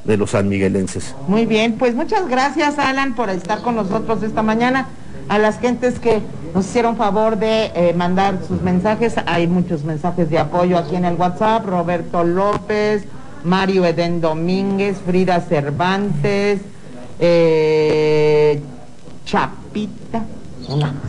de 0.05 0.17
los 0.17 0.31
sanmiguelenses. 0.31 1.15
Muy 1.27 1.45
bien, 1.45 1.73
pues 1.73 1.93
muchas 1.93 2.27
gracias 2.29 2.79
Alan 2.79 3.13
por 3.13 3.29
estar 3.29 3.61
con 3.61 3.75
nosotros 3.75 4.23
esta 4.23 4.41
mañana 4.41 4.87
a 5.29 5.37
las 5.37 5.59
gentes 5.59 5.99
que 5.99 6.21
nos 6.53 6.65
hicieron 6.65 6.95
favor 6.95 7.37
de 7.37 7.71
eh, 7.75 7.93
mandar 7.95 8.39
sus 8.47 8.61
mensajes. 8.61 9.15
Hay 9.25 9.47
muchos 9.47 9.83
mensajes 9.83 10.29
de 10.29 10.39
apoyo 10.39 10.77
aquí 10.77 10.95
en 10.95 11.05
el 11.05 11.15
WhatsApp. 11.15 11.65
Roberto 11.65 12.23
López, 12.23 13.03
Mario 13.43 13.85
Edén 13.85 14.21
Domínguez, 14.21 14.97
Frida 15.05 15.41
Cervantes, 15.41 16.61
eh, 17.19 18.61
Chapita, 19.25 20.23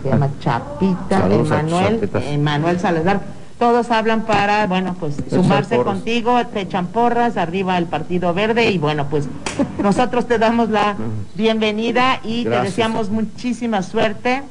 se 0.02 0.09
llama 0.09 0.31
Chapita, 0.40 1.26
Emanuel, 1.31 2.11
Emanuel 2.26 2.81
Salazar 2.81 3.38
todos 3.59 3.90
hablan 3.90 4.25
para, 4.25 4.66
bueno, 4.66 4.97
pues 4.99 5.16
sumarse 5.31 5.77
contigo, 5.79 6.47
te 6.47 6.61
echan 6.61 6.87
porras, 6.87 7.37
arriba 7.37 7.77
el 7.77 7.87
Partido 7.87 8.33
Verde 8.33 8.71
y 8.71 8.79
bueno, 8.79 9.09
pues 9.09 9.29
nosotros 9.83 10.27
te 10.27 10.38
damos 10.38 10.71
la 10.71 10.97
bienvenida 11.35 12.21
y 12.23 12.44
te 12.44 12.61
deseamos 12.61 13.11
muchísima 13.11 13.83
suerte. 13.83 14.42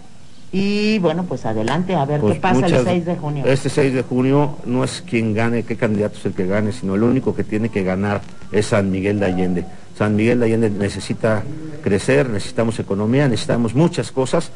Y 0.50 0.98
bueno, 1.00 1.26
pues 1.26 1.46
adelante, 1.46 1.93
a 1.93 2.06
ver 2.06 2.22
qué 2.22 2.28
pues 2.28 2.39
pasa 2.39 2.67
el 2.67 2.84
6 2.86 3.06
de 3.06 3.15
junio. 3.17 3.46
Este 3.46 3.70
6 3.70 3.93
de 3.93 4.02
junio 4.04 4.56
no 4.65 4.84
es 4.84 5.04
quien 5.06 5.34
gane, 5.34 5.63
qué 5.63 5.76
candidato 5.76 6.17
es 6.17 6.26
el 6.26 6.34
que 6.34 6.48
gane, 6.48 6.72
sino 6.72 6.96
el 6.96 7.04
único 7.04 7.36
que 7.36 7.43
tiene 7.43 7.67
que 7.67 7.84
ganar 7.84 8.22
es 8.52 8.67
San 8.67 8.89
Miguel 8.89 9.20
de 9.20 9.26
Allende. 9.26 9.66
San 9.97 10.16
Miguel 10.16 10.39
de 10.39 10.45
Allende 10.45 10.70
necesita 10.70 11.43
crecer, 11.84 12.30
necesitamos 12.30 12.80
economía, 12.80 13.28
necesitamos 13.28 13.76
muchas 13.76 14.12
cosas 14.12 14.51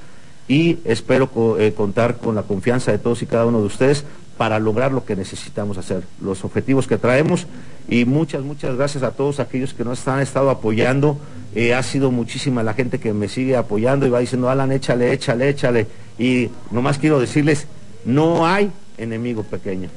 y 0.47 0.79
espero 0.85 1.29
eh, 1.59 1.73
contar 1.73 2.17
con 2.17 2.35
la 2.35 2.43
confianza 2.43 2.91
de 2.91 2.97
todos 2.97 3.21
y 3.21 3.25
cada 3.25 3.45
uno 3.45 3.59
de 3.59 3.65
ustedes 3.65 4.05
para 4.37 4.59
lograr 4.59 4.91
lo 4.91 5.05
que 5.05 5.15
necesitamos 5.15 5.77
hacer, 5.77 6.03
los 6.21 6.43
objetivos 6.43 6.87
que 6.87 6.97
traemos 6.97 7.47
y 7.87 8.05
muchas, 8.05 8.41
muchas 8.41 8.75
gracias 8.75 9.03
a 9.03 9.11
todos 9.11 9.39
aquellos 9.39 9.73
que 9.73 9.83
nos 9.83 10.07
han 10.07 10.19
estado 10.21 10.49
apoyando. 10.49 11.17
Eh, 11.53 11.73
ha 11.73 11.83
sido 11.83 12.11
muchísima 12.11 12.63
la 12.63 12.73
gente 12.73 12.99
que 12.99 13.13
me 13.13 13.27
sigue 13.27 13.57
apoyando 13.57 14.07
y 14.07 14.09
va 14.09 14.19
diciendo, 14.19 14.49
Alan, 14.49 14.71
échale, 14.71 15.11
échale, 15.11 15.49
échale. 15.49 15.87
Y 16.17 16.49
nomás 16.71 16.97
quiero 16.97 17.19
decirles, 17.19 17.67
no 18.05 18.47
hay 18.47 18.71
enemigo 18.97 19.43
pequeño, 19.43 19.89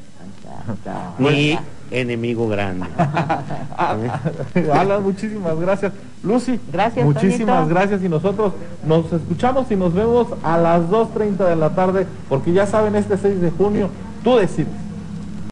ni 1.19 1.57
enemigo 1.91 2.49
grande. 2.49 2.87
Alan, 4.73 5.03
muchísimas 5.03 5.59
gracias. 5.61 5.93
Lucy, 6.25 6.59
gracias, 6.73 7.05
muchísimas 7.05 7.69
gracias 7.69 8.03
y 8.03 8.09
nosotros 8.09 8.55
nos 8.85 9.13
escuchamos 9.13 9.71
y 9.71 9.77
nos 9.77 9.95
vemos 9.95 10.29
a 10.43 10.59
las 10.59 10.83
2.30 10.83 11.49
de 11.49 11.57
la 11.57 11.71
tarde 11.75 12.07
porque 12.29 12.53
ya 12.53 12.67
saben, 12.67 12.97
este 12.97 13.17
6 13.17 13.41
de 13.41 13.51
junio 13.51 13.91
Tú 14.25 14.37
decides. 14.37 14.84